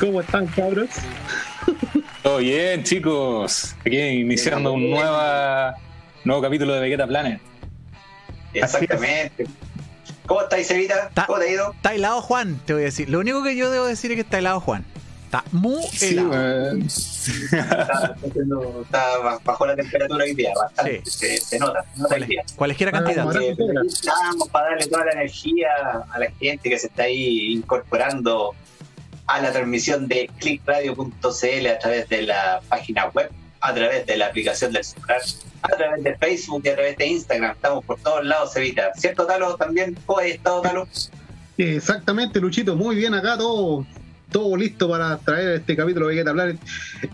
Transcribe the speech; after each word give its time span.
¿Cómo 0.00 0.20
están, 0.20 0.46
cabros? 0.46 0.90
¿Cómo 1.64 1.76
están, 1.76 1.76
cabros? 2.06 2.16
Todo 2.22 2.38
bien, 2.38 2.82
chicos. 2.84 3.74
Aquí 3.80 3.96
iniciando 3.98 4.72
un 4.72 4.90
nueva, 4.90 5.74
nuevo 6.24 6.42
capítulo 6.42 6.74
de 6.74 6.80
Vegeta 6.80 7.06
Planet. 7.06 7.40
Exactamente. 8.52 9.46
¿Cómo 10.26 10.42
estáis, 10.42 10.70
Evita? 10.70 11.06
Está- 11.08 11.26
¿Cómo 11.26 11.38
te 11.38 11.46
ha 11.46 11.50
ido? 11.52 11.72
Está 11.72 11.94
helado 11.94 12.20
Juan, 12.22 12.58
te 12.66 12.72
voy 12.72 12.82
a 12.82 12.86
decir. 12.86 13.08
Lo 13.08 13.20
único 13.20 13.42
que 13.44 13.54
yo 13.56 13.70
debo 13.70 13.86
decir 13.86 14.10
es 14.10 14.16
que 14.16 14.22
está 14.22 14.38
helado 14.38 14.60
Juan. 14.60 14.84
Está 15.26 15.44
muy 15.52 15.84
helado. 16.00 16.72
Está, 16.78 18.16
está 18.82 19.38
bajó 19.44 19.66
la 19.66 19.76
temperatura 19.76 20.24
hoy 20.24 20.34
día, 20.34 20.52
bastante. 20.56 21.02
Se, 21.04 21.36
se 21.38 21.58
nota, 21.58 21.84
se 21.94 22.00
nota 22.00 22.14
hoy 22.14 22.24
día. 22.24 22.42
Cuales- 22.42 22.52
cualesquiera 22.56 22.90
Ah, 22.90 23.02
cantidad. 23.04 23.26
Estamos 23.86 24.48
para 24.50 24.70
darle 24.70 24.86
toda 24.86 25.04
la 25.04 25.12
energía 25.12 25.68
a 26.10 26.18
la 26.18 26.30
gente 26.40 26.70
que 26.70 26.78
se 26.78 26.86
está 26.88 27.04
ahí 27.04 27.52
incorporando 27.52 28.54
a 29.26 29.40
la 29.40 29.52
transmisión 29.52 30.08
de 30.08 30.30
clickradio.cl 30.38 31.66
a 31.66 31.78
través 31.78 32.08
de 32.08 32.22
la 32.22 32.60
página 32.68 33.08
web, 33.08 33.30
a 33.60 33.74
través 33.74 34.06
de 34.06 34.16
la 34.16 34.26
aplicación 34.26 34.72
del 34.72 34.84
celular, 34.84 35.20
a 35.62 35.68
través 35.68 36.04
de 36.04 36.16
Facebook 36.16 36.62
y 36.64 36.68
a 36.68 36.74
través 36.74 36.96
de 36.96 37.06
Instagram. 37.06 37.52
Estamos 37.52 37.84
por 37.84 37.98
todos 38.00 38.24
lados, 38.24 38.56
Evita. 38.56 38.92
¿Cierto, 38.96 39.26
Talo? 39.26 39.56
¿También? 39.56 39.96
¿Cómo 40.06 40.20
has 40.20 40.26
estado, 40.26 40.62
Talo? 40.62 40.88
Exactamente, 41.58 42.38
Luchito, 42.38 42.76
muy 42.76 42.96
bien 42.96 43.14
acá, 43.14 43.38
todo, 43.38 43.86
todo 44.30 44.56
listo 44.56 44.90
para 44.90 45.16
traer 45.16 45.56
este 45.56 45.74
capítulo 45.74 46.06
de 46.06 46.14
Vegeta 46.14 46.32
Planet. 46.32 46.58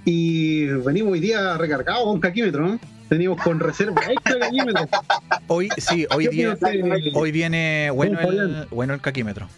Y 0.05 0.67
venimos 0.67 1.12
hoy 1.12 1.20
día 1.20 1.56
recargados 1.56 2.05
con 2.05 2.20
caquímetro, 2.20 2.67
¿no? 2.67 2.81
Venimos 3.09 3.41
con 3.42 3.61
reserva 3.61 4.03
extra 4.11 4.39
caquímetro. 4.39 4.89
Hoy, 5.47 5.69
sí, 5.77 6.06
hoy, 6.15 6.25
¿Qué 6.25 6.31
día, 6.31 6.59
hoy 7.15 7.31
viene 7.31 7.91
bueno 7.91 8.19
el, 8.20 8.67
bueno 8.70 8.94
el 8.94 9.00
caquímetro. 9.00 9.48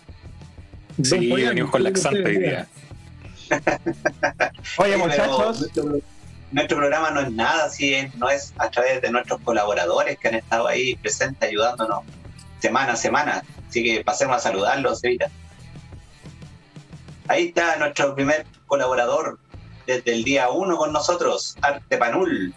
Sí, 1.02 1.28
Fabián? 1.30 1.48
venimos 1.50 1.70
con 1.70 1.82
¿qué 1.82 1.88
opina 1.88 1.90
laxante 1.90 2.24
hoy 2.24 2.38
día. 2.38 2.68
Oye, 4.78 4.96
muchachos, 4.96 5.60
Nuestro, 5.60 6.00
nuestro 6.52 6.76
programa 6.78 7.10
no 7.10 7.20
es 7.20 7.32
nada 7.32 7.68
si 7.68 7.94
es- 7.94 8.14
no 8.14 8.28
es 8.30 8.52
a 8.58 8.70
través 8.70 9.02
de 9.02 9.10
nuestros 9.10 9.40
colaboradores 9.40 10.18
que 10.18 10.28
han 10.28 10.34
estado 10.36 10.66
ahí 10.68 10.96
presentes 10.96 11.48
ayudándonos 11.48 12.00
semana 12.60 12.92
a 12.92 12.96
semana. 12.96 13.42
Así 13.68 13.82
que 13.82 14.04
pasemos 14.04 14.36
a 14.36 14.40
saludarlos, 14.40 15.02
Evita. 15.04 15.30
Ahí 17.28 17.46
está 17.48 17.76
nuestro 17.76 18.14
primer 18.14 18.46
colaborador 18.66 19.38
desde 19.86 20.12
el 20.14 20.24
día 20.24 20.50
uno 20.50 20.76
con 20.76 20.92
nosotros, 20.92 21.56
Arte 21.62 21.96
Panul, 21.98 22.54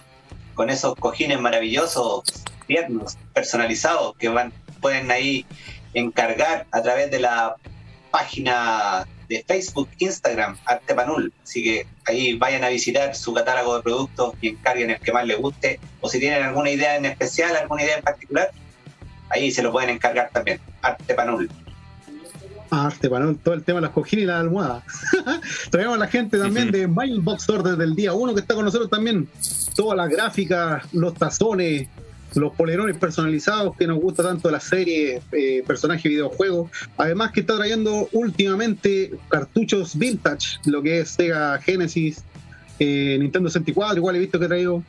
con 0.56 0.70
esos 0.70 0.96
cojines 0.96 1.40
maravillosos, 1.40 2.24
tiernos, 2.68 3.18
personalizados 3.34 4.16
que 4.18 4.30
van 4.30 4.54
pueden 4.82 5.10
ahí 5.12 5.46
encargar 5.94 6.68
a 6.72 6.82
través 6.82 7.10
de 7.12 7.20
la 7.20 7.56
página 8.18 9.06
de 9.30 9.44
Facebook, 9.48 9.90
Instagram, 10.00 10.58
Arte 10.66 10.96
Panul. 10.96 11.32
Así 11.44 11.64
que 11.64 11.86
ahí 12.06 12.36
vayan 12.36 12.64
a 12.64 12.70
visitar 12.70 13.14
su 13.16 13.32
catálogo 13.32 13.76
de 13.76 13.84
productos 13.84 14.34
y 14.42 14.48
encarguen 14.50 14.90
el 14.90 15.00
que 15.00 15.12
más 15.14 15.26
les 15.28 15.38
guste. 15.38 15.80
O 16.02 16.10
si 16.10 16.20
tienen 16.20 16.42
alguna 16.42 16.72
idea 16.72 16.96
en 16.96 17.06
especial, 17.06 17.56
alguna 17.56 17.84
idea 17.84 17.98
en 17.98 18.04
particular, 18.04 18.50
ahí 19.30 19.52
se 19.52 19.62
lo 19.62 19.72
pueden 19.72 19.92
encargar 19.92 20.32
también. 20.34 20.60
Arte 20.82 21.14
Panul. 21.14 21.48
Ah, 22.72 22.88
Arte 22.88 23.08
Panol, 23.08 23.38
todo 23.38 23.54
el 23.54 23.64
tema 23.64 23.78
de 23.78 23.82
las 23.84 23.92
cojines 23.92 24.24
y 24.24 24.26
las 24.26 24.40
almohadas. 24.40 24.84
Traemos 25.70 25.96
a 25.96 26.00
la 26.00 26.08
gente 26.08 26.40
también 26.40 26.72
de 26.72 26.88
Mailbox 26.88 27.42
Store 27.44 27.70
desde 27.70 27.84
el 27.84 27.96
día 27.96 28.14
uno 28.14 28.34
que 28.34 28.42
está 28.42 28.56
con 28.56 28.66
nosotros 28.66 28.90
también. 28.90 29.30
Todas 29.76 29.96
las 29.96 30.10
gráficas, 30.10 30.92
los 30.92 31.14
tazones, 31.14 31.88
los 32.36 32.54
polerones 32.54 32.98
personalizados 32.98 33.76
que 33.78 33.88
nos 33.88 34.00
gusta 34.00 34.24
tanto 34.24 34.48
de 34.48 34.52
la 34.52 34.60
serie, 34.60 35.22
eh, 35.32 35.64
personajes 35.66 36.06
y 36.06 36.10
videojuegos. 36.10 36.72
Además 36.98 37.32
que 37.32 37.42
está 37.42 37.56
trayendo 37.56 38.10
últimamente 38.12 39.12
cartuchos 39.30 39.98
vintage, 39.98 40.60
lo 40.66 40.82
que 40.82 41.02
es 41.02 41.10
Sega 41.10 41.60
Genesis, 41.62 42.24
eh, 42.80 43.18
Nintendo 43.20 43.50
64, 43.50 43.98
igual 43.98 44.16
he 44.16 44.20
visto 44.20 44.40
que 44.40 44.46
ha 44.46 44.50
traído 44.50 44.84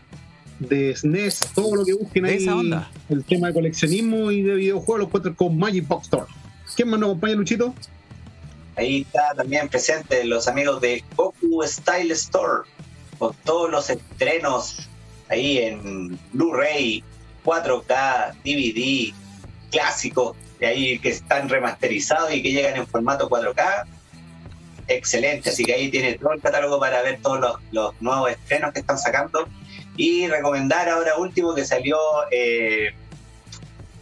de 0.59 0.94
SNES, 0.94 1.41
todo 1.54 1.76
lo 1.76 1.84
que 1.84 1.94
busquen 1.94 2.25
ahí. 2.25 2.37
esa 2.37 2.56
onda. 2.56 2.91
El 3.09 3.25
tema 3.25 3.49
de 3.49 3.55
coleccionismo 3.55 4.31
y 4.31 4.43
de 4.43 4.55
videojuegos 4.55 4.99
lo 4.99 5.05
encuentran 5.06 5.34
con 5.34 5.56
Magic 5.56 5.87
Box 5.87 6.05
Store. 6.05 6.26
¿Quién 6.75 6.91
más 6.91 7.00
nos 7.00 7.10
acompaña, 7.10 7.37
Luchito? 7.37 7.75
Ahí 8.76 9.03
está 9.03 9.34
también 9.37 9.69
presente 9.69 10.25
los 10.25 10.47
amigos 10.47 10.81
de 10.81 11.03
Goku 11.16 11.62
Style 11.65 12.12
Store, 12.12 12.62
con 13.19 13.34
todos 13.44 13.70
los 13.70 13.91
estrenos 13.91 14.88
ahí 15.28 15.59
en 15.59 16.19
Blu-ray, 16.32 17.03
4K, 17.49 18.35
DVD, 18.45 19.15
clásicos, 19.71 20.37
de 20.61 20.67
ahí 20.67 20.99
que 20.99 21.09
están 21.09 21.49
remasterizados 21.49 22.35
y 22.35 22.43
que 22.43 22.53
llegan 22.53 22.77
en 22.77 22.87
formato 22.87 23.29
4K. 23.31 23.87
Excelente, 24.87 25.51
así 25.51 25.65
que 25.65 25.73
ahí 25.73 25.91
tiene 25.91 26.15
todo 26.19 26.33
el 26.33 26.43
catálogo 26.43 26.79
para 26.79 27.01
ver 27.03 27.21
todos 27.23 27.41
los, 27.41 27.57
los 27.73 28.03
nuevos 28.03 28.31
estrenos 28.31 28.73
que 28.73 28.81
están 28.81 28.99
sacando. 28.99 29.49
Y 29.97 30.27
recomendar 30.29 30.89
ahora 30.91 31.17
último 31.17 31.55
que 31.55 31.65
salió 31.65 31.99
eh, 32.31 32.95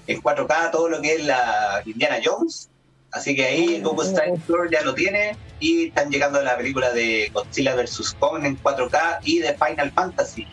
en 0.08 0.22
4K 0.22 0.72
todo 0.72 0.88
lo 0.88 1.00
que 1.00 1.14
es 1.14 1.24
la 1.24 1.82
Indiana 1.86 2.18
Jones. 2.24 2.68
Así 3.12 3.34
que 3.34 3.46
ahí 3.46 3.80
Goku 3.80 4.02
Style 4.02 4.34
Store 4.34 4.68
ya 4.70 4.82
lo 4.82 4.94
tiene 4.94 5.36
y 5.60 5.86
están 5.86 6.10
llegando 6.10 6.42
la 6.42 6.56
película 6.56 6.92
de 6.92 7.30
Godzilla 7.32 7.74
vs. 7.76 8.16
Kong 8.18 8.44
en 8.44 8.60
4K 8.60 9.20
y 9.22 9.38
de 9.38 9.54
Final 9.54 9.90
Fantasy 9.92 10.46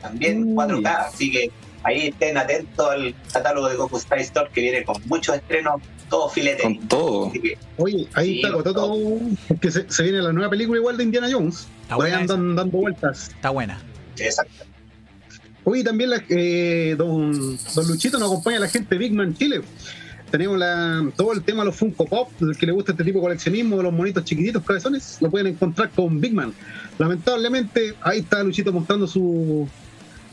también 0.00 0.42
en 0.42 0.48
Uy. 0.48 0.54
4K. 0.54 1.06
Así 1.06 1.30
que 1.30 1.50
ahí 1.86 2.08
estén 2.08 2.36
atentos 2.36 2.86
al 2.90 3.14
catálogo 3.32 3.68
de 3.68 3.76
Goku 3.76 3.98
Style 3.98 4.22
Store 4.22 4.50
que 4.52 4.60
viene 4.60 4.84
con 4.84 5.00
muchos 5.06 5.36
estrenos, 5.36 5.80
todo 6.10 6.28
filete. 6.28 6.62
Con 6.62 6.78
todo. 6.88 7.32
Que 7.32 7.56
Oye, 7.78 8.06
ahí 8.14 8.26
Sí, 8.26 8.36
está 8.36 8.48
agotado 8.48 8.74
todo. 8.74 9.18
Porque 9.48 9.70
se, 9.70 9.90
se 9.90 10.02
viene 10.02 10.18
la 10.22 10.32
nueva 10.32 10.50
película 10.50 10.78
igual 10.78 10.96
de 10.96 11.04
Indiana 11.04 11.28
Jones. 11.30 11.68
Está 11.82 11.96
buena 11.96 12.18
andan 12.18 12.56
dando 12.56 12.78
vueltas. 12.78 13.28
Está 13.28 13.50
buena. 13.50 13.80
exacto. 14.18 14.64
Oye, 15.64 15.82
también 15.82 16.10
la- 16.10 16.22
eh, 16.28 16.94
don, 16.96 17.56
don 17.74 17.88
Luchito 17.88 18.18
nos 18.18 18.30
acompaña 18.30 18.60
la 18.60 18.68
gente 18.68 18.94
de 18.94 18.98
Big 18.98 19.12
Man 19.12 19.34
Chile. 19.34 19.62
Tenemos 20.30 20.58
la, 20.58 21.08
todo 21.16 21.32
el 21.32 21.42
tema 21.42 21.62
de 21.62 21.66
los 21.66 21.76
Funko 21.76 22.04
Pop, 22.04 22.30
del 22.40 22.56
que 22.56 22.66
le 22.66 22.72
gusta 22.72 22.92
este 22.92 23.04
tipo 23.04 23.18
de 23.18 23.22
coleccionismo, 23.24 23.76
de 23.76 23.82
los 23.84 23.92
monitos 23.92 24.24
chiquititos, 24.24 24.62
cabezones, 24.64 25.18
lo 25.20 25.30
pueden 25.30 25.46
encontrar 25.48 25.90
con 25.90 26.20
Big 26.20 26.34
Man. 26.34 26.52
Lamentablemente, 26.98 27.94
ahí 28.02 28.20
está 28.20 28.42
Luchito 28.42 28.72
mostrando 28.72 29.06
su, 29.06 29.68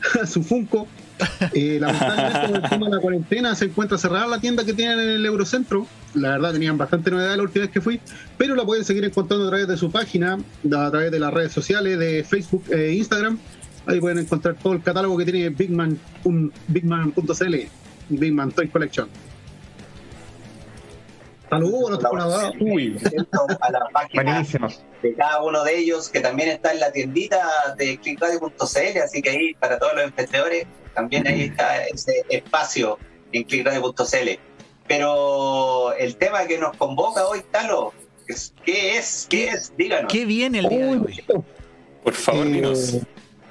su 0.28 0.42
Funko. 0.42 0.86
Eh, 1.54 1.78
lamentablemente, 1.80 2.56
el 2.56 2.70
tema 2.70 2.86
de 2.86 2.96
la 2.96 3.00
cuarentena, 3.00 3.54
se 3.54 3.66
encuentra 3.66 3.98
cerrada 3.98 4.26
la 4.26 4.40
tienda 4.40 4.64
que 4.64 4.72
tienen 4.72 4.98
en 4.98 5.08
el 5.10 5.26
Eurocentro. 5.26 5.86
La 6.14 6.30
verdad, 6.30 6.52
tenían 6.52 6.76
bastante 6.76 7.10
novedad 7.10 7.36
la 7.36 7.42
última 7.42 7.64
vez 7.64 7.72
que 7.72 7.80
fui, 7.80 8.00
pero 8.36 8.54
la 8.54 8.64
pueden 8.64 8.84
seguir 8.84 9.04
encontrando 9.04 9.46
a 9.46 9.48
través 9.50 9.68
de 9.68 9.76
su 9.76 9.90
página, 9.90 10.34
a 10.34 10.90
través 10.90 11.10
de 11.10 11.18
las 11.20 11.32
redes 11.32 11.52
sociales, 11.52 11.98
de 11.98 12.24
Facebook 12.24 12.64
e 12.70 12.92
Instagram. 12.92 13.38
Ahí 13.86 14.00
pueden 14.00 14.18
encontrar 14.18 14.54
todo 14.54 14.72
el 14.72 14.82
catálogo 14.82 15.16
que 15.18 15.24
tiene 15.24 15.54
un, 16.24 16.52
bigman.cl, 16.68 17.54
Big 18.08 18.32
Man 18.32 18.52
Toy 18.52 18.68
Collection. 18.68 19.08
Saludos 21.50 21.86
a 21.86 21.88
nuestros 21.90 22.10
colaboradores. 22.10 22.60
Uy, 22.60 22.96
Atentos 23.04 23.56
a 23.60 23.70
la 23.70 23.80
página 23.92 24.42
de 25.02 25.14
cada 25.14 25.42
uno 25.42 25.62
de 25.62 25.78
ellos, 25.78 26.08
que 26.08 26.20
también 26.20 26.48
está 26.48 26.72
en 26.72 26.80
la 26.80 26.90
tiendita 26.90 27.46
de 27.76 27.98
clickradio.cl, 27.98 28.98
así 29.04 29.20
que 29.20 29.30
ahí 29.30 29.54
para 29.54 29.78
todos 29.78 29.94
los 29.94 30.04
emprendedores, 30.04 30.66
también 30.94 31.26
ahí 31.26 31.42
está 31.42 31.84
ese 31.86 32.24
espacio 32.30 32.98
en 33.32 33.44
clickradio.cl. 33.44 34.38
Pero 34.86 35.92
el 35.94 36.16
tema 36.16 36.46
que 36.46 36.58
nos 36.58 36.76
convoca 36.76 37.26
hoy, 37.26 37.40
Talo, 37.50 37.92
es- 38.28 38.52
¿qué 38.64 38.98
es? 38.98 39.26
¿Qué 39.30 39.48
es? 39.48 39.72
Díganos. 39.76 40.12
¿Qué 40.12 40.24
viene 40.26 40.58
el 40.60 40.68
día 40.68 40.78
de 40.78 40.88
hoy? 40.98 41.24
Por 42.02 42.12
favor, 42.12 42.46
Eh, 42.46 42.50
dinos. 42.50 42.96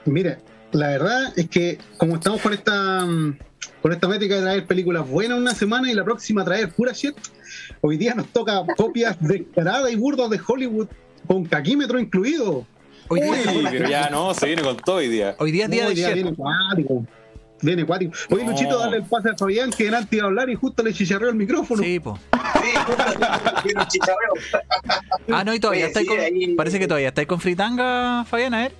Mire, 0.05 0.37
la 0.71 0.87
verdad 0.89 1.33
es 1.35 1.49
que 1.49 1.77
como 1.97 2.15
estamos 2.15 2.41
con 2.41 2.53
esta 2.53 3.05
mm, 3.05 3.37
con 3.81 3.91
esta 3.93 4.07
métrica 4.07 4.35
de 4.35 4.41
traer 4.41 4.65
películas 4.67 5.07
buenas 5.07 5.37
una 5.37 5.53
semana 5.55 5.89
y 5.91 5.93
la 5.95 6.03
próxima 6.03 6.43
traer 6.45 6.71
pura 6.71 6.91
shit, 6.93 7.15
hoy 7.81 7.97
día 7.97 8.13
nos 8.13 8.27
toca 8.27 8.63
copias 8.77 9.17
descaradas 9.19 9.91
y 9.91 9.95
burdas 9.95 10.29
de 10.29 10.39
Hollywood 10.45 10.87
con 11.27 11.45
caquímetro 11.45 11.99
incluido. 11.99 12.65
Hoy 13.09 13.19
Uy, 13.21 13.37
día, 13.37 13.69
pero 13.71 13.89
ya 13.89 14.09
no, 14.09 14.33
se 14.33 14.45
viene 14.45 14.61
con 14.61 14.77
todo 14.77 14.97
hoy 14.97 15.07
día. 15.09 15.35
hoy 15.39 15.51
día 15.51 15.65
es 15.65 15.71
día 15.71 15.83
No, 15.83 15.89
de 15.89 15.93
hoy 15.93 15.95
día 15.95 16.07
shit. 16.13 16.15
viene 16.23 16.37
cuático. 17.63 17.65
Viene 17.65 17.85
cuático. 17.85 18.13
Oye, 18.31 18.43
No. 18.43 18.51
Luchito, 18.51 18.79
dale 18.79 18.97
el 18.97 19.03
pase 19.03 19.29
a 19.29 19.35
Fabián 19.37 19.71
que 19.71 19.85
delante 19.85 20.15
iba 20.17 20.25
a 20.25 20.27
hablar 20.27 20.49
y 20.49 20.55
justo 20.55 20.83
le 20.83 20.93
chicharreó 20.93 21.29
el 21.29 21.35
micrófono. 21.35 21.81
Sí, 21.83 21.99
po. 21.99 22.19
Sí. 22.53 22.69
Ah, 25.31 25.43
no, 25.43 25.53
y 25.53 25.59
todavía 25.59 25.85
Oye, 25.85 25.87
estáis 25.87 26.07
sí, 26.07 26.15
con. 26.15 26.19
ahí- 26.23 26.55
Parece 26.55 26.79
que 26.79 26.87
todavía 26.87 27.09
estáis 27.09 27.27
con 27.27 27.39
fritanga, 27.39 28.25
Fabián, 28.25 28.53
a 28.53 28.61
ver. 28.63 28.73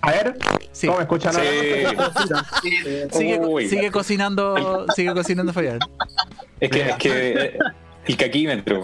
A 0.00 0.10
ver, 0.10 0.36
Sí. 0.72 0.86
¿cómo 0.86 0.98
me 0.98 1.02
escuchan? 1.04 1.32
Sí. 1.34 1.40
Sigue, 3.12 3.68
sigue 3.68 3.90
cocinando, 3.90 4.86
sigue 4.94 5.12
cocinando 5.12 5.52
Fabián. 5.52 5.78
Es 6.60 6.70
que, 6.70 6.80
es 6.90 6.96
que 6.96 7.10
eh, 7.44 7.58
el 8.06 8.16
caquímetro. 8.16 8.82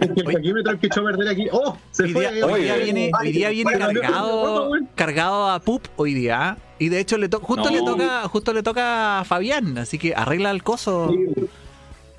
El 0.00 0.24
caquímetro 0.34 0.72
el 0.72 0.78
que 0.78 0.86
echó 0.86 1.00
a 1.00 1.04
perder 1.04 1.28
aquí. 1.28 1.48
¡Oh! 1.52 1.76
Se 1.90 2.04
Hoy 2.04 2.12
fue. 2.12 2.32
día, 2.32 2.46
hoy 2.46 2.62
día 2.62 2.76
viene, 2.76 3.10
hoy 3.20 3.32
día 3.32 3.48
viene 3.50 3.70
Bueno, 3.76 4.00
cargado, 4.00 4.68
bueno. 4.68 4.86
cargado 4.94 5.50
a 5.50 5.60
Pup 5.60 5.86
hoy 5.96 6.14
día. 6.14 6.56
Y 6.78 6.88
de 6.88 7.00
hecho 7.00 7.16
le 7.18 7.28
to- 7.28 7.40
justo 7.40 7.64
No. 7.64 7.70
le 7.70 7.78
toca, 7.82 8.28
justo 8.28 8.52
le 8.52 8.62
toca 8.62 9.20
a 9.20 9.24
Fabián, 9.24 9.78
así 9.78 9.98
que 9.98 10.14
arregla 10.14 10.50
el 10.50 10.62
coso. 10.62 11.12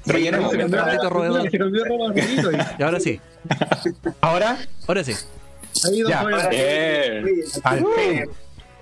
Rellenemos. 0.06 0.54
Rapidito 0.54 2.52
y- 2.52 2.84
ahora 2.84 3.00
sí, 3.00 3.20
Ahora, 4.22 4.58
ahora 4.88 5.04
sí. 5.04 5.14
Ya. 6.08 6.24
Bien. 6.50 7.26
fin. 7.96 8.30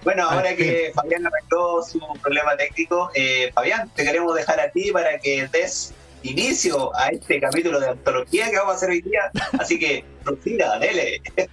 Bueno, 0.03 0.29
ahora 0.29 0.49
Al 0.49 0.55
que 0.57 0.91
Fabián 0.93 1.25
arregló 1.25 1.81
su 1.81 1.99
problema 2.21 2.57
técnico, 2.57 3.09
eh, 3.15 3.51
Fabián, 3.53 3.89
te 3.95 4.03
queremos 4.03 4.35
dejar 4.35 4.59
a 4.59 4.69
ti 4.69 4.91
para 4.91 5.17
que 5.17 5.47
des 5.47 5.93
inicio 6.23 6.95
a 6.95 7.09
este 7.09 7.39
capítulo 7.39 7.79
de 7.79 7.89
antología 7.89 8.49
que 8.49 8.57
vamos 8.57 8.73
a 8.73 8.77
hacer 8.77 8.89
hoy 8.89 9.01
día. 9.01 9.21
Así 9.59 9.77
que, 9.79 10.03
prosiga, 10.23 10.77
dele. 10.79 11.21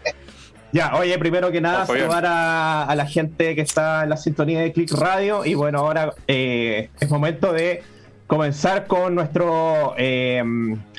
Ya, 0.73 0.95
oye, 0.95 1.19
primero 1.19 1.51
que 1.51 1.61
nada, 1.61 1.85
saludar 1.85 2.25
a, 2.27 2.85
a 2.85 2.95
la 2.95 3.05
gente 3.05 3.57
que 3.57 3.61
está 3.61 4.05
en 4.05 4.11
la 4.11 4.17
sintonía 4.17 4.61
de 4.61 4.73
Click 4.73 4.93
Radio. 4.93 5.45
Y 5.45 5.55
bueno, 5.55 5.81
ahora 5.81 6.15
eh, 6.29 6.91
es 7.01 7.11
momento 7.11 7.53
de 7.53 7.83
comenzar 8.29 8.87
con 8.87 9.17
nuestro 9.17 9.95
eh, 9.99 10.41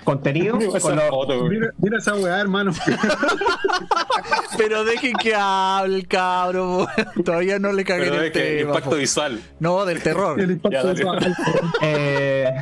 contenido. 0.03 0.59
Con 0.81 0.99
foto. 1.09 1.45
Mira, 1.45 1.69
mira 1.77 1.99
esa 1.99 2.15
weá, 2.15 2.41
hermano. 2.41 2.73
Pero 4.57 4.83
dejen 4.83 5.13
que 5.13 5.33
hable 5.35 5.95
el 5.95 6.07
cabro. 6.09 6.87
po. 7.15 7.23
Todavía 7.23 7.57
no 7.57 7.71
le 7.71 7.85
cagué 7.85 8.03
Pero 8.09 8.15
el 8.19 8.25
es 8.25 8.31
que 8.31 8.39
tema, 8.57 8.69
impacto 8.71 8.89
po. 8.89 8.95
visual. 8.97 9.41
No, 9.59 9.85
del 9.85 10.03
terror. 10.03 10.39
El 10.39 10.51
impacto 10.51 10.81
Ya, 10.87 10.93
visual. 10.93 11.35
eh, 11.81 12.53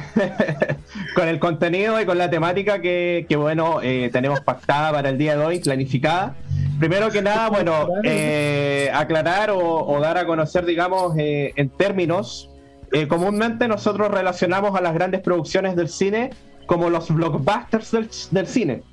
con 1.20 1.28
el 1.28 1.38
contenido 1.38 2.00
y 2.00 2.06
con 2.06 2.18
la 2.18 2.30
temática 2.30 2.80
que, 2.80 3.26
que, 3.28 3.36
bueno, 3.36 3.82
eh, 3.84 4.10
tenemos 4.14 4.40
pactada 4.40 4.94
para 4.94 5.10
el 5.10 5.18
día 5.18 5.36
de 5.36 5.44
hoy, 5.46 5.60
planificada. 5.60 6.38
Primero 6.80 7.12
que 7.12 7.22
nada, 7.22 7.50
bueno, 7.50 7.90
eh, 8.06 8.90
aclarar 8.94 9.52
o, 9.52 9.60
o 9.60 10.00
dar 10.00 10.18
a 10.18 10.26
conocer, 10.26 10.66
digamos, 10.66 11.18
eh, 11.18 11.52
en 11.58 11.68
términos, 11.72 12.50
eh, 12.94 13.10
comúnmente 13.10 13.68
nosotros 13.68 14.10
relacionamos 14.10 14.78
a 14.78 14.82
las 14.82 14.94
grandes 14.94 15.20
producciones 15.20 15.76
del 15.76 15.90
cine 15.90 16.30
como 16.68 16.90
los 16.90 17.14
blockbusters 17.14 17.92
del, 17.92 18.10
del 18.32 18.48
cine. 18.48 18.84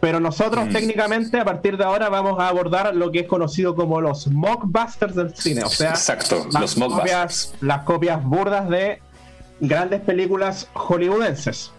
Pero 0.00 0.18
nosotros 0.18 0.66
Mm. 0.66 0.72
técnicamente 0.72 1.38
a 1.38 1.44
partir 1.44 1.76
de 1.76 1.84
ahora 1.84 2.08
vamos 2.08 2.40
a 2.40 2.48
abordar 2.48 2.96
lo 2.96 3.12
que 3.12 3.20
es 3.20 3.26
conocido 3.28 3.76
como 3.76 4.00
los 4.00 4.26
mockbusters 4.26 5.14
del 5.14 5.36
cine, 5.36 5.62
o 5.62 5.68
sea, 5.68 5.90
Exacto, 5.90 6.46
las 6.52 6.76
los 6.76 6.88
copias, 6.88 7.54
las 7.60 7.84
copias 7.84 8.24
burdas 8.24 8.68
de 8.68 9.00
grandes 9.60 10.00
películas 10.00 10.68
hollywoodenses. 10.74 11.72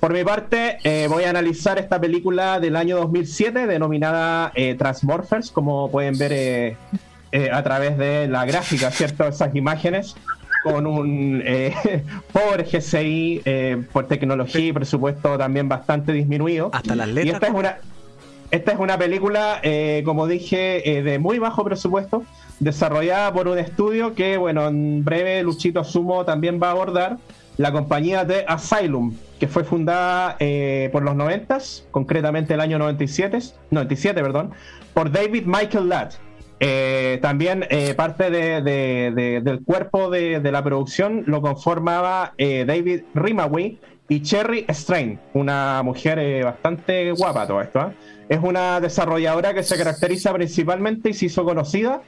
Por 0.00 0.12
mi 0.12 0.24
parte, 0.24 0.78
eh, 0.82 1.06
voy 1.08 1.24
a 1.24 1.30
analizar 1.30 1.78
esta 1.78 2.00
película 2.00 2.58
del 2.58 2.74
año 2.76 2.96
2007 2.96 3.66
denominada 3.68 4.50
eh, 4.54 4.74
Transmorphers, 4.74 5.50
como 5.52 5.90
pueden 5.92 6.18
ver 6.18 6.32
eh, 6.32 6.76
eh, 7.30 7.50
a 7.52 7.62
través 7.62 7.96
de 7.98 8.26
la 8.26 8.44
gráfica, 8.44 8.90
¿cierto? 8.90 9.26
Esas 9.28 9.54
imágenes 9.54 10.16
con 10.64 10.86
un 10.86 11.42
eh, 11.44 11.72
pobre 12.32 12.64
GCI 12.64 13.42
eh, 13.44 13.82
por 13.92 14.06
tecnología 14.08 14.66
y 14.66 14.72
presupuesto 14.72 15.38
también 15.38 15.68
bastante 15.68 16.12
disminuido. 16.12 16.70
Hasta 16.72 16.94
las 16.96 17.08
Y 17.08 17.12
letras. 17.12 17.34
esta 17.34 17.46
es 17.46 17.54
una, 17.54 17.76
esta 18.52 18.72
es 18.72 18.78
una 18.78 18.96
película, 18.98 19.58
eh, 19.62 20.02
como 20.04 20.26
dije, 20.28 20.98
eh, 20.98 21.02
de 21.02 21.18
muy 21.18 21.38
bajo 21.40 21.64
presupuesto, 21.64 22.22
desarrollada 22.60 23.32
por 23.32 23.48
un 23.48 23.58
estudio 23.58 24.14
que, 24.14 24.36
bueno, 24.36 24.68
en 24.68 25.04
breve 25.04 25.42
Luchito 25.42 25.80
Asumo 25.80 26.24
también 26.24 26.60
va 26.62 26.68
a 26.68 26.70
abordar, 26.72 27.16
la 27.56 27.72
compañía 27.72 28.24
de 28.24 28.44
Asylum, 28.46 29.14
que 29.40 29.48
fue 29.48 29.64
fundada 29.64 30.36
eh, 30.38 30.88
por 30.92 31.02
los 31.02 31.16
90, 31.16 31.58
concretamente 31.90 32.54
el 32.54 32.60
año 32.60 32.78
97, 32.78 33.38
97 33.70 34.22
perdón, 34.22 34.52
por 34.94 35.10
David 35.10 35.44
Michael 35.46 35.88
Ladd. 35.88 36.12
También 37.20 37.66
parte 37.96 38.30
de- 38.30 38.62
de- 38.62 39.10
de- 39.14 39.40
del 39.40 39.62
cuerpo 39.64 40.10
de, 40.10 40.40
la 40.52 40.62
producción 40.62 41.24
lo 41.26 41.42
conformaba 41.42 42.34
David 42.38 43.02
Rimaway 43.14 43.78
y 44.08 44.22
Cherry 44.22 44.64
Strain, 44.68 45.18
una 45.34 45.82
mujer 45.82 46.44
bastante 46.44 47.10
guapa 47.12 47.46
todo 47.46 47.60
esto. 47.62 47.92
Es 48.32 48.40
una 48.42 48.80
desarrolladora 48.80 49.52
que 49.52 49.62
se 49.62 49.76
caracteriza 49.76 50.32
principalmente 50.32 51.10
y 51.10 51.12
se 51.12 51.26
hizo 51.26 51.44
conocida 51.44 52.00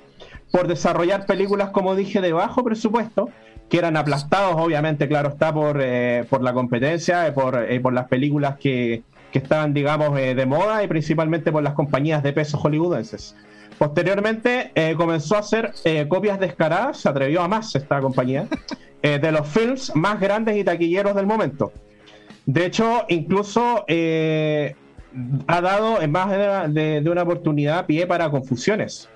por 0.51 0.69
desarrollar 0.69 1.27
películas, 1.27 1.69
como 1.69 1.95
dije, 1.95 2.23
de 2.23 2.33
bajo 2.33 2.65
presupuesto, 2.65 3.29
que 3.69 3.77
eran 3.77 3.95
aplastados, 3.99 4.55
obviamente, 4.57 5.07
claro 5.07 5.29
está, 5.29 5.53
por, 5.53 5.83
eh, 5.83 6.25
por 6.31 6.41
la 6.41 6.55
competencia, 6.55 7.27
eh, 7.27 7.33
por, 7.33 7.63
eh, 7.71 7.79
por 7.79 7.93
las 7.93 8.09
películas 8.09 8.57
que, 8.57 9.03
que 9.33 9.39
estaban, 9.39 9.75
digamos, 9.75 10.15
de 10.15 10.47
moda 10.47 10.83
y 10.83 10.89
principalmente 10.89 11.53
por 11.53 11.63
las 11.63 11.75
compañías 11.75 12.23
de 12.23 12.33
peso 12.33 12.57
hollywoodenses. 12.57 13.37
Posteriormente 13.77 14.73
comenzó 14.97 15.37
a 15.37 15.41
hacer 15.41 15.75
copias 16.09 16.41
descaradas, 16.41 17.01
se 17.01 17.09
atrevió 17.11 17.43
a 17.43 17.49
más 17.49 17.75
esta 17.75 18.01
compañía, 18.01 18.47
de 19.03 19.31
los 19.31 19.47
films 19.47 19.95
más 19.95 20.19
grandes 20.21 20.57
y 20.57 20.65
taquilleros 20.65 21.15
del 21.15 21.27
momento. 21.27 21.71
De 22.47 22.65
hecho, 22.65 23.05
incluso 23.09 23.85
ha 25.47 25.61
dado 25.61 26.01
en 26.01 26.11
más 26.11 26.31
de, 26.31 27.05
una 27.11 27.23
oportunidad 27.23 27.87
pie 27.87 28.07
para 28.07 28.31
confusiones. 28.31 29.09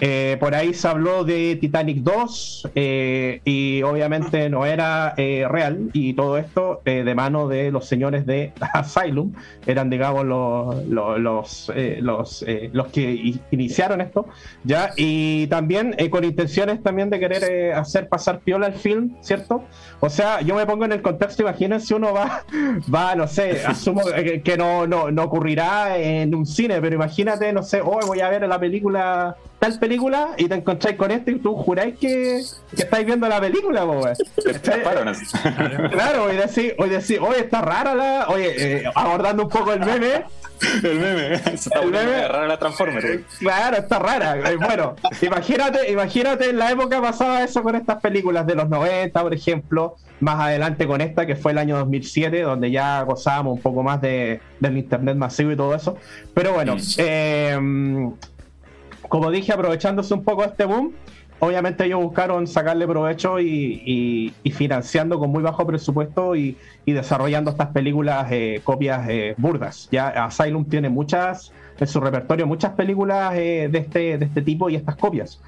Eh, 0.00 0.36
por 0.40 0.54
ahí 0.54 0.74
se 0.74 0.88
habló 0.88 1.24
de 1.24 1.56
Titanic 1.56 1.98
2 1.98 2.70
eh, 2.74 3.40
y 3.44 3.82
obviamente 3.82 4.50
no 4.50 4.66
era 4.66 5.14
eh, 5.16 5.46
real 5.48 5.90
y 5.92 6.14
todo 6.14 6.36
esto 6.36 6.82
eh, 6.84 7.04
de 7.04 7.14
mano 7.14 7.46
de 7.46 7.70
los 7.70 7.86
señores 7.86 8.26
de 8.26 8.52
Asylum. 8.74 9.32
Eran 9.66 9.90
digamos 9.90 10.24
los, 10.24 10.84
los, 10.86 11.20
los, 11.20 11.72
eh, 11.74 11.98
los, 12.02 12.42
eh, 12.42 12.70
los 12.72 12.88
que 12.88 13.34
iniciaron 13.50 14.00
esto 14.00 14.26
ya. 14.64 14.90
Y 14.96 15.46
también 15.46 15.94
con 16.10 16.24
intenciones 16.24 16.82
también 16.82 17.08
de 17.08 17.20
querer 17.20 17.72
hacer 17.74 18.08
pasar 18.08 18.40
piola 18.40 18.66
al 18.66 18.74
film 18.74 19.16
cierto 19.20 19.64
o 20.00 20.10
sea 20.10 20.40
yo 20.42 20.54
me 20.54 20.66
pongo 20.66 20.84
en 20.84 20.92
el 20.92 21.02
contexto 21.02 21.42
imagínense 21.42 21.94
uno 21.94 22.12
va 22.12 22.44
va 22.94 23.14
no 23.14 23.26
sé 23.26 23.62
asumo 23.66 24.02
que, 24.44 24.56
no, 24.56 24.86
no, 24.86 25.10
no 25.10 25.22
ocurrirá 25.24 25.96
en 25.96 26.34
un 26.34 26.46
cine 26.46 26.80
pero 26.80 26.94
imagínate 26.94 27.52
no 27.52 27.62
sé 27.62 27.80
hoy 27.80 28.04
voy 28.06 28.20
a 28.20 28.28
ver 28.28 28.46
la 28.46 28.58
película 28.58 29.36
tal 29.70 29.78
película 29.78 30.28
y 30.36 30.48
te 30.48 30.54
encontráis 30.56 30.96
con 30.96 31.10
esto 31.10 31.30
y 31.30 31.38
tú 31.38 31.54
juráis 31.56 31.96
que, 31.98 32.42
que 32.76 32.82
estáis 32.82 33.06
viendo 33.06 33.28
la 33.28 33.40
película 33.40 33.84
po, 33.86 34.00
claro 35.90 36.24
hoy 36.24 36.36
decir 36.36 36.74
hoy 36.78 36.88
decir 36.88 37.20
oye 37.20 37.40
está 37.40 37.60
rara 37.62 37.94
la 37.94 38.26
oye 38.28 38.54
eh, 38.78 38.84
abordando 38.94 39.44
un 39.44 39.48
poco 39.48 39.72
el 39.72 39.80
meme 39.80 40.24
El 40.82 40.98
meme. 41.00 41.34
Está 41.52 41.80
El 41.80 41.86
poniendo 41.90 42.10
meme. 42.12 42.28
rara 42.28 42.46
la 42.46 42.58
Transformer. 42.58 43.02
güey. 43.02 43.24
Claro, 43.40 43.76
está 43.76 43.98
rara. 43.98 44.50
Eh, 44.50 44.56
Bueno, 44.56 44.94
imagínate, 45.20 45.90
imagínate 45.90 46.48
en 46.50 46.58
la 46.58 46.70
época 46.70 47.02
pasaba 47.02 47.42
eso 47.42 47.62
con 47.62 47.74
estas 47.74 48.00
películas 48.00 48.46
de 48.46 48.54
los 48.54 48.68
90, 48.70 49.20
por 49.20 49.34
ejemplo, 49.34 49.96
más 50.20 50.40
adelante 50.40 50.86
con 50.86 51.00
esta 51.00 51.26
que 51.26 51.34
fue 51.36 51.52
el 51.52 51.58
año 51.58 51.76
2007, 51.78 52.40
donde 52.42 52.70
ya 52.70 53.02
gozábamos 53.02 53.56
un 53.56 53.62
poco 53.62 53.82
más 53.82 54.00
de, 54.00 54.40
del 54.60 54.78
internet 54.78 55.16
masivo 55.16 55.50
y 55.52 55.56
todo 55.56 55.74
eso. 55.74 55.96
Pero 56.32 56.52
bueno, 56.54 56.76
Mm. 56.76 56.80
eh, 56.98 58.10
como 59.08 59.30
dije, 59.30 59.52
aprovechándose 59.52 60.14
un 60.14 60.24
poco 60.24 60.44
este 60.44 60.64
boom, 60.64 60.92
obviamente 61.40 61.84
ellos 61.84 62.02
buscaron 62.02 62.46
sacarle 62.46 62.86
provecho 62.86 63.40
y, 63.40 64.32
financiando 64.52 65.18
con 65.18 65.30
muy 65.30 65.42
bajo 65.42 65.66
presupuesto 65.66 66.36
y, 66.36 66.56
desarrollando 66.86 67.50
estas 67.50 67.68
películas 67.68 68.26
eh, 68.30 68.60
copias 68.64 69.08
eh, 69.08 69.34
burdas. 69.36 69.88
Ya 69.90 70.08
Asylum 70.08 70.64
tiene 70.64 70.88
muchas 70.88 71.52
en 71.78 71.86
su 71.86 72.00
repertorio 72.00 72.46
muchas 72.46 72.72
películas 72.72 73.34
eh, 73.34 73.68
de 73.70 73.78
este 73.78 74.18
de 74.18 74.24
este 74.24 74.42
tipo 74.42 74.68
y 74.70 74.76
estas 74.76 74.96
copias. 74.96 75.40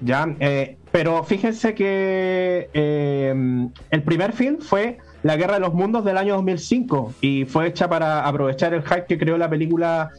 Ya, 0.00 0.34
eh, 0.40 0.76
pero 0.90 1.22
fíjense 1.24 1.74
que 1.74 2.68
eh, 2.74 3.68
el 3.90 4.02
primer 4.02 4.32
film 4.32 4.58
fue 4.58 4.98
La 5.22 5.36
Guerra 5.36 5.54
de 5.54 5.60
los 5.60 5.72
Mundos 5.72 6.04
del 6.04 6.18
año 6.18 6.34
2005 6.34 7.14
y 7.20 7.44
fue 7.44 7.68
hecha 7.68 7.88
para 7.88 8.26
aprovechar 8.26 8.74
el 8.74 8.82
hype 8.82 9.06
que 9.06 9.18
creó 9.18 9.38
la 9.38 9.48
película 9.48 10.10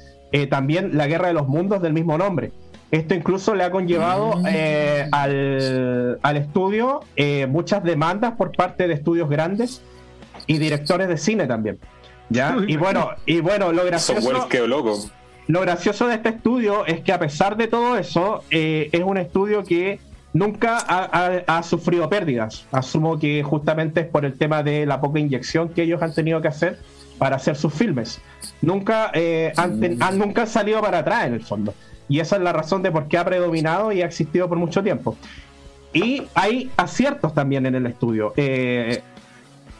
también 0.50 0.98
La 0.98 1.08
Guerra 1.08 1.30
de 1.30 1.34
los 1.34 1.48
Mundos 1.48 1.82
del 1.82 1.94
mismo 1.94 2.18
nombre. 2.18 2.52
Esto 2.96 3.14
incluso 3.14 3.56
le 3.56 3.64
ha 3.64 3.72
conllevado 3.72 4.42
eh, 4.48 5.08
al, 5.12 6.20
al 6.22 6.38
estudio 6.38 7.02
eh, 7.16 7.46
muchas 7.48 7.84
demandas 7.84 8.34
por 8.38 8.52
parte 8.56 8.88
de 8.88 8.94
estudios 8.94 9.30
grandes 9.30 9.82
y 10.48 10.58
directores 10.60 11.08
de 11.08 11.18
cine 11.18 11.46
también. 11.48 11.78
¿ya? 12.30 12.56
Y 12.68 12.78
bueno, 12.78 13.10
y 13.26 13.40
bueno, 13.42 13.72
lo 13.72 13.84
gracioso, 13.86 14.28
Wells 14.28 14.46
quedó 14.46 14.68
loco. 14.68 14.98
lo 15.48 15.62
gracioso 15.62 16.08
de 16.08 16.16
este 16.16 16.30
estudio 16.30 16.86
es 16.86 17.02
que 17.02 17.12
a 17.12 17.20
pesar 17.20 17.58
de 17.58 17.68
todo 17.68 17.98
eso, 17.98 18.44
eh, 18.50 18.90
es 18.92 19.02
un 19.04 19.18
estudio 19.18 19.64
que 19.64 20.00
nunca 20.34 20.78
ha, 20.78 21.04
ha- 21.48 21.58
ha 21.58 21.64
sufrido 21.64 22.10
pérdidas. 22.10 22.66
Asumo 22.72 23.20
que 23.20 23.44
justamente 23.44 24.02
es 24.02 24.08
por 24.08 24.26
el 24.26 24.38
tema 24.38 24.64
de 24.64 24.86
la 24.86 25.02
poca 25.02 25.20
inyección 25.20 25.70
que 25.70 25.84
ellos 25.84 26.02
han 26.02 26.14
tenido 26.14 26.42
que 26.42 26.48
hacer 26.48 26.80
para 27.18 27.36
hacer 27.36 27.56
sus 27.56 27.74
filmes. 27.74 28.22
Nunca, 28.62 29.12
eh, 29.14 29.52
han, 29.58 29.80
ten- 29.80 30.02
han- 30.02 30.18
nunca 30.18 30.42
han 30.44 30.48
salido 30.48 30.82
para 30.82 31.00
atrás 31.00 31.28
en 31.28 31.34
el 31.36 31.44
fondo. 31.44 31.74
Y 32.08 32.20
esa 32.20 32.36
es 32.36 32.42
la 32.42 32.54
razón 32.54 32.84
de 32.84 32.92
por 32.92 33.08
qué 33.08 33.18
ha 33.18 33.26
predominado 33.26 33.92
y 33.92 34.02
ha 34.02 34.06
existido 34.06 34.48
por 34.48 34.58
mucho 34.58 34.84
tiempo. 34.84 35.16
Y 35.94 36.24
hay 36.34 36.70
aciertos 36.78 37.34
también 37.34 37.66
en 37.66 37.76
el 37.76 37.86
estudio. 37.86 38.34
Eh, 38.36 39.02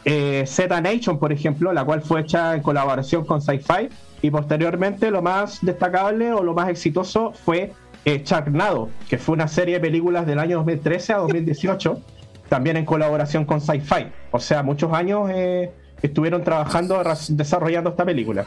eh, 0.04 0.44
Z 0.46 0.80
Nation, 0.80 1.18
por 1.18 1.32
ejemplo, 1.32 1.72
la 1.72 1.84
cual 1.84 2.00
fue 2.00 2.20
hecha 2.20 2.54
en 2.54 2.62
colaboración 2.62 3.24
con 3.24 3.42
Sci-Fi, 3.42 3.88
y 4.22 4.30
posteriormente 4.30 5.10
lo 5.10 5.20
más 5.20 5.58
destacable 5.62 6.32
o 6.32 6.42
lo 6.42 6.54
más 6.54 6.68
exitoso 6.68 7.32
fue 7.32 7.72
eh, 8.04 8.22
Sharknado, 8.24 8.88
que 9.08 9.18
fue 9.18 9.34
una 9.34 9.48
serie 9.48 9.74
de 9.74 9.80
películas 9.80 10.26
del 10.26 10.38
año 10.38 10.58
2013 10.58 11.12
a 11.12 11.16
2018, 11.18 12.00
también 12.48 12.76
en 12.76 12.84
colaboración 12.84 13.44
con 13.44 13.60
Sci-Fi. 13.60 14.06
O 14.30 14.38
sea, 14.38 14.62
muchos 14.62 14.92
años 14.92 15.28
eh, 15.34 15.72
estuvieron 16.00 16.44
trabajando 16.44 17.02
desarrollando 17.30 17.90
esta 17.90 18.04
película. 18.04 18.46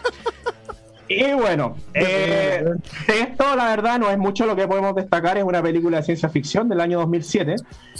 Y 1.09 1.33
bueno, 1.33 1.75
eh, 1.95 2.63
de 3.07 3.19
esto 3.19 3.55
la 3.55 3.65
verdad 3.65 3.97
no 3.97 4.11
es 4.11 4.17
mucho 4.19 4.45
lo 4.45 4.55
que 4.55 4.67
podemos 4.67 4.95
destacar, 4.95 5.39
es 5.39 5.43
una 5.43 5.61
película 5.61 5.97
de 5.97 6.03
ciencia 6.03 6.29
ficción 6.29 6.69
del 6.69 6.79
año 6.79 6.99
2007, 6.99 7.55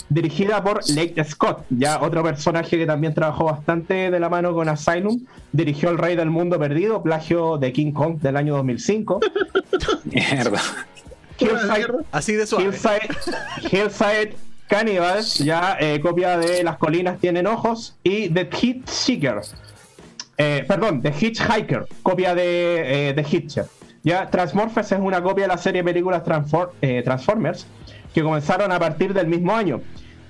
dirigida 0.10 0.64
por 0.64 0.88
Lake 0.90 1.24
Scott, 1.24 1.66
ya 1.72 2.00
otro 2.02 2.24
personaje 2.24 2.78
que 2.78 2.86
también 2.86 3.16
trabajó 3.16 3.46
bastante 3.46 4.12
de 4.12 4.20
la 4.20 4.30
mano 4.30 4.54
con 4.54 4.70
Asylum, 4.70 5.26
dirigió 5.52 5.90
El 5.90 5.98
Rey 5.98 6.16
del 6.16 6.30
Mundo 6.30 6.60
Perdido, 6.60 7.02
plagio 7.02 7.58
de 7.58 7.74
King 7.74 7.94
Kong 7.94 8.20
del 8.20 8.38
año 8.38 8.56
2005. 8.58 9.22
Mierda. 10.06 10.62
Hillside, 11.40 12.06
Así 12.12 12.34
de 12.34 12.46
suave. 12.46 12.66
Hillside, 12.66 13.10
Hillside 13.72 14.36
Cannibals, 14.68 15.40
ya 15.40 15.78
eh, 15.80 16.00
copia 16.00 16.38
de 16.38 16.64
Las 16.64 16.78
colinas 16.78 17.20
tienen 17.20 17.48
ojos, 17.48 17.96
y 18.04 18.30
The 18.30 18.48
Hitchhiker, 18.52 19.42
eh, 20.40 20.64
perdón, 20.66 21.02
The 21.02 21.10
Hitchhiker, 21.12 21.86
copia 22.02 22.34
de 22.34 23.10
eh, 23.10 23.14
The 23.14 23.26
Hitcher. 23.30 23.66
Ya 24.04 24.30
Transmorphers 24.30 24.94
es 24.94 25.00
una 25.00 25.22
copia 25.22 25.44
de 25.44 25.50
la 25.50 25.58
serie 25.58 25.82
de 25.84 25.92
películas 25.92 26.24
eh, 26.82 27.02
Transformers 27.04 27.68
que 28.14 28.24
comenzaron 28.24 28.72
a 28.72 28.80
partir 28.80 29.14
del 29.14 29.28
mismo 29.28 29.54
año. 29.54 29.82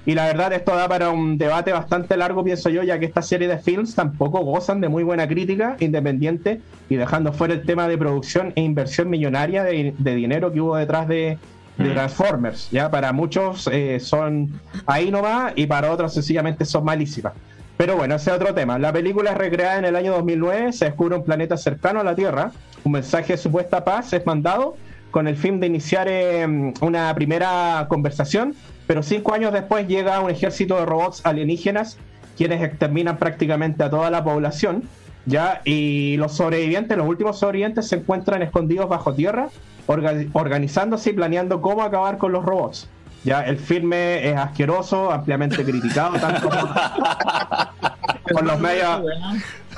Y 0.08 0.16
la 0.16 0.26
verdad 0.26 0.52
esto 0.54 0.76
da 0.76 0.88
para 0.88 1.12
un 1.12 1.38
debate 1.38 1.72
bastante 1.72 2.18
largo, 2.18 2.44
pienso 2.44 2.70
yo, 2.70 2.82
ya 2.82 2.98
que 2.98 3.06
esta 3.06 3.22
serie 3.22 3.48
de 3.48 3.60
films 3.60 3.94
tampoco 3.94 4.40
gozan 4.40 4.82
de 4.82 4.90
muy 4.90 5.04
buena 5.04 5.28
crítica 5.28 5.78
independiente 5.80 6.62
y 6.90 6.96
dejando 6.96 7.32
fuera 7.32 7.54
el 7.54 7.64
tema 7.64 7.88
de 7.88 7.96
producción 7.96 8.52
e 8.56 8.62
inversión 8.62 9.12
millonaria 9.12 9.64
de, 9.64 9.94
de 9.96 10.16
dinero 10.16 10.52
que 10.52 10.62
hubo 10.62 10.76
detrás 10.76 11.08
de, 11.08 11.38
de 11.78 11.90
Transformers. 11.92 12.70
Ya 12.72 12.90
para 12.90 13.14
muchos 13.14 13.70
eh, 13.72 14.00
son 14.00 14.60
ahí 14.88 15.12
nomás 15.12 15.54
y 15.56 15.68
para 15.68 15.92
otros 15.92 16.14
sencillamente 16.14 16.66
son 16.66 16.84
malísimas. 16.84 17.34
Pero 17.80 17.96
bueno, 17.96 18.16
ese 18.16 18.30
es 18.32 18.36
otro 18.36 18.54
tema. 18.54 18.78
La 18.78 18.92
película 18.92 19.32
es 19.32 19.38
recreada 19.38 19.78
en 19.80 19.86
el 19.86 19.96
año 19.96 20.12
2009, 20.12 20.74
se 20.74 20.84
descubre 20.84 21.16
un 21.16 21.24
planeta 21.24 21.56
cercano 21.56 22.02
a 22.02 22.04
la 22.04 22.14
Tierra, 22.14 22.52
un 22.84 22.92
mensaje 22.92 23.32
de 23.34 23.38
supuesta 23.38 23.86
paz 23.86 24.12
es 24.12 24.26
mandado 24.26 24.76
con 25.12 25.30
el 25.30 25.38
fin 25.38 25.62
de 25.62 25.68
iniciar 25.68 26.10
eh, 26.10 26.46
una 26.82 27.16
primera 27.16 27.86
conversación, 27.88 28.54
pero 28.86 29.02
cinco 29.02 29.34
años 29.34 29.54
después 29.54 29.88
llega 29.88 30.20
un 30.20 30.30
ejército 30.30 30.76
de 30.76 30.86
robots 30.86 31.26
alienígenas 31.26 31.98
quienes 32.36 32.62
exterminan 32.62 33.16
prácticamente 33.18 33.82
a 33.82 33.90
toda 33.90 34.12
la 34.12 34.26
población, 34.26 34.84
ya 35.26 35.62
y 35.64 36.18
los 36.18 36.34
sobrevivientes, 36.36 36.98
los 36.98 37.08
últimos 37.08 37.40
sobrevivientes 37.40 37.88
se 37.88 37.96
encuentran 37.96 38.42
escondidos 38.42 38.90
bajo 38.90 39.14
tierra, 39.14 39.48
orga- 39.88 40.28
organizándose 40.34 41.12
y 41.12 41.14
planeando 41.14 41.62
cómo 41.62 41.82
acabar 41.84 42.18
con 42.18 42.34
los 42.34 42.44
robots. 42.44 42.90
Ya 43.24 43.42
el 43.42 43.58
filme 43.58 44.30
es 44.30 44.38
asqueroso, 44.38 45.12
ampliamente 45.12 45.64
criticado, 45.64 46.18
tanto 46.20 46.50
por, 46.50 46.70
por 48.34 48.46
los 48.46 48.60
medios 48.60 49.02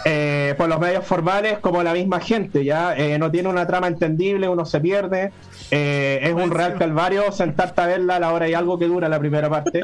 eh, 0.06 0.56
por 0.58 0.68
los 0.68 0.80
medios 0.80 1.06
formales 1.06 1.60
como 1.60 1.84
la 1.84 1.94
misma 1.94 2.20
gente, 2.20 2.64
ya 2.64 2.96
eh, 2.96 3.20
no 3.20 3.30
tiene 3.30 3.50
una 3.50 3.68
trama 3.68 3.88
entendible, 3.88 4.50
uno 4.50 4.66
se 4.66 4.80
pierde, 4.80 5.32
eh, 5.70 6.20
es 6.24 6.34
un 6.34 6.50
real 6.50 6.76
calvario 6.78 7.32
sentarte 7.32 7.82
a 7.82 7.88
verla 7.88 8.16
a 8.16 8.20
la 8.20 8.34
hora 8.34 8.50
y 8.50 8.54
algo 8.54 8.80
que 8.80 8.88
dura 8.88 9.10
la 9.10 9.20
primera 9.20 9.50
parte. 9.50 9.84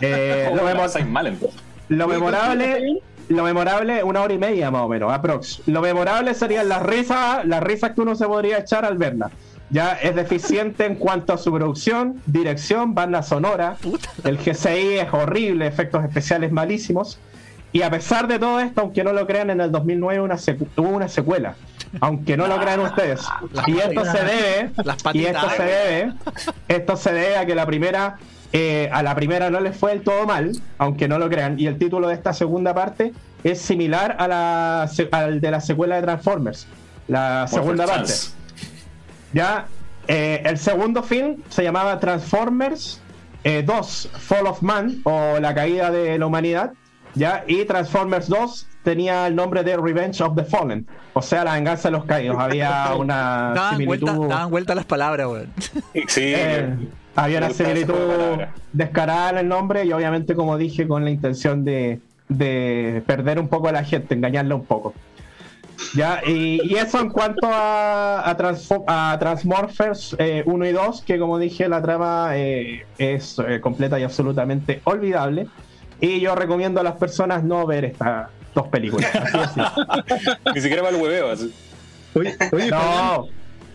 Eh, 0.00 0.50
lo, 0.50 0.58
lo 1.88 2.08
memorable, 2.08 3.00
lo 3.28 3.44
memorable, 3.44 4.02
una 4.02 4.22
hora 4.22 4.34
y 4.34 4.38
media 4.38 4.70
más 4.70 4.82
o 4.82 4.88
menos, 4.88 5.12
aprox. 5.12 5.62
Lo 5.66 5.80
memorable 5.80 6.34
serían 6.34 6.68
las 6.68 6.82
risas, 6.82 7.46
las 7.46 7.62
risas 7.62 7.92
que 7.92 8.00
uno 8.02 8.14
se 8.14 8.26
podría 8.26 8.58
echar 8.58 8.84
al 8.84 8.98
verla. 8.98 9.30
Ya 9.70 9.94
es 9.94 10.14
deficiente 10.14 10.86
en 10.86 10.94
cuanto 10.94 11.32
a 11.32 11.38
su 11.38 11.52
producción, 11.52 12.22
dirección, 12.26 12.94
banda 12.94 13.22
sonora. 13.22 13.76
El 14.24 14.38
GCI 14.38 14.98
es 14.98 15.12
horrible, 15.12 15.66
efectos 15.66 16.04
especiales 16.04 16.52
malísimos. 16.52 17.18
Y 17.72 17.82
a 17.82 17.90
pesar 17.90 18.28
de 18.28 18.38
todo 18.38 18.60
esto, 18.60 18.80
aunque 18.80 19.02
no 19.02 19.12
lo 19.12 19.26
crean, 19.26 19.50
en 19.50 19.60
el 19.60 19.72
2009 19.72 20.20
una 20.20 20.36
hubo 20.76 20.88
una 20.88 21.08
secuela. 21.08 21.56
Aunque 22.00 22.36
no 22.36 22.46
lo 22.46 22.58
crean 22.58 22.80
ustedes. 22.80 23.20
Y 23.66 23.78
esto 23.78 24.04
se 24.04 24.18
debe, 24.18 24.70
Las 24.84 24.96
y 25.12 25.24
esto 25.24 25.50
se 25.50 25.62
debe, 25.62 26.12
esto 26.68 26.96
se 26.96 27.12
debe 27.12 27.36
a 27.36 27.46
que 27.46 27.54
la 27.54 27.66
primera, 27.66 28.18
eh, 28.52 28.88
a 28.92 29.02
la 29.02 29.14
primera 29.14 29.50
no 29.50 29.60
les 29.60 29.76
fue 29.76 29.90
del 29.90 30.02
todo 30.02 30.26
mal, 30.26 30.52
aunque 30.78 31.08
no 31.08 31.18
lo 31.18 31.28
crean. 31.28 31.58
Y 31.58 31.66
el 31.66 31.78
título 31.78 32.08
de 32.08 32.14
esta 32.14 32.32
segunda 32.32 32.72
parte 32.72 33.12
es 33.44 33.60
similar 33.60 34.16
a 34.18 34.28
la, 34.28 34.90
al 35.10 35.40
de 35.40 35.50
la 35.50 35.60
secuela 35.60 35.96
de 35.96 36.02
Transformers. 36.02 36.66
La 37.08 37.46
segunda 37.48 37.84
parte. 37.86 38.08
Chance. 38.08 38.35
Ya, 39.32 39.66
eh, 40.08 40.42
el 40.44 40.58
segundo 40.58 41.02
film 41.02 41.36
se 41.48 41.62
llamaba 41.62 41.98
Transformers 42.00 43.00
eh, 43.44 43.62
2, 43.64 44.10
Fall 44.18 44.46
of 44.46 44.62
Man, 44.62 45.00
o 45.04 45.38
La 45.40 45.54
caída 45.54 45.90
de 45.90 46.18
la 46.18 46.26
humanidad. 46.26 46.72
Ya, 47.14 47.44
y 47.46 47.64
Transformers 47.64 48.28
2 48.28 48.66
tenía 48.82 49.26
el 49.26 49.34
nombre 49.34 49.62
de 49.64 49.76
Revenge 49.76 50.20
of 50.22 50.36
the 50.36 50.44
Fallen, 50.44 50.86
o 51.14 51.22
sea, 51.22 51.44
la 51.44 51.54
venganza 51.54 51.88
de 51.88 51.92
los 51.92 52.04
caídos. 52.04 52.36
Había 52.38 52.94
una 52.98 53.52
Daban 53.54 53.84
vuelta, 53.86 54.06
similitud. 54.10 54.28
daban 54.28 54.50
vuelta 54.50 54.74
las 54.74 54.84
palabras, 54.84 55.26
weón. 55.26 55.52
Sí, 56.08 56.20
eh, 56.36 56.76
había 57.14 57.38
una 57.38 57.50
similitud 57.50 57.94
descarada 58.72 59.30
en 59.30 59.38
el 59.38 59.48
nombre 59.48 59.84
y 59.86 59.92
obviamente, 59.92 60.34
como 60.34 60.58
dije, 60.58 60.86
con 60.86 61.04
la 61.04 61.10
intención 61.10 61.64
de, 61.64 62.00
de 62.28 63.02
perder 63.06 63.38
un 63.40 63.48
poco 63.48 63.68
a 63.68 63.72
la 63.72 63.82
gente, 63.82 64.14
engañarla 64.14 64.54
un 64.54 64.66
poco. 64.66 64.92
Ya, 65.94 66.20
y, 66.26 66.60
y 66.64 66.74
eso 66.76 67.00
en 67.00 67.10
cuanto 67.10 67.46
a, 67.50 68.28
a, 68.28 68.36
Transfo- 68.36 68.84
a 68.86 69.16
Transmorphers 69.18 70.16
eh, 70.18 70.42
1 70.46 70.66
y 70.66 70.72
2, 70.72 71.02
que 71.02 71.18
como 71.18 71.38
dije, 71.38 71.68
la 71.68 71.82
trama 71.82 72.30
eh, 72.36 72.86
es 72.98 73.36
eh, 73.46 73.60
completa 73.60 73.98
y 74.00 74.02
absolutamente 74.02 74.80
olvidable. 74.84 75.46
Y 76.00 76.20
yo 76.20 76.34
recomiendo 76.34 76.80
a 76.80 76.82
las 76.82 76.96
personas 76.96 77.42
no 77.44 77.66
ver 77.66 77.84
estas 77.86 78.28
dos 78.54 78.68
películas. 78.68 79.10
Así 79.14 79.60
es. 79.60 80.36
Ni 80.54 80.60
siquiera 80.60 80.82
para 80.82 80.96
el 80.96 81.02
hueveo. 81.02 81.30
así. 81.30 81.52
Oye, 82.14 82.34
oye 82.52 82.70
No, 82.70 83.26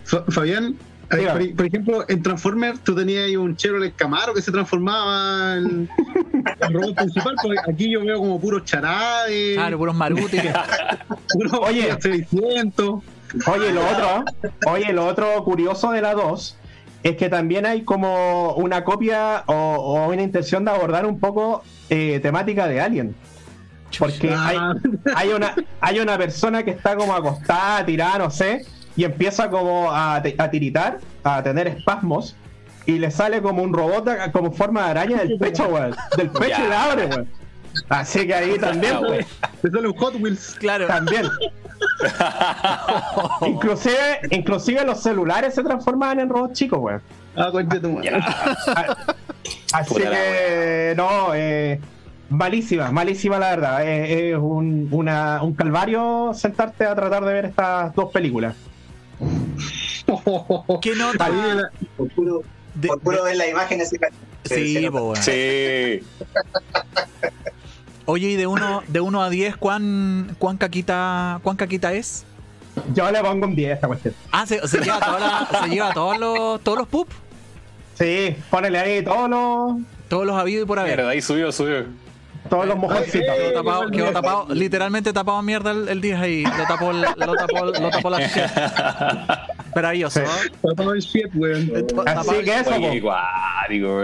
Fa- 0.04 0.24
Fabián, 0.30 0.76
por, 1.12 1.56
por 1.56 1.66
ejemplo, 1.66 2.06
en 2.08 2.24
Transformers 2.24 2.80
tú 2.82 2.96
tenías 2.96 3.26
ahí 3.26 3.36
un 3.36 3.56
Chevrolet 3.56 3.96
Camaro 3.96 4.34
que 4.34 4.42
se 4.42 4.52
transformaba 4.52 5.58
en 5.58 5.90
el 6.62 6.74
robot 6.74 6.96
principal, 6.96 7.36
porque 7.42 7.60
aquí 7.70 7.92
yo 7.92 8.04
veo 8.04 8.20
como 8.20 8.40
puros 8.40 8.64
charades, 8.66 9.56
Claro, 9.56 9.78
puros 9.78 9.96
marutis. 9.96 10.42
puros 11.34 11.54
Oye. 11.62 11.96
600. 12.00 13.04
Oye, 13.48 13.72
lo 13.72 13.82
otro, 13.88 14.26
oye, 14.68 14.92
lo 14.92 15.06
otro 15.06 15.44
curioso 15.44 15.92
de 15.92 16.02
la 16.02 16.14
2 16.14 16.58
es 17.04 17.18
que 17.18 17.30
también 17.30 17.66
hay 17.66 17.84
como 17.84 18.54
una 18.56 18.84
copia 18.84 19.44
o, 19.48 19.54
o 19.54 20.10
una 20.12 20.22
intención 20.22 20.66
de 20.66 20.72
abordar 20.72 21.06
un 21.06 21.20
poco 21.20 21.64
eh, 21.90 22.20
temática 22.22 22.68
de 22.68 22.82
Alien. 22.82 23.16
Porque 23.98 24.34
hay, 24.34 24.58
hay 25.16 25.30
una 25.30 25.54
hay 25.82 26.00
una 26.00 26.18
persona 26.18 26.64
que 26.64 26.72
está 26.72 26.96
como 26.96 27.14
acostada, 27.14 27.86
tirada, 27.86 28.20
no 28.20 28.32
sé, 28.32 28.66
y 29.02 29.04
empieza 29.04 29.50
como 29.50 29.92
a, 29.92 30.18
a 30.18 30.52
tiritar, 30.52 31.00
a 31.24 31.42
tener 31.42 31.68
espasmos, 31.68 32.36
y 32.86 33.00
le 33.00 33.10
sale 33.10 33.42
como 33.42 33.64
un 33.64 33.74
robot 33.74 34.08
como 34.32 34.52
forma 34.52 34.84
de 34.86 34.90
araña 34.92 35.18
del 35.24 35.40
pecho, 35.40 35.66
weón. 35.72 35.96
Del 36.18 36.30
pecho 36.30 36.62
y 36.64 36.70
la 36.70 36.84
abre, 36.84 37.06
weón. 37.08 37.28
Así 37.90 38.28
que 38.28 38.34
ahí 38.36 38.60
también, 38.60 38.98
weón. 39.00 39.26
te 39.60 39.72
sale 39.72 39.88
un 39.88 39.96
Hot 39.98 40.16
Wheels. 40.20 40.56
Claro. 40.60 40.86
También. 40.86 41.24
inclusive, 43.48 44.20
inclusive 44.30 44.86
los 44.86 45.02
celulares 45.02 45.56
se 45.56 45.64
transformaban 45.64 46.20
en 46.20 46.30
robots 46.30 46.54
chicos, 46.54 46.78
weón. 46.80 47.02
Ah, 47.36 47.50
tu 47.52 47.90
madre. 47.90 48.20
Así 49.74 49.96
que 49.96 50.94
no, 50.96 51.34
eh, 51.34 51.80
malísima, 52.30 52.92
malísima 52.92 53.40
la 53.40 53.50
verdad. 53.50 53.88
Eh, 53.88 54.30
es 54.34 54.38
un, 54.38 54.90
una- 54.92 55.42
un 55.42 55.56
calvario 55.56 56.34
sentarte 56.36 56.86
a 56.86 56.94
tratar 56.94 57.26
de 57.26 57.34
ver 57.34 57.46
estas 57.46 57.96
dos 57.96 58.12
películas. 58.12 58.54
¿Qué 60.82 60.96
nota? 60.96 61.30
La- 61.30 61.70
Por 61.98 62.10
puro, 62.10 62.44
de- 62.76 62.88
por 62.88 63.00
puro 63.00 63.24
ver 63.24 63.38
las 63.38 63.50
imágenes. 63.50 63.90
se- 63.90 64.00
se- 64.46 64.56
Sí, 64.56 64.74
se- 64.76 64.92
po, 64.92 65.12
weón. 65.12 65.24
Sí. 65.24 65.32
Oye, 68.06 68.30
y 68.30 68.36
de 68.36 68.48
1 68.48 68.84
de 68.88 69.00
uno 69.00 69.22
a 69.22 69.30
10, 69.30 69.56
¿cuán, 69.58 70.36
cuán, 70.40 70.58
caquita, 70.58 71.40
¿cuán 71.44 71.56
caquita 71.56 71.94
es? 71.94 72.26
Yo 72.94 73.10
le 73.12 73.22
pongo 73.22 73.46
un 73.48 73.56
10 73.56 73.72
a 73.72 73.74
esta 73.76 73.88
cuestión. 73.88 74.14
Ah, 74.32 74.46
se, 74.46 74.66
se 74.68 74.80
lleva, 74.80 75.00
toda 75.00 75.20
la- 75.20 75.48
se 75.64 75.70
lleva 75.70 75.94
todos 75.94 76.18
los 76.18 76.62
todos 76.64 76.78
los 76.80 76.88
pup, 76.88 77.10
Sí, 77.98 78.36
ponele 78.50 78.80
ahí 78.80 79.04
todos 79.04 79.30
los, 79.30 79.76
todos 80.10 80.26
los 80.26 80.36
habidos 80.36 80.64
y 80.64 80.68
por 80.68 80.80
haber. 80.80 80.96
Mierda, 80.98 81.12
ahí 81.12 81.22
subió, 81.22 81.52
subió. 81.52 81.86
Todos 82.52 82.68
los 82.68 82.78
mojoncitos. 82.78 83.34
Quedó 83.36 83.54
tapado, 83.54 83.84
eh, 83.88 83.92
quedó 83.94 84.08
eh, 84.10 84.12
tapado, 84.14 84.46
literalmente 84.54 85.14
tapado 85.14 85.42
mierda 85.42 85.72
el, 85.72 85.88
el 85.88 86.02
10 86.02 86.20
ahí. 86.20 86.44
Lo 86.44 86.66
tapó, 86.68 86.92
lo 86.92 87.34
tapó, 87.36 87.66
lo 87.66 87.90
tapó 87.90 88.10
la 88.10 88.20
shit. 88.28 88.44
Maravilloso. 89.74 90.20
Tapado 90.62 90.94
el 90.94 91.00
shit, 91.00 91.34
weón. 91.34 91.72
Eh, 91.74 91.84
to- 91.84 92.04
Así 92.06 92.44
que 92.44 92.60
eso, 92.60 92.72
po. 93.02 93.12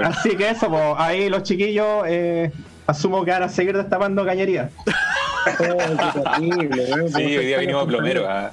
Así 0.06 0.36
que 0.38 0.50
eso, 0.50 0.70
po. 0.70 0.96
ahí 0.98 1.28
los 1.30 1.44
chiquillos 1.44 2.04
eh, 2.08 2.52
asumo 2.88 3.26
que 3.26 3.32
van 3.32 3.44
a 3.44 3.50
seguir 3.50 3.76
destapando 3.78 4.26
cañería. 4.26 4.70
Oh, 5.48 5.54
qué 6.14 6.20
terrible, 6.20 6.84
weón. 6.94 7.08
Sí, 7.14 7.38
hoy 7.38 7.46
día 7.46 7.60
vinimos 7.60 7.86
plomeros. 7.86 8.26
ah. 8.28 8.52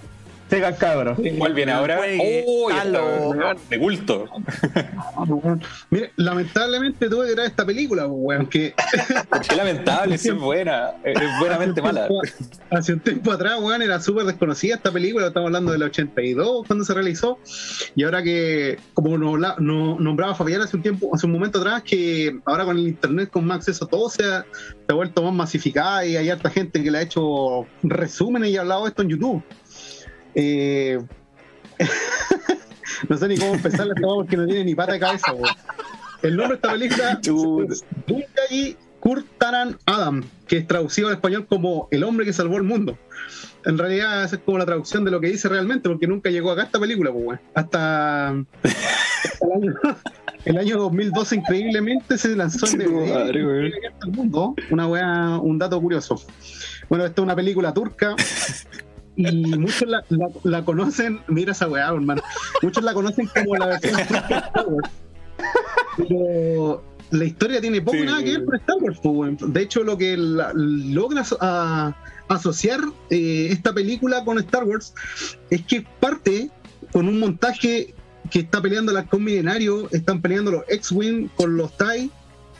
Sigan 0.54 0.74
cabros. 0.76 1.18
¿Cuál 1.38 1.54
viene 1.54 1.72
ahora? 1.72 2.00
Oh, 2.46 2.70
está, 2.70 3.56
de 3.70 3.78
culto. 3.78 4.26
Mire, 5.90 6.12
lamentablemente 6.16 7.08
tuve 7.08 7.28
que 7.28 7.34
ver 7.34 7.46
esta 7.46 7.66
película, 7.66 8.06
weón, 8.06 8.46
que 8.46 8.74
Qué 9.48 9.56
lamentable, 9.56 10.18
si 10.18 10.28
es 10.28 10.34
buena. 10.34 10.92
Es 11.02 11.18
buenamente 11.38 11.82
mala. 11.82 12.08
Hace 12.70 12.94
un 12.94 13.00
tiempo 13.00 13.32
atrás, 13.32 13.58
weón, 13.60 13.82
era 13.82 14.00
súper 14.00 14.24
desconocida 14.24 14.76
esta 14.76 14.92
película, 14.92 15.28
estamos 15.28 15.48
hablando 15.48 15.72
del 15.72 15.82
82 15.82 16.66
cuando 16.66 16.84
se 16.84 16.94
realizó, 16.94 17.38
y 17.94 18.04
ahora 18.04 18.22
que, 18.22 18.78
como 18.94 19.18
nos 19.18 19.58
nombraba 19.58 20.34
Fabián 20.34 20.62
hace 20.62 20.76
un 20.76 20.82
tiempo, 20.82 21.10
hace 21.14 21.26
un 21.26 21.32
momento 21.32 21.58
atrás, 21.58 21.82
que 21.82 22.38
ahora 22.44 22.64
con 22.64 22.78
el 22.78 22.88
internet, 22.88 23.30
con 23.30 23.44
más 23.46 23.58
acceso 23.58 23.84
a 23.84 23.88
todo, 23.88 24.08
se 24.08 24.24
ha, 24.24 24.42
se 24.42 24.92
ha 24.92 24.94
vuelto 24.94 25.22
más 25.22 25.32
masificada 25.32 26.04
y 26.06 26.16
hay 26.16 26.30
harta 26.30 26.50
gente 26.50 26.82
que 26.82 26.90
le 26.90 26.98
ha 26.98 27.02
hecho 27.02 27.66
resúmenes 27.82 28.50
y 28.50 28.56
ha 28.56 28.60
hablado 28.60 28.84
de 28.84 28.90
esto 28.90 29.02
en 29.02 29.08
YouTube. 29.08 29.42
Eh, 30.34 31.00
no 33.08 33.16
sé 33.16 33.28
ni 33.28 33.38
cómo 33.38 33.54
empezar 33.54 33.86
esta 33.88 34.06
weá 34.06 34.14
porque 34.16 34.36
no 34.36 34.46
tiene 34.46 34.64
ni 34.64 34.74
pata 34.74 34.92
de 34.92 35.00
cabeza. 35.00 35.32
El 36.22 36.36
nombre 36.36 36.48
de 36.48 36.54
esta 36.56 36.72
película 36.72 37.20
es 38.50 38.76
Kurtaran 39.04 39.76
Adam, 39.84 40.24
que 40.48 40.56
es 40.56 40.66
traducido 40.66 41.08
al 41.08 41.14
español 41.14 41.46
como 41.46 41.88
El 41.90 42.04
hombre 42.04 42.24
que 42.24 42.32
salvó 42.32 42.56
el 42.56 42.62
mundo. 42.62 42.96
En 43.66 43.76
realidad, 43.76 44.24
esa 44.24 44.36
es 44.36 44.42
como 44.42 44.56
la 44.56 44.64
traducción 44.64 45.04
de 45.04 45.10
lo 45.10 45.20
que 45.20 45.28
dice 45.28 45.48
realmente, 45.48 45.88
porque 45.88 46.06
nunca 46.06 46.30
llegó 46.30 46.50
acá 46.50 46.62
esta 46.62 46.80
película, 46.80 47.12
pues. 47.12 47.38
Hasta, 47.54 48.28
hasta 48.28 48.44
el, 49.42 49.52
año, 49.52 49.74
el 50.46 50.58
año 50.58 50.78
2012, 50.78 51.36
increíblemente, 51.36 52.16
se 52.16 52.34
lanzó 52.34 52.66
en 52.66 52.78
DVD. 52.78 53.72
mundo. 54.08 54.54
Una 54.70 54.86
weá, 54.86 55.38
un 55.38 55.58
dato 55.58 55.80
curioso. 55.80 56.22
Bueno, 56.88 57.04
esta 57.04 57.20
es 57.20 57.24
una 57.24 57.36
película 57.36 57.74
turca. 57.74 58.16
Y 59.16 59.30
muchos 59.56 59.88
la, 59.88 60.04
la- 60.08 60.28
la 60.42 60.64
conocen, 60.64 61.20
mira 61.28 61.52
esa 61.52 61.68
weá, 61.68 61.88
hermano. 61.88 62.22
Muchos 62.62 62.82
la 62.82 62.92
conocen 62.94 63.28
como 63.28 63.56
la 63.56 63.66
versión 63.66 63.96
de 63.96 64.02
Star 64.02 64.66
Wars. 64.66 64.90
Pero 65.96 66.84
la 67.10 67.24
historia 67.24 67.60
tiene 67.60 67.80
poco 67.80 67.96
Sí. 67.98 68.04
nada 68.04 68.22
que 68.22 68.30
ver 68.32 68.44
con 68.44 68.54
Star 68.56 68.76
Wars. 68.80 69.38
De 69.46 69.62
hecho, 69.62 69.84
lo 69.84 69.96
que 69.96 70.16
la- 70.16 70.52
logra 70.54 71.22
a- 71.40 71.94
asociar 72.28 72.80
eh, 73.10 73.48
esta 73.50 73.72
película 73.72 74.24
con 74.24 74.38
Star 74.38 74.64
Wars 74.64 74.94
es 75.50 75.62
que 75.62 75.86
parte 76.00 76.50
con 76.92 77.06
un 77.08 77.20
montaje 77.20 77.94
que 78.30 78.40
está 78.40 78.60
peleando 78.62 78.90
el 78.90 78.98
halcón 78.98 79.22
milenario, 79.22 79.88
están 79.92 80.20
peleando 80.22 80.50
los 80.50 80.62
X-Wing 80.68 81.28
con 81.36 81.56
los 81.56 81.76
TIE, 81.76 82.10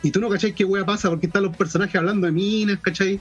y 0.03 0.11
tú 0.11 0.19
no 0.21 0.29
cachai 0.29 0.53
qué 0.53 0.63
wea 0.63 0.85
pasa 0.85 1.09
porque 1.09 1.25
están 1.25 1.43
los 1.43 1.57
personajes 1.57 1.95
hablando 1.95 2.27
de 2.27 2.31
minas, 2.31 2.79
¿cachai? 2.81 3.19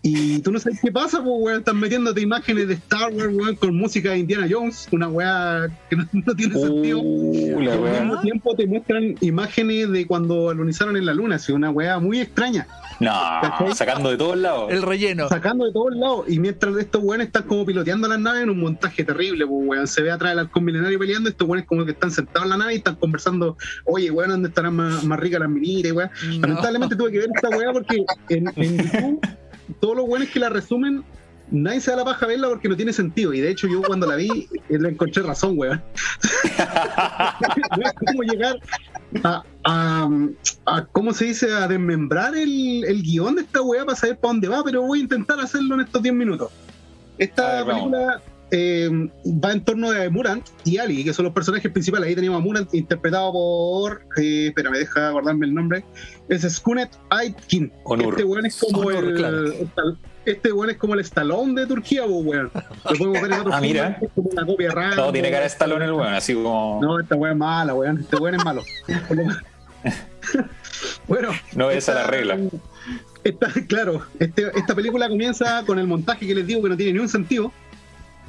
Y 0.00 0.40
tú 0.42 0.52
no 0.52 0.60
sabes 0.60 0.80
qué 0.80 0.92
pasa, 0.92 1.18
pues, 1.22 1.34
weón. 1.38 1.58
Están 1.58 1.80
metiéndote 1.80 2.20
imágenes 2.20 2.68
de 2.68 2.74
Star 2.74 3.12
Wars, 3.12 3.34
weón, 3.34 3.56
con 3.56 3.76
música 3.76 4.12
de 4.12 4.18
Indiana 4.18 4.46
Jones, 4.48 4.86
una 4.92 5.08
weá 5.08 5.68
que 5.90 5.96
no, 5.96 6.06
no 6.12 6.34
tiene 6.34 6.54
sentido. 6.54 7.00
Uh, 7.02 7.60
la 7.60 7.74
Y 7.74 7.78
al 7.96 8.06
mismo 8.06 8.20
tiempo 8.20 8.54
te 8.54 8.66
muestran 8.66 9.16
imágenes 9.20 9.90
de 9.90 10.06
cuando 10.06 10.50
alunizaron 10.50 10.96
en 10.96 11.04
la 11.04 11.14
luna, 11.14 11.36
así, 11.36 11.50
una 11.52 11.70
weá 11.70 11.98
muy 11.98 12.20
extraña, 12.20 12.66
No, 13.00 13.10
¿Cachai? 13.42 13.74
sacando 13.74 14.10
de 14.10 14.16
todos 14.16 14.36
lados. 14.38 14.70
El 14.70 14.82
relleno. 14.82 15.28
sacando 15.28 15.64
de 15.66 15.72
todos 15.72 15.94
lados. 15.96 16.26
Y 16.28 16.38
mientras 16.38 16.76
estos 16.76 17.02
weones 17.02 17.26
están 17.26 17.42
como 17.42 17.66
piloteando 17.66 18.06
las 18.06 18.20
naves 18.20 18.44
en 18.44 18.50
un 18.50 18.60
montaje 18.60 19.02
terrible, 19.02 19.46
pues, 19.46 19.68
weón. 19.68 19.86
Se 19.88 20.02
ve 20.02 20.12
atrás 20.12 20.30
del 20.30 20.38
halcón 20.38 20.64
milenario 20.64 20.98
peleando, 20.98 21.28
estos 21.28 21.48
weones 21.48 21.66
como 21.66 21.84
que 21.84 21.90
están 21.90 22.12
sentados 22.12 22.44
en 22.44 22.50
la 22.50 22.56
nave 22.56 22.74
y 22.74 22.76
están 22.76 22.94
conversando, 22.94 23.56
oye, 23.84 24.12
weón, 24.12 24.30
¿dónde 24.30 24.48
estarán 24.48 24.76
más, 24.76 25.02
más 25.02 25.18
ricas 25.18 25.40
las 25.40 25.50
minitas, 25.50 25.90
weón? 25.90 26.10
No. 26.28 26.46
Lamentablemente 26.46 26.94
tuve 26.94 27.10
que 27.10 27.18
ver 27.18 27.28
esta 27.34 27.48
weá 27.50 27.72
porque 27.72 28.04
en, 28.28 28.48
en 28.54 28.78
YouTube, 28.78 29.20
todos 29.80 29.96
los 29.96 30.06
weones 30.08 30.30
que 30.30 30.38
la 30.40 30.48
resumen, 30.48 31.04
nadie 31.50 31.80
se 31.80 31.90
da 31.90 31.98
la 31.98 32.04
paja 32.04 32.24
a 32.26 32.28
verla 32.28 32.48
porque 32.48 32.68
no 32.68 32.76
tiene 32.76 32.92
sentido. 32.92 33.32
Y 33.34 33.40
de 33.40 33.50
hecho, 33.50 33.66
yo 33.68 33.82
cuando 33.82 34.06
la 34.06 34.16
vi, 34.16 34.48
eh, 34.68 34.78
le 34.78 34.88
encontré 34.90 35.22
razón, 35.22 35.54
weón. 35.58 35.82
no 37.76 37.82
es 37.86 37.92
como 38.06 38.22
llegar 38.22 38.58
a, 39.24 39.42
a, 39.64 40.08
a- 40.66 40.84
¿cómo 40.92 41.12
se 41.12 41.26
dice? 41.26 41.52
A 41.54 41.66
desmembrar 41.68 42.34
el, 42.36 42.84
el 42.84 43.02
guion 43.02 43.36
de 43.36 43.42
esta 43.42 43.62
weá 43.62 43.84
para 43.84 43.96
saber 43.96 44.18
para 44.18 44.32
dónde 44.32 44.48
va, 44.48 44.62
pero 44.64 44.82
voy 44.82 45.00
a 45.00 45.02
intentar 45.02 45.40
hacerlo 45.40 45.74
en 45.76 45.82
estos 45.82 46.02
10 46.02 46.14
minutos. 46.14 46.50
Esta 47.18 47.64
ver, 47.64 47.74
vamos. 47.74 47.92
Eh, 48.50 48.88
va 49.26 49.52
en 49.52 49.64
torno 49.64 49.90
de 49.90 50.08
Murant 50.10 50.46
y 50.64 50.78
Ali, 50.78 51.04
que 51.04 51.12
son 51.12 51.24
los 51.26 51.34
personajes 51.34 51.70
principales. 51.70 52.08
Ahí 52.08 52.14
tenemos 52.14 52.38
a 52.40 52.42
Murant 52.44 52.72
interpretado 52.74 53.32
por, 53.32 54.02
eh, 54.16 54.46
espera, 54.48 54.70
me 54.70 54.78
deja 54.78 55.08
acordarme 55.10 55.46
el 55.46 55.54
nombre, 55.54 55.84
es 56.28 56.42
Skunet 56.42 56.90
Aitkin. 57.10 57.72
Onur. 57.84 58.14
Este 58.14 58.24
weón 58.24 58.46
es 58.46 58.56
como 58.58 58.78
Onur, 58.80 59.04
el... 59.04 59.14
claro. 59.16 59.52
esta- 59.52 59.82
Este 60.24 60.52
weón 60.52 60.70
es 60.70 60.76
como 60.76 60.94
el 60.94 61.00
Stallone 61.00 61.60
de 61.60 61.66
Turquía, 61.66 62.02
pues, 62.04 62.24
weón. 62.24 62.50
Lo 62.90 62.98
podemos 62.98 63.22
ver 63.22 63.32
en 63.32 63.40
otros 63.40 63.54
Ah, 63.54 63.60
mira. 63.60 63.84
filmes, 63.94 64.02
es 64.02 64.10
como 64.14 64.28
una 64.30 64.46
copia 64.46 64.70
rara. 64.72 64.94
No, 64.96 65.12
tiene 65.12 65.30
cara 65.30 65.40
de 65.42 65.46
Stallone 65.48 65.84
el 65.86 65.92
weón, 65.92 66.12
así 66.14 66.34
como. 66.34 66.78
No, 66.82 67.00
esta 67.00 67.16
weón 67.16 67.32
es 67.34 67.38
mala, 67.38 67.74
weón. 67.74 67.98
Este 68.00 68.16
weón 68.16 68.34
es 68.34 68.44
malo. 68.44 68.62
Bueno. 71.06 71.30
No 71.54 71.70
es 71.70 71.88
a 71.88 71.94
la 71.94 72.00
esta- 72.00 72.10
regla. 72.10 72.38
Esta, 73.24 73.48
claro, 73.66 74.02
este- 74.20 74.50
esta 74.56 74.74
película 74.74 75.08
comienza 75.08 75.62
con 75.66 75.78
el 75.78 75.86
montaje 75.86 76.26
que 76.26 76.34
les 76.34 76.46
digo 76.46 76.62
que 76.62 76.68
no 76.68 76.76
tiene 76.76 76.92
ni 76.92 76.98
un 77.00 77.08
sentido. 77.08 77.52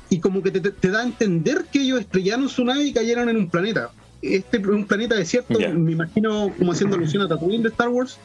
Y 0.10 0.20
como 0.20 0.42
que 0.42 0.52
te, 0.52 0.90
da 0.90 1.02
a 1.02 1.04
entender 1.04 1.66
que 1.72 1.82
ellos 1.82 2.00
estrellaron 2.00 2.50
su 2.50 2.66
nave 2.66 2.84
y 2.84 2.94
cayeron 2.94 3.30
en 3.30 3.38
un 3.38 3.50
planeta. 3.50 3.92
Este 4.22 4.58
es 4.58 4.66
un 4.66 4.86
planeta 4.86 5.16
desierto, 5.16 5.58
me 5.60 5.94
imagino 5.94 6.54
como 6.58 6.74
haciendo 6.74 6.98
alusión 6.98 7.24
a 7.24 7.28
Tatooine 7.28 7.64
de 7.64 7.70
Star 7.70 7.90
Wars. 7.90 8.18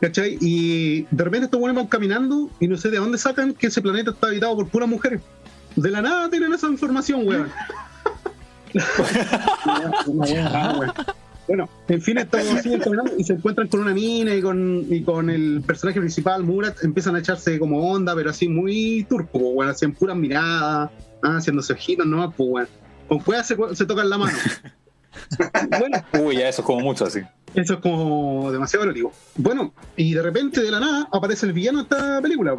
¿Cachai? 0.00 0.38
Y 0.40 1.02
de 1.10 1.24
repente 1.24 1.44
estos 1.44 1.60
buenos 1.60 1.76
van 1.76 1.88
caminando 1.88 2.48
y 2.58 2.68
no 2.68 2.78
sé 2.78 2.88
de 2.88 2.96
dónde 2.96 3.18
sacan 3.18 3.52
que 3.52 3.66
ese 3.66 3.82
planeta 3.82 4.12
está 4.12 4.28
habitado 4.28 4.56
por 4.56 4.68
puras 4.68 4.88
mujeres. 4.88 5.20
De 5.76 5.90
la 5.90 6.00
nada 6.00 6.30
tienen 6.30 6.54
esa 6.54 6.68
información, 6.68 7.26
weón. 7.26 7.50
Bueno, 11.50 11.68
en 11.88 12.00
fin, 12.00 12.16
estamos 12.16 12.46
así 12.54 12.70
y 13.18 13.24
se 13.24 13.32
encuentran 13.32 13.66
con 13.66 13.80
una 13.80 13.92
mina 13.92 14.32
y 14.36 14.40
con, 14.40 14.86
y 14.88 15.02
con 15.02 15.28
el 15.28 15.64
personaje 15.66 15.98
principal, 15.98 16.44
Murat, 16.44 16.76
empiezan 16.84 17.16
a 17.16 17.18
echarse 17.18 17.58
como 17.58 17.90
onda, 17.90 18.14
pero 18.14 18.30
así 18.30 18.46
muy 18.48 19.04
turco, 19.10 19.30
pues, 19.32 19.44
weón, 19.56 19.68
hacían 19.68 19.92
puras 19.92 20.16
miradas, 20.16 20.90
ah, 21.24 21.36
haciéndose 21.38 21.72
ojitos, 21.72 22.06
¿no? 22.06 22.30
Pues, 22.30 22.48
weón. 22.50 22.68
Con 23.08 23.18
cuevas 23.18 23.48
se, 23.48 23.56
se 23.74 23.84
tocan 23.84 24.08
la 24.08 24.18
mano. 24.18 24.38
bueno, 25.80 25.98
Uy, 26.24 26.36
ya 26.36 26.48
eso 26.48 26.62
es 26.62 26.66
como 26.66 26.78
mucho 26.82 27.06
así. 27.06 27.18
eso 27.56 27.74
es 27.74 27.80
como 27.80 28.52
demasiado 28.52 28.84
erótico. 28.84 29.12
Bueno, 29.34 29.74
y 29.96 30.14
de 30.14 30.22
repente, 30.22 30.62
de 30.62 30.70
la 30.70 30.78
nada, 30.78 31.08
aparece 31.12 31.46
el 31.46 31.52
villano 31.52 31.78
de 31.78 31.82
esta 31.82 32.22
película, 32.22 32.54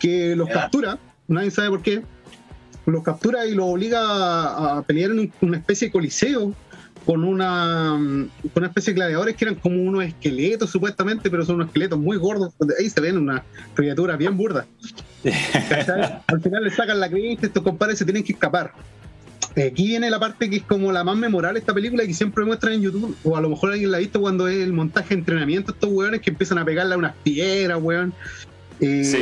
que 0.00 0.34
los 0.34 0.48
captura, 0.48 0.98
nadie 1.28 1.52
sabe 1.52 1.68
por 1.70 1.82
qué, 1.82 2.02
los 2.86 3.04
captura 3.04 3.46
y 3.46 3.54
los 3.54 3.66
obliga 3.68 4.00
a, 4.00 4.78
a 4.78 4.82
pelear 4.82 5.12
en 5.12 5.18
un- 5.20 5.32
una 5.42 5.58
especie 5.58 5.86
de 5.88 5.92
coliseo 5.92 6.54
con 7.08 7.24
una, 7.24 7.96
con 8.52 8.62
una 8.62 8.66
especie 8.66 8.92
de 8.92 8.96
gladiadores 8.96 9.34
que 9.34 9.46
eran 9.46 9.54
como 9.54 9.80
unos 9.82 10.04
esqueletos 10.04 10.68
supuestamente, 10.68 11.30
pero 11.30 11.42
son 11.42 11.54
unos 11.54 11.68
esqueletos 11.68 11.98
muy 11.98 12.18
gordos. 12.18 12.52
Ahí 12.78 12.90
se 12.90 13.00
ven 13.00 13.16
una 13.16 13.42
criatura 13.72 14.14
bien 14.18 14.36
burda. 14.36 14.66
¿Cachai? 15.70 16.20
Al 16.26 16.42
final 16.42 16.64
le 16.64 16.70
sacan 16.70 17.00
la 17.00 17.08
cresta, 17.08 17.46
estos 17.46 17.62
compadres 17.62 17.98
se 17.98 18.04
tienen 18.04 18.22
que 18.24 18.34
escapar. 18.34 18.74
Eh, 19.56 19.70
Aquí 19.72 19.86
viene 19.86 20.10
la 20.10 20.20
parte 20.20 20.50
que 20.50 20.56
es 20.56 20.62
como 20.64 20.92
la 20.92 21.02
más 21.02 21.16
memorable 21.16 21.54
de 21.54 21.60
esta 21.60 21.72
película 21.72 22.04
y 22.04 22.08
que 22.08 22.12
siempre 22.14 22.44
muestran 22.44 22.74
en 22.74 22.82
YouTube, 22.82 23.16
o 23.24 23.38
a 23.38 23.40
lo 23.40 23.48
mejor 23.48 23.72
alguien 23.72 23.90
la 23.90 23.96
ha 23.96 24.00
visto 24.00 24.20
cuando 24.20 24.46
es 24.46 24.58
el 24.62 24.74
montaje 24.74 25.14
de 25.14 25.20
entrenamiento, 25.20 25.72
estos 25.72 25.88
weones 25.90 26.20
que 26.20 26.28
empiezan 26.28 26.58
a 26.58 26.64
pegarle 26.66 26.94
a 26.94 26.98
unas 26.98 27.14
piedras, 27.22 27.78
weón. 27.80 28.12
Eh, 28.80 29.02
Sí. 29.02 29.16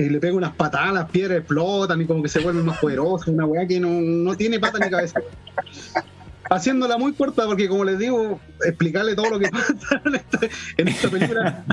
eh, 0.00 0.10
le 0.10 0.20
pega 0.20 0.34
unas 0.34 0.54
patadas 0.54 0.94
las 0.94 1.10
piedras, 1.10 1.38
explotan 1.38 2.00
y 2.00 2.04
como 2.06 2.22
que 2.22 2.28
se 2.28 2.38
vuelven 2.38 2.64
más 2.64 2.78
poderosos, 2.78 3.26
una 3.26 3.46
weá 3.46 3.66
que 3.66 3.80
no, 3.80 3.88
no 3.90 4.36
tiene 4.36 4.60
pata 4.60 4.78
ni 4.78 4.88
cabeza. 4.88 5.18
Haciéndola 6.54 6.98
muy 6.98 7.12
corta, 7.14 7.46
porque 7.46 7.68
como 7.68 7.84
les 7.84 7.98
digo, 7.98 8.40
explicarle 8.64 9.14
todo 9.14 9.30
lo 9.30 9.38
que 9.38 9.48
pasa 9.50 9.74
en 10.04 10.14
esta, 10.14 10.38
en 10.76 10.88
esta 10.88 11.08
película. 11.08 11.64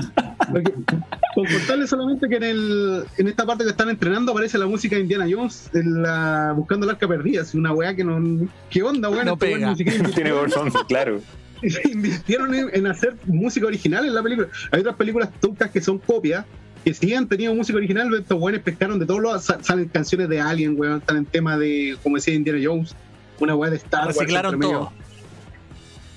con 1.34 1.44
contarles 1.44 1.90
solamente 1.90 2.28
que 2.28 2.36
en, 2.36 2.42
el, 2.44 3.04
en 3.18 3.28
esta 3.28 3.44
parte 3.46 3.64
que 3.64 3.70
están 3.70 3.90
entrenando 3.90 4.32
aparece 4.32 4.56
la 4.58 4.66
música 4.66 4.96
de 4.96 5.02
Indiana 5.02 5.26
Jones 5.30 5.70
en 5.74 6.02
la, 6.02 6.52
buscando 6.56 6.86
el 6.86 6.90
arca 6.90 7.06
perdida. 7.06 7.42
Así 7.42 7.58
una 7.58 7.72
weá 7.72 7.94
que 7.94 8.04
no. 8.04 8.48
¿Qué 8.70 8.82
onda, 8.82 9.08
weón? 9.10 9.26
No 9.26 9.34
Este 9.34 9.46
pega. 9.54 9.70
ni 9.70 9.76
siquiera 9.76 10.08
Tiene 10.08 10.32
razón, 10.32 10.70
claro. 10.88 11.20
invirtieron 11.92 12.54
en, 12.54 12.70
en 12.72 12.86
hacer 12.86 13.16
música 13.26 13.66
original 13.66 14.06
en 14.06 14.14
la 14.14 14.22
película. 14.22 14.48
Hay 14.72 14.80
otras 14.80 14.96
películas 14.96 15.28
turcas 15.40 15.70
que 15.70 15.80
son 15.82 15.98
copias, 15.98 16.46
que 16.84 16.94
sí 16.94 17.12
han 17.14 17.28
tenido 17.28 17.54
música 17.54 17.76
original, 17.76 18.06
pero 18.08 18.22
estos 18.22 18.40
weones 18.40 18.62
pescaron 18.62 18.98
de 18.98 19.04
todos 19.04 19.20
los. 19.20 19.44
sa- 19.44 19.62
Salen 19.62 19.88
canciones 19.88 20.28
de 20.30 20.40
Alien, 20.40 20.80
weón, 20.80 20.98
están 21.00 21.18
en 21.18 21.26
tema 21.26 21.58
de, 21.58 21.98
como 22.02 22.16
decía 22.16 22.32
Indiana 22.34 22.58
Jones, 22.62 22.96
una 23.40 23.54
weá 23.54 23.70
de 23.70 23.76
Star 23.76 24.06
Wars. 24.06 24.16
Reciclaron 24.16 24.60
todo. 24.60 24.92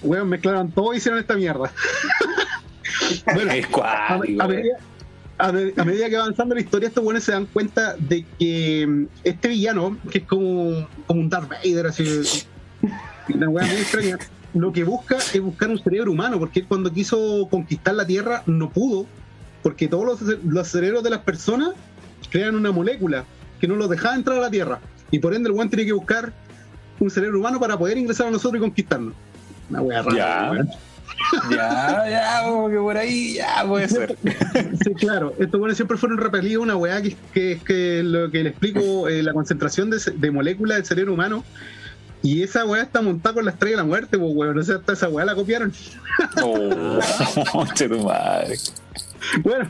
Weón, 0.02 0.30
mezclaron 0.30 0.72
todo 0.72 0.94
y 0.94 0.98
hicieron 0.98 1.20
esta 1.20 1.36
mierda. 1.36 1.72
bueno, 3.34 3.52
Es 3.52 3.68
a, 3.82 4.18
medida, 4.48 4.78
a 5.38 5.52
me- 5.52 5.74
a 5.78 5.84
medida 5.86 6.10
que 6.10 6.16
va 6.18 6.24
avanzando 6.24 6.56
la 6.56 6.62
historia, 6.62 6.88
estos 6.90 7.04
buenos 7.04 7.24
se 7.24 7.32
dan 7.32 7.46
cuenta 7.46 7.96
de 7.98 8.26
que 8.38 8.86
mm, 8.88 9.06
este 9.24 9.48
villano, 9.48 9.98
que 10.12 10.20
es 10.20 10.26
como, 10.26 10.88
como 11.08 11.22
un 11.22 11.30
Darth 11.30 11.50
Vader, 11.50 11.88
así, 11.88 12.22
una 13.34 13.50
weá 13.50 13.66
muy 13.66 13.78
extraña, 13.78 14.18
lo 14.54 14.72
que 14.72 14.84
busca 14.84 15.18
es 15.18 15.42
buscar 15.42 15.70
un 15.70 15.80
cerebro 15.80 16.12
humano, 16.12 16.38
porque 16.38 16.64
cuando 16.66 16.92
quiso 16.92 17.48
conquistar 17.50 17.96
la 17.96 18.06
Tierra 18.06 18.44
no 18.46 18.70
pudo, 18.70 19.06
porque 19.64 19.88
todos 19.88 20.06
los, 20.22 20.44
los 20.44 20.68
cerebros 20.68 21.04
de 21.04 21.10
las 21.10 21.20
personas 21.20 21.70
crean 22.30 22.56
una 22.56 22.72
molécula 22.72 23.24
que 23.60 23.68
no 23.68 23.76
los 23.76 23.90
dejaba 23.90 24.16
entrar 24.16 24.38
a 24.38 24.42
la 24.42 24.52
Tierra. 24.52 24.80
Y 25.12 25.20
por 25.20 25.34
ende 25.34 25.48
el 25.50 25.56
weón 25.56 25.70
tiene 25.70 25.86
que 25.86 25.94
buscar 25.94 26.34
un 27.04 27.12
cerebro 27.12 27.39
humano 27.39 27.60
para 27.60 27.78
poder 27.78 27.98
ingresar 27.98 28.28
a 28.28 28.32
nosotros 28.32 28.60
y 28.60 28.62
conquistarnos. 28.62 29.13
Una 29.70 29.82
wea 29.82 30.02
rara, 30.02 30.16
Ya. 30.16 30.66
Ya, 31.50 32.10
ya, 32.10 32.44
como 32.44 32.70
que 32.70 32.78
por 32.78 32.98
ahí 32.98 33.36
ya 33.36 33.63
puede 33.68 33.88
ser. 33.88 34.18
Sí, 34.84 34.94
claro. 34.96 35.34
Estos 35.39 35.60
buenos 35.60 35.78
siempre 35.78 35.98
fueron 35.98 36.18
repelidos. 36.18 36.63
Una 36.63 36.76
weá 36.76 37.02
que, 37.02 37.16
que 37.34 37.52
es 37.54 37.63
que 37.63 38.04
lo 38.04 38.32
que 38.32 38.44
le 38.44 38.50
explico, 38.50 39.08
eh, 39.08 39.24
la 39.24 39.34
concentración 39.34 39.89
de, 39.89 40.32
moléculas 40.32 40.78
del 40.78 40.86
cerebro 40.86 41.13
humano. 41.13 41.44
Y 42.22 42.42
esa 42.42 42.66
weá 42.66 42.84
está 42.84 43.02
montada 43.02 43.36
con 43.36 43.46
la 43.46 43.52
estrella 43.52 43.78
de 43.78 43.84
la 43.84 43.88
muerte, 43.88 44.18
pues 44.18 44.32
weón. 44.34 44.58
O 44.58 44.63
sea, 44.63 44.76
hasta 44.76 44.94
esa 44.94 45.10
weá 45.10 45.26
la 45.26 45.36
copiaron. 45.36 45.74
Oh, 46.42 47.66
tu 47.76 48.00
madre. 48.00 48.58
Bueno, 49.42 49.70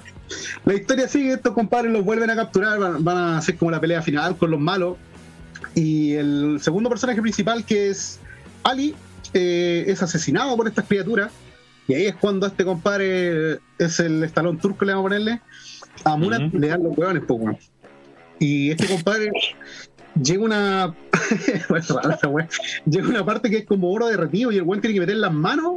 la 0.65 0.73
historia 0.73 1.07
sigue, 1.07 1.33
estos 1.33 1.53
compadres 1.53 1.91
los 1.91 2.03
vuelven 2.03 2.29
a 2.29 2.35
capturar, 2.35 2.79
van, 2.79 3.03
van 3.03 3.17
a 3.17 3.37
hacer 3.37 3.55
como 3.55 3.71
la 3.71 3.79
pelea 3.79 4.01
final 4.01 4.35
con 4.37 4.51
los 4.51 4.59
malos. 4.59 4.97
Y 5.75 6.13
el 6.13 6.59
segundo 6.61 6.89
personaje 6.89 7.21
principal, 7.21 7.65
que 7.65 7.89
es 7.89 8.19
Ali, 8.63 8.95
eh, 9.33 9.85
es 9.87 10.01
asesinado 10.03 10.55
por 10.55 10.67
estas 10.67 10.85
criaturas. 10.85 11.31
Y 11.87 11.95
ahí 11.95 12.05
es 12.05 12.15
cuando 12.15 12.47
este 12.47 12.63
compadre 12.63 13.59
es 13.77 13.99
el 13.99 14.23
estalón 14.23 14.57
turco, 14.57 14.85
le 14.85 14.93
vamos 14.93 15.05
a 15.05 15.09
ponerle. 15.09 15.41
A 16.05 16.15
Ujú. 16.15 16.29
le 16.57 16.67
dan 16.67 16.83
los 16.83 16.97
huevones, 16.97 17.23
pues, 17.27 17.39
weón. 17.39 17.57
Y 18.39 18.71
este 18.71 18.87
compadre 18.87 19.31
llega 20.21 20.43
una. 20.43 20.95
Llega 22.85 23.07
una 23.07 23.25
parte 23.25 23.49
que 23.49 23.57
es 23.57 23.65
como 23.65 23.91
oro 23.91 24.07
derretido 24.07 24.51
y 24.51 24.57
el 24.57 24.63
weón 24.63 24.81
tiene 24.81 24.95
que 24.95 24.99
meter 25.01 25.17
las 25.17 25.33
manos 25.33 25.75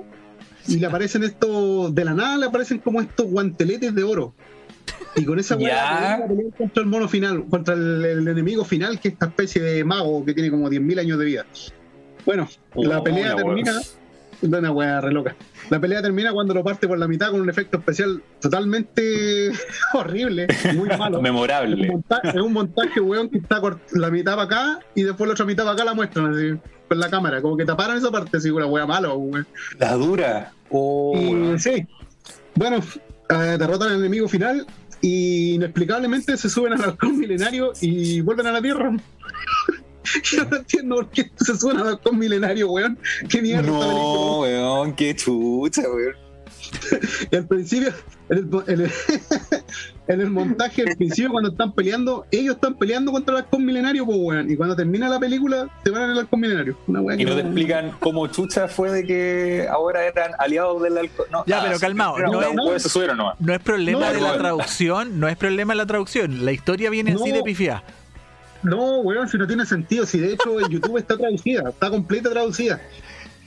y 0.66 0.76
le 0.76 0.86
aparecen 0.86 1.22
estos. 1.22 1.94
De 1.94 2.04
la 2.04 2.14
nada 2.14 2.36
le 2.38 2.46
aparecen 2.46 2.78
como 2.78 3.00
estos 3.00 3.26
guanteletes 3.26 3.94
de 3.94 4.02
oro. 4.02 4.34
Y 5.16 5.24
con 5.24 5.38
esa 5.38 5.56
weá 5.56 6.20
contra 6.58 6.82
el 6.82 6.88
mono 6.88 7.08
final, 7.08 7.44
contra 7.48 7.74
el, 7.74 8.04
el 8.04 8.28
enemigo 8.28 8.64
final, 8.64 9.00
que 9.00 9.08
es 9.08 9.14
esta 9.14 9.26
especie 9.26 9.62
de 9.62 9.82
mago 9.84 10.24
que 10.24 10.34
tiene 10.34 10.50
como 10.50 10.68
10.000 10.68 11.00
años 11.00 11.18
de 11.18 11.24
vida. 11.24 11.46
Bueno, 12.24 12.48
la 12.74 12.98
Oh, 12.98 13.04
pelea 13.04 13.30
la 13.30 13.36
termina. 13.36 13.72
wea. 13.72 13.80
Una 14.42 14.70
weá 14.70 15.00
re 15.00 15.12
loca. 15.12 15.34
La 15.70 15.80
pelea 15.80 16.02
termina 16.02 16.30
cuando 16.32 16.52
lo 16.52 16.62
parte 16.62 16.86
por 16.86 16.98
la 16.98 17.08
mitad 17.08 17.30
con 17.30 17.40
un 17.40 17.48
efecto 17.48 17.78
especial 17.78 18.22
totalmente 18.38 19.50
horrible, 19.94 20.46
muy 20.74 20.88
malo. 20.98 21.16
Es 21.16 21.18
un, 21.18 21.22
Memorable. 21.22 21.88
monta- 21.88 22.20
es 22.22 22.34
un 22.34 22.52
montaje, 22.52 23.00
weón, 23.00 23.30
que 23.30 23.38
está 23.38 23.60
la 23.92 24.10
mitad 24.10 24.32
para 24.36 24.42
acá 24.44 24.78
y 24.94 25.04
después 25.04 25.26
la 25.28 25.32
otra 25.32 25.46
mitad 25.46 25.64
para 25.64 25.74
acá 25.74 25.84
la 25.84 25.94
muestran 25.94 26.34
así, 26.34 26.50
con 26.86 26.98
la 26.98 27.08
cámara. 27.08 27.40
Como 27.40 27.56
que 27.56 27.64
taparon 27.64 27.96
esa 27.96 28.10
parte, 28.10 28.36
así, 28.36 28.50
una 28.50 28.66
weá 28.66 28.84
malo, 28.86 29.16
weón. 29.16 29.46
La 29.78 29.94
dura. 29.94 30.52
Oh, 30.68 31.16
Y 31.16 31.58
sí. 31.58 31.86
Bueno, 32.56 32.80
eh, 33.30 33.56
derrotan 33.58 33.88
al 33.88 33.98
enemigo 34.00 34.28
final 34.28 34.66
y 35.00 35.54
inexplicablemente 35.54 36.36
se 36.36 36.48
suben 36.48 36.72
al 36.74 36.82
halcón 36.82 37.18
milenario 37.18 37.72
y 37.80 38.20
vuelven 38.20 38.46
a 38.46 38.52
la 38.52 38.62
Tierra. 38.62 38.96
Yo 40.22 40.44
no 40.44 40.56
entiendo 40.56 40.96
por 40.96 41.10
qué 41.10 41.30
se 41.36 41.56
suben 41.56 41.78
al 41.78 41.88
halcón 41.88 42.18
milenario, 42.18 42.70
weón. 42.70 42.98
Qué 43.28 43.42
mierda. 43.42 43.62
no, 43.62 44.40
weón, 44.40 44.94
qué 44.94 45.14
chucha, 45.14 45.82
weón. 45.82 46.25
Y 47.30 47.36
al 47.36 47.46
principio, 47.46 47.92
en 48.28 48.38
el, 48.38 48.48
en 48.66 48.80
el- 48.82 48.90
en 50.08 50.20
el 50.20 50.30
montaje, 50.30 50.82
al 50.82 50.96
principio, 50.96 51.30
cuando 51.30 51.50
están 51.50 51.72
peleando, 51.72 52.26
ellos 52.30 52.54
están 52.54 52.74
peleando 52.74 53.10
contra 53.12 53.36
el 53.36 53.44
halcón 53.44 53.64
milenario, 53.64 54.06
pues, 54.06 54.18
weón. 54.20 54.50
Y 54.50 54.56
cuando 54.56 54.76
termina 54.76 55.08
la 55.08 55.18
película, 55.18 55.68
se 55.84 55.90
van 55.90 56.10
al 56.10 56.18
halcón 56.18 56.40
milenario. 56.40 56.78
Una 56.86 57.00
Y 57.16 57.24
no 57.24 57.34
te 57.34 57.40
explican 57.40 57.92
cómo 57.98 58.26
chucha 58.28 58.68
fue 58.68 58.90
de 58.90 59.04
que 59.04 59.66
ahora 59.70 60.04
eran 60.04 60.32
aliados 60.38 60.82
del. 60.82 60.94
No, 61.32 61.44
Ya, 61.46 61.60
ah, 61.60 61.64
pero 61.66 61.78
calmado, 61.80 62.18
no 62.18 62.74
es-. 62.74 62.96
No 63.40 63.52
es 63.54 63.60
problema 63.60 64.00
No, 64.06 64.12
de 64.12 64.20
la 64.20 64.32
no. 64.32 64.38
traducción, 64.38 65.18
no 65.20 65.28
es 65.28 65.36
problema 65.36 65.72
de 65.72 65.78
la 65.78 65.86
traducción. 65.86 66.44
La 66.44 66.52
historia 66.52 66.90
viene 66.90 67.12
así 67.12 67.32
de 67.32 67.42
pifiada. 67.42 67.82
No, 68.62 68.98
weón, 69.00 69.28
si 69.28 69.38
no 69.38 69.46
tiene 69.46 69.64
sentido. 69.66 70.06
Si 70.06 70.18
de 70.18 70.32
hecho 70.32 70.58
en 70.60 70.68
YouTube 70.70 70.96
está 70.98 71.16
traducida, 71.16 71.68
está 71.70 71.90
completa 71.90 72.30
traducida. 72.30 72.80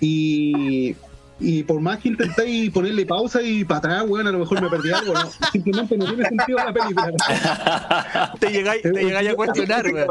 Y, 0.02 0.96
y 1.40 1.64
por 1.64 1.80
más 1.80 2.00
que 2.00 2.10
intentéis 2.10 2.70
ponerle 2.72 3.06
pausa 3.06 3.42
y 3.42 3.64
para 3.64 3.78
atrás, 3.80 4.04
weón, 4.08 4.28
a 4.28 4.32
lo 4.32 4.40
mejor 4.40 4.62
me 4.62 4.70
perdí 4.70 4.92
algo. 4.92 5.14
¿no? 5.14 5.30
Simplemente 5.52 5.98
no 5.98 6.06
tiene 6.06 6.26
sentido 6.26 6.58
la 6.58 6.74
película. 6.74 8.34
Te 8.40 8.52
llegáis, 8.52 8.82
te 8.82 8.92
llegáis 8.92 9.30
a 9.30 9.36
cuestionar, 9.36 9.86
weón. 9.88 10.08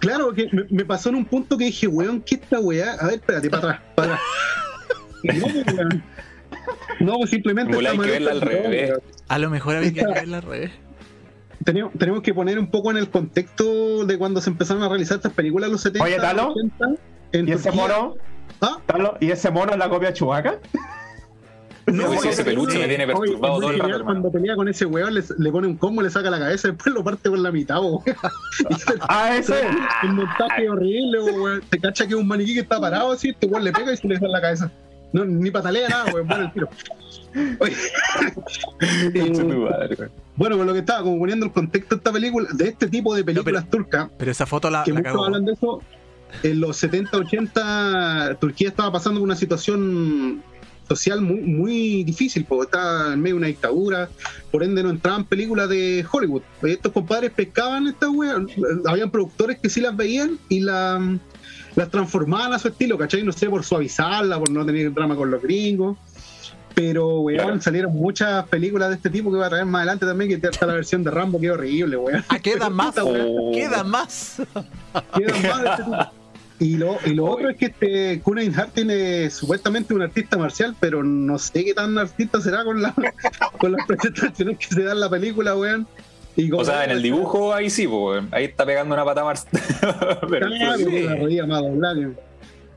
Claro, 0.00 0.32
que 0.34 0.48
me, 0.52 0.64
me 0.70 0.84
pasó 0.84 1.08
en 1.08 1.14
un 1.16 1.24
punto 1.24 1.56
que 1.56 1.64
dije, 1.66 1.86
weón, 1.86 2.20
¿qué 2.20 2.34
esta 2.36 2.60
weá? 2.60 2.92
A 3.00 3.06
ver, 3.06 3.14
espérate, 3.16 3.48
para 3.50 3.62
atrás, 3.62 3.80
para 3.94 4.14
atrás. 4.14 4.20
No, 5.22 5.46
pues, 5.48 5.74
weón. 5.76 6.04
No, 7.00 7.26
simplemente. 7.26 7.72
Igual 7.72 7.86
hay 7.86 7.92
está 7.96 8.04
que 8.04 8.10
mal 8.10 8.10
verla 8.10 8.30
hecha, 8.30 8.32
al 8.32 8.40
no, 8.40 8.46
revés. 8.46 8.90
weón. 8.90 9.02
A 9.28 9.38
lo 9.38 9.50
mejor 9.50 9.76
había 9.76 9.92
que 9.92 10.04
verla 10.06 10.36
al 10.38 10.42
revés. 10.42 10.70
tenemos, 11.64 11.92
tenemos 11.98 12.22
que 12.22 12.34
poner 12.34 12.58
un 12.58 12.70
poco 12.70 12.90
en 12.90 12.96
el 12.96 13.08
contexto 13.10 14.04
de 14.04 14.18
cuando 14.18 14.40
se 14.40 14.50
empezaron 14.50 14.82
a 14.82 14.88
realizar 14.88 15.16
estas 15.16 15.32
películas 15.32 15.68
en 15.68 15.72
los 15.72 15.80
70. 15.82 16.04
Oye, 16.04 16.16
Talo, 16.16 16.48
80, 16.50 16.86
en 17.32 17.48
¿Y 17.48 17.52
ese 17.52 17.70
Turquía. 17.70 17.82
¿Ah? 18.60 18.78
¿Y 19.20 19.30
ese 19.30 19.50
mono 19.50 19.72
es 19.72 19.78
la 19.78 19.88
copia 19.88 20.08
de 20.08 20.14
Chubaca? 20.14 20.58
No, 21.86 22.12
ese 22.12 22.44
peluche 22.44 22.78
me 22.78 22.86
tiene 22.86 23.04
perturbado 23.06 23.58
todo 23.58 23.70
el 23.70 23.78
rato, 23.80 23.90
hermano. 23.96 24.04
Cuando 24.04 24.30
pelea 24.30 24.54
con 24.54 24.68
ese 24.68 24.86
weón, 24.86 25.12
le, 25.14 25.24
le 25.38 25.50
pone 25.50 25.66
un 25.66 25.76
combo, 25.76 26.02
le 26.02 26.10
saca 26.10 26.30
la 26.30 26.38
cabeza, 26.38 26.68
después 26.68 26.94
lo 26.94 27.02
parte 27.02 27.28
por 27.28 27.38
la 27.40 27.50
mitad, 27.50 27.80
weón. 27.80 28.00
Se- 28.04 28.94
Ah, 29.08 29.36
ese. 29.36 29.54
Un 30.04 30.14
montaje 30.16 30.68
horrible, 30.70 31.20
weón. 31.20 31.62
Se 31.68 31.78
cacha 31.80 32.06
que 32.06 32.14
es 32.14 32.20
un 32.20 32.28
maniquí 32.28 32.54
que 32.54 32.60
está 32.60 32.80
parado 32.80 33.10
así, 33.12 33.30
este 33.30 33.46
weón 33.46 33.64
le 33.64 33.72
pega 33.72 33.92
y 33.92 33.96
se 33.96 34.06
le 34.06 34.18
da 34.18 34.26
en 34.26 34.32
la 34.32 34.40
cabeza. 34.40 34.70
No, 35.12 35.24
ni 35.24 35.50
patalea 35.50 35.88
nada, 35.88 36.12
weón, 36.14 36.26
muere 36.28 36.44
el 36.44 36.52
tiro. 36.52 36.68
Eh, 38.80 40.08
bueno, 40.36 40.56
con 40.56 40.66
lo 40.66 40.72
que 40.72 40.78
estaba, 40.80 41.02
como 41.02 41.18
poniendo 41.18 41.46
el 41.46 41.52
contexto 41.52 41.94
de 41.94 41.98
esta 41.98 42.12
película, 42.12 42.48
de 42.52 42.68
este 42.68 42.88
tipo 42.88 43.14
de 43.14 43.22
películas 43.24 43.68
turcas, 43.68 44.08
Pero 44.16 44.30
esa 44.30 44.46
foto 44.46 44.70
la, 44.70 44.82
que 44.84 44.90
la 44.92 44.98
muchos 45.00 45.12
cagó. 45.12 45.24
hablan 45.26 45.44
de 45.44 45.52
eso, 45.52 45.82
en 46.42 46.60
los 46.60 46.76
70, 46.76 47.16
80, 47.16 48.36
Turquía 48.40 48.68
estaba 48.68 48.92
pasando 48.92 49.20
por 49.20 49.26
una 49.26 49.36
situación 49.36 50.42
social 50.88 51.20
muy, 51.20 51.40
muy 51.42 52.04
difícil, 52.04 52.44
porque 52.44 52.64
estaba 52.64 53.12
en 53.12 53.20
medio 53.20 53.34
de 53.36 53.38
una 53.38 53.46
dictadura, 53.46 54.08
por 54.50 54.64
ende 54.64 54.82
no 54.82 54.90
entraban 54.90 55.24
películas 55.24 55.68
de 55.68 56.04
Hollywood. 56.10 56.42
Estos 56.62 56.92
compadres 56.92 57.30
pescaban 57.30 57.86
estas 57.86 58.08
weas, 58.10 58.38
habían 58.86 59.10
productores 59.10 59.58
que 59.60 59.68
sí 59.70 59.80
las 59.80 59.96
veían 59.96 60.38
y 60.48 60.60
la, 60.60 61.00
las 61.76 61.90
transformaban 61.90 62.52
a 62.54 62.58
su 62.58 62.68
estilo, 62.68 62.98
¿cachai? 62.98 63.22
No 63.22 63.30
sé, 63.32 63.48
por 63.48 63.62
suavizarla, 63.62 64.38
por 64.38 64.50
no 64.50 64.66
tener 64.66 64.92
drama 64.92 65.14
con 65.14 65.30
los 65.30 65.40
gringos. 65.40 65.96
Pero, 66.74 67.20
weón, 67.20 67.38
Claro. 67.44 67.60
salieron 67.60 67.92
muchas 67.92 68.46
películas 68.48 68.88
de 68.90 68.94
este 68.96 69.10
tipo 69.10 69.30
que 69.30 69.38
va 69.38 69.46
a 69.46 69.50
traer 69.50 69.66
más 69.66 69.80
adelante 69.80 70.06
también, 70.06 70.40
que 70.40 70.46
está 70.48 70.66
la 70.66 70.74
versión 70.74 71.02
de 71.04 71.10
Rambo, 71.10 71.38
que 71.40 71.46
es 71.46 71.52
horrible, 71.52 71.96
weón. 71.96 72.24
Ah, 72.28 72.38
queda 72.38 72.70
más. 72.70 72.94
Oh. 72.98 73.50
Queda 73.52 73.84
más. 73.84 74.36
Quedan 75.16 75.42
más 75.42 75.62
de 75.62 75.68
este 75.68 75.82
tipo. 75.84 75.96
Y 76.60 76.76
lo, 76.76 76.98
y 77.06 77.14
lo 77.14 77.24
otro 77.24 77.48
es 77.48 77.56
que 77.56 77.66
este 77.66 78.20
Kunai 78.20 78.52
Hart 78.54 78.74
tiene 78.74 79.30
supuestamente 79.30 79.94
un 79.94 80.02
artista 80.02 80.36
marcial, 80.36 80.76
pero 80.78 81.02
no 81.02 81.38
sé 81.38 81.64
qué 81.64 81.72
tan 81.74 81.96
artista 81.96 82.38
será 82.40 82.64
con, 82.64 82.80
la, 82.82 82.94
con 83.58 83.72
las 83.72 83.86
presentaciones 83.86 84.58
que 84.58 84.66
se 84.66 84.82
dan 84.82 84.92
en 84.92 85.00
la 85.00 85.08
película, 85.10 85.56
weón. 85.56 85.88
Y 86.36 86.52
O 86.52 86.64
sea, 86.64 86.84
en 86.84 86.90
el 86.90 87.02
dibujo 87.02 87.52
ahí 87.54 87.70
sí, 87.70 87.88
pues, 87.88 87.98
weón. 87.98 88.28
ahí 88.30 88.44
está 88.44 88.64
pegando 88.66 88.94
una 88.94 89.04
pata 89.04 89.24
más. 89.24 89.46
Pero 90.30 90.46
Claro, 90.48 90.76
Sí. 90.78 90.84
con 90.84 91.06
la 91.06 91.16
rodilla 91.16 91.46
más 91.46 91.62
doblada 91.62 92.10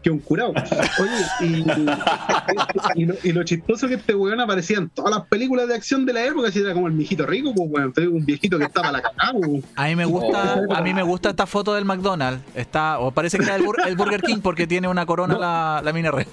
que- 0.03 0.11
un 0.11 0.19
curado. 0.19 0.51
Oye, 0.51 1.25
y, 1.41 3.01
y 3.01 3.05
lo, 3.05 3.15
y 3.23 3.31
lo 3.31 3.43
chistoso 3.43 3.87
que 3.87 3.95
este 3.95 4.13
weón 4.13 4.39
aparecía 4.39 4.77
en 4.77 4.89
todas 4.89 5.15
las 5.15 5.25
películas 5.27 5.67
de 5.67 5.75
acción 5.75 6.05
de 6.05 6.13
la 6.13 6.23
época, 6.25 6.51
si 6.51 6.59
era 6.59 6.73
como 6.73 6.87
el 6.87 6.93
mijito 6.93 7.25
rico, 7.25 7.53
pues 7.55 7.69
weón, 7.71 7.93
un 8.13 8.25
viejito 8.25 8.57
que 8.59 8.65
estaba 8.65 8.89
a 8.89 8.91
la 8.91 9.01
cagada, 9.01 9.31
weón. 9.33 9.63
A 9.75 9.85
mí 9.87 9.95
me 9.95 10.05
gusta, 10.05 10.61
Oh. 10.69 10.73
a 10.75 10.81
mí 10.81 10.93
me 10.93 11.03
gusta 11.03 11.29
esta 11.29 11.45
foto 11.47 11.73
del 11.73 11.85
McDonald's. 11.85 12.43
Está, 12.55 12.99
o 12.99 13.11
parece 13.11 13.37
que 13.37 13.45
era 13.45 13.55
el, 13.55 13.63
Bur- 13.63 13.85
el 13.87 13.95
Burger 13.95 14.21
King 14.21 14.39
porque 14.43 14.67
tiene 14.67 14.87
una 14.87 15.05
corona 15.05 15.33
No. 15.35 15.39
la, 15.39 15.81
la 15.83 15.93
mina 15.93 16.11
red. 16.11 16.27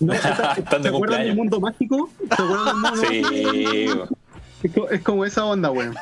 No, 0.00 0.12
esta- 0.12 0.52
Están 0.56 0.82
de 0.82 0.88
¿Se 0.90 0.94
acuerdan 0.94 0.94
cumpleaños. 0.94 1.26
del 1.26 1.36
mundo 1.36 1.60
mágico? 1.60 2.10
¿Se 2.28 2.42
acuerdan 2.42 2.64
del 2.64 2.74
mundo 2.74 2.90
mágico? 3.02 3.28
Sí, 3.30 3.86
weón. 3.88 4.08
Es 4.62 4.72
Es 4.98 5.02
como 5.02 5.24
esa 5.24 5.44
onda, 5.44 5.70
weón. 5.70 5.94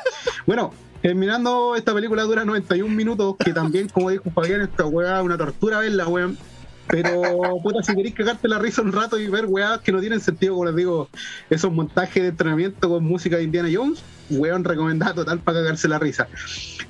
Bueno, 0.47 0.73
terminando 1.01 1.75
esta 1.75 1.93
película 1.93 2.23
dura 2.23 2.45
91 2.45 2.93
minutos, 2.95 3.35
que 3.37 3.53
también, 3.53 3.89
como 3.89 4.09
dijo 4.09 4.23
Fabián, 4.33 4.61
esta 4.61 4.85
weá 4.85 5.19
es 5.19 5.25
una 5.25 5.37
tortura 5.37 5.79
verla, 5.79 6.07
weón. 6.07 6.37
Pero, 6.87 7.21
puta, 7.63 7.81
si 7.81 7.95
queréis 7.95 8.13
cagarte 8.13 8.47
la 8.47 8.59
risa 8.59 8.81
un 8.81 8.93
rato 8.93 9.17
y 9.19 9.27
ver 9.27 9.45
weá 9.47 9.79
que 9.83 9.91
no 9.91 9.99
tienen 9.99 10.19
sentido, 10.21 10.53
como 10.53 10.65
les 10.65 10.75
digo, 10.75 11.09
esos 11.49 11.71
montajes 11.73 12.21
de 12.21 12.29
entrenamiento 12.29 12.89
con 12.89 13.03
música 13.03 13.37
de 13.37 13.43
Indiana 13.43 13.69
Jones, 13.73 14.03
weón, 14.29 14.63
recomendada 14.63 15.13
total 15.15 15.39
para 15.39 15.59
cagarse 15.59 15.87
la 15.87 15.97
risa. 15.99 16.27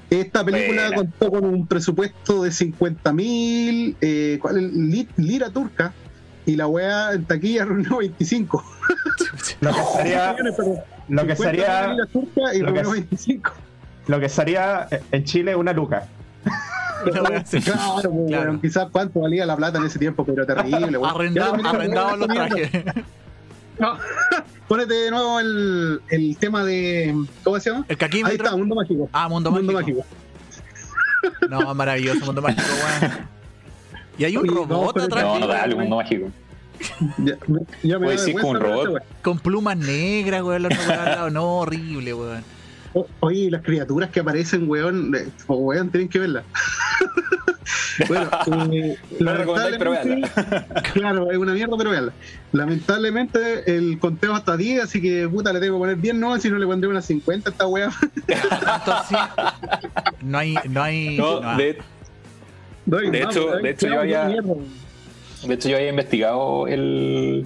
Esta 0.10 0.44
película 0.44 0.88
Buena. 0.88 0.96
contó 0.98 1.32
con 1.32 1.46
un 1.46 1.66
presupuesto 1.66 2.44
de 2.44 2.52
50 2.52 3.12
mil 3.14 3.96
eh, 4.02 4.38
¿cuál 4.42 4.58
es? 4.58 4.74
Li- 4.74 5.08
lira 5.18 5.50
turca 5.50 5.94
y 6.46 6.56
la 6.56 6.68
weá 6.68 7.14
en 7.14 7.26
taquilla 7.26 7.66
reunió 7.66 7.98
25. 7.98 8.64
Lo 9.62 9.72
que 9.74 9.80
sería. 9.98 10.36
Lo 11.08 11.26
que 11.26 11.36
50 11.36 11.36
sería. 11.38 11.94
lo 11.94 12.08
que 12.12 12.62
reunió 12.62 12.82
es- 12.82 12.90
25. 12.92 13.52
Lo 14.08 14.20
que 14.20 14.30
sería 14.30 14.88
en 15.12 15.24
Chile 15.24 15.56
una 15.56 15.74
luca. 15.74 16.08
Claro, 17.04 17.44
pues, 17.50 17.66
Claro. 17.66 18.12
weón, 18.12 18.62
quizás 18.62 18.88
cuánto 18.92 19.20
valía 19.22 19.46
la 19.46 19.56
plata 19.56 19.78
en 19.80 19.86
ese 19.86 20.00
tiempo, 20.00 20.26
pero 20.26 20.46
terrible. 20.46 20.98
weón. 20.98 21.12
Arrendado- 21.16 22.16
los 22.18 22.28
trajes. 22.28 22.72
no. 23.80 23.98
Ponete 24.68 24.94
de 24.96 25.12
nuevo 25.12 25.40
el, 25.40 26.02
el 26.10 26.38
tema 26.38 26.64
de. 26.64 27.16
¿Cómo 27.44 27.60
se 27.60 27.70
llama? 27.70 27.86
El 27.88 27.94
Ahí 27.94 27.98
caquímetro. 27.98 28.46
está, 28.46 28.58
Mundo 28.58 28.74
Mágico. 28.76 29.10
Ah, 29.14 29.30
mundo, 29.30 29.52
Mundo 29.52 29.74
mágico. 29.74 30.00
Mágico. 30.00 31.48
No, 31.50 31.74
maravilloso, 31.76 32.26
mundo 32.26 32.42
mágico, 32.42 32.64
weón. 33.02 33.14
Y 34.18 34.24
hay 34.24 34.38
un 34.38 34.44
Oye, 34.50 34.56
robot 34.56 34.96
no, 34.96 35.04
atrás 35.04 35.24
No, 35.26 35.40
no, 35.40 35.48
dale, 35.48 35.76
mundo 35.76 35.98
mágico. 35.98 36.28
Ya, 37.18 37.36
me- 37.48 37.60
ya 37.84 38.00
me 38.00 38.10
da 38.12 38.18
ser 38.18 38.34
como 38.36 38.50
un 38.50 38.60
robot. 38.60 39.04
con 39.22 39.40
plumas 39.40 39.78
negras, 39.78 40.42
weón. 40.42 40.68
No, 41.32 41.58
horrible, 41.60 42.14
weón. 42.14 42.44
O- 42.96 43.08
Oye, 43.20 43.52
las 43.52 43.62
criaturas 43.62 44.10
que 44.10 44.22
aparecen, 44.22 44.70
weón, 44.70 45.14
eh, 45.16 45.28
oh, 45.48 45.56
weón, 45.58 45.90
tienen 45.90 46.08
que 46.10 46.18
verlas. 46.20 46.44
bueno, 48.08 48.30
eh, 48.74 48.98
recomendáis, 49.20 49.76
pero 49.78 49.94
lamentablemente- 49.94 50.92
Claro, 50.94 51.30
es 51.32 51.38
una 51.38 51.54
mierda, 51.54 51.76
pero 51.78 51.90
veanla. 51.92 52.14
Lamentablemente 52.54 53.76
el 53.76 54.00
conteo 54.00 54.34
hasta 54.34 54.56
10, 54.58 54.84
así 54.84 55.02
que 55.02 55.28
puta, 55.28 55.52
le 55.54 55.60
tengo 55.60 55.76
que 55.76 55.80
poner 55.80 55.98
10 56.00 56.16
no, 56.16 56.38
si 56.40 56.50
no 56.50 56.58
le 56.58 56.66
pondré 56.66 56.90
unas 56.90 57.06
50 57.06 57.50
a 57.50 57.52
esta 57.52 57.68
weá. 57.68 57.92
Entonces, 58.28 59.18
no 60.22 60.38
hay, 60.38 60.56
no 60.70 60.82
hay. 60.84 61.18
No, 61.18 61.42
no. 61.42 61.58
de, 61.58 61.78
No 62.86 62.98
hay 63.00 63.10
De 63.12 63.22
hecho- 63.24 63.58
de 63.58 63.70
hecho, 63.72 63.88
yo 63.88 64.00
había- 64.00 64.28
de 64.28 65.54
hecho, 65.54 65.70
yo 65.70 65.76
había 65.76 65.90
investigado 65.90 66.68
el, 66.68 67.46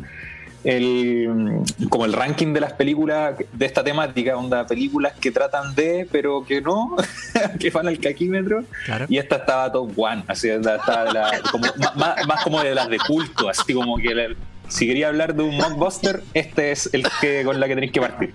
el 0.63 1.61
como 1.89 2.05
el 2.05 2.13
ranking 2.13 2.53
de 2.53 2.59
las 2.59 2.73
películas 2.73 3.35
de 3.53 3.65
esta 3.65 3.83
temática, 3.83 4.35
onda 4.37 4.65
películas 4.67 5.13
que 5.19 5.31
tratan 5.31 5.73
de, 5.75 6.07
pero 6.11 6.43
que 6.45 6.61
no, 6.61 6.95
que 7.59 7.69
van 7.69 7.87
al 7.87 7.99
caquímetro. 7.99 8.63
Claro. 8.85 9.05
Y 9.09 9.17
esta 9.17 9.37
estaba 9.37 9.71
top 9.71 9.91
one, 9.97 10.23
así 10.27 10.49
esta 10.49 10.75
estaba 10.75 11.05
de 11.05 11.13
la- 11.13 11.41
como, 11.51 11.65
más, 11.95 12.27
más 12.27 12.43
como 12.43 12.61
de 12.61 12.75
las 12.75 12.89
de 12.89 12.97
culto, 12.99 13.49
así 13.49 13.73
como 13.73 13.97
que 13.97 14.13
la- 14.13 14.35
si 14.67 14.85
quería 14.85 15.07
hablar 15.07 15.33
de 15.33 15.43
un 15.43 15.57
mockbuster, 15.57 16.21
este 16.33 16.71
es 16.71 16.89
el 16.93 17.03
que 17.21 17.43
con 17.43 17.59
la 17.59 17.67
que 17.67 17.73
tenéis 17.75 17.91
que 17.91 18.01
partir. 18.01 18.33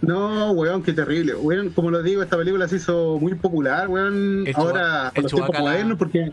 No, 0.00 0.52
weón, 0.52 0.82
qué 0.82 0.92
terrible. 0.92 1.34
Weón, 1.34 1.70
como 1.70 1.90
lo 1.90 2.02
digo, 2.02 2.22
esta 2.22 2.36
película 2.36 2.68
se 2.68 2.76
hizo 2.76 3.18
muy 3.20 3.34
popular, 3.34 3.88
weón. 3.88 4.44
El 4.46 4.54
Ahora, 4.56 5.10
el 5.14 5.24
los 5.24 5.32
tiempos 5.32 5.58
modernos, 5.58 5.98
porque 5.98 6.30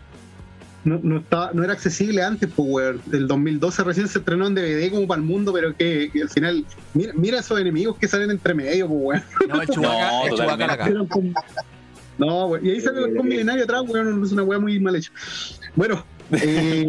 no, 0.86 1.00
no, 1.04 1.17
estaba, 1.17 1.52
no 1.54 1.63
era 1.63 1.74
accesible 1.74 2.24
antes, 2.24 2.50
pues, 2.56 2.69
weón. 2.69 3.02
El 3.12 3.28
2012 3.28 3.84
recién 3.84 4.08
se 4.08 4.19
estrenó 4.19 4.48
en 4.48 4.56
DVD 4.56 4.89
como 4.91 5.06
para 5.08 5.19
el 5.19 5.26
mundo, 5.28 5.52
pero 5.52 5.76
que, 5.76 6.10
que 6.13 6.21
al 6.21 6.30
final, 6.30 6.65
mira, 6.93 7.12
mira 7.15 7.39
esos 7.39 7.60
enemigos 7.60 7.98
que 7.98 8.08
salen 8.08 8.32
entre 8.32 8.54
medio, 8.54 8.88
pues, 8.88 9.02
weón. 9.02 9.24
No, 9.50 9.62
el 9.62 9.67
No, 12.17 12.45
el 12.45 12.52
weón. 12.52 12.65
Y 12.65 12.69
ahí 12.69 12.82
sale 12.82 13.02
el 13.10 13.15
combinario 13.17 13.63
atrás, 13.65 13.82
weón. 13.88 14.24
Es 14.24 14.32
una 14.32 14.43
weá 14.43 14.60
muy 14.60 14.80
mal 14.80 14.95
hecha. 14.95 15.12
Bueno, 15.76 16.06
eh, 16.32 16.88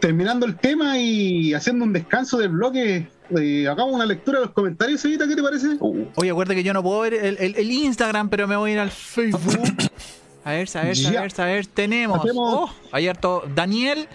terminando 0.00 0.46
el 0.46 0.56
tema 0.56 0.98
y 0.98 1.52
haciendo 1.54 1.84
un 1.84 1.92
descanso 1.92 2.38
del 2.38 2.48
bloque, 2.50 3.08
eh, 3.36 3.68
hagamos 3.68 3.94
una 3.94 4.06
lectura 4.06 4.38
de 4.40 4.46
los 4.46 4.54
comentarios, 4.54 5.04
Evita, 5.04 5.26
¿qué 5.28 5.36
te 5.36 5.42
parece? 5.42 5.76
Uh, 5.80 6.06
Oye, 6.16 6.30
acuérdate 6.30 6.56
que 6.56 6.62
yo 6.64 6.72
no 6.72 6.82
puedo 6.82 7.00
ver 7.00 7.14
el, 7.14 7.36
el- 7.38 7.54
el 7.56 7.70
Instagram, 7.70 8.28
pero 8.28 8.48
me 8.48 8.56
voy 8.56 8.70
a 8.70 8.74
ir 8.74 8.78
al 8.80 8.90
Facebook. 8.90 9.42
A 10.44 10.50
ver, 10.50 10.68
a 10.74 10.82
ver, 10.82 10.96
a 11.06 11.10
ver, 11.22 11.32
a 11.40 11.44
ver. 11.44 11.66
Tenemos. 11.66 12.20
Oh, 12.34 12.70
hay 12.90 13.06
harto. 13.08 13.44
Daniel 13.54 14.08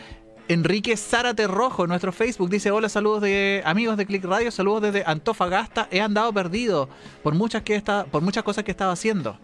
Enrique 0.50 0.96
Zárate 0.98 1.48
Rojo 1.48 1.84
en 1.84 1.90
nuestro 1.90 2.12
Facebook 2.12 2.50
dice: 2.50 2.72
Hola, 2.72 2.90
saludos 2.90 3.22
de 3.22 3.62
amigos 3.66 3.98
de 3.98 4.06
Click 4.06 4.24
Radio, 4.26 4.52
saludos 4.52 4.82
desde 4.82 5.04
Antofagasta. 5.06 5.88
He 5.92 6.02
andado 6.02 6.34
perdido 6.34 6.90
por 7.24 7.34
muchas, 7.34 7.62
que 7.64 7.76
esta- 7.76 8.06
por 8.06 8.22
muchas 8.22 8.44
cosas 8.44 8.64
que 8.64 8.72
estaba 8.72 8.92
haciendo. 8.94 9.38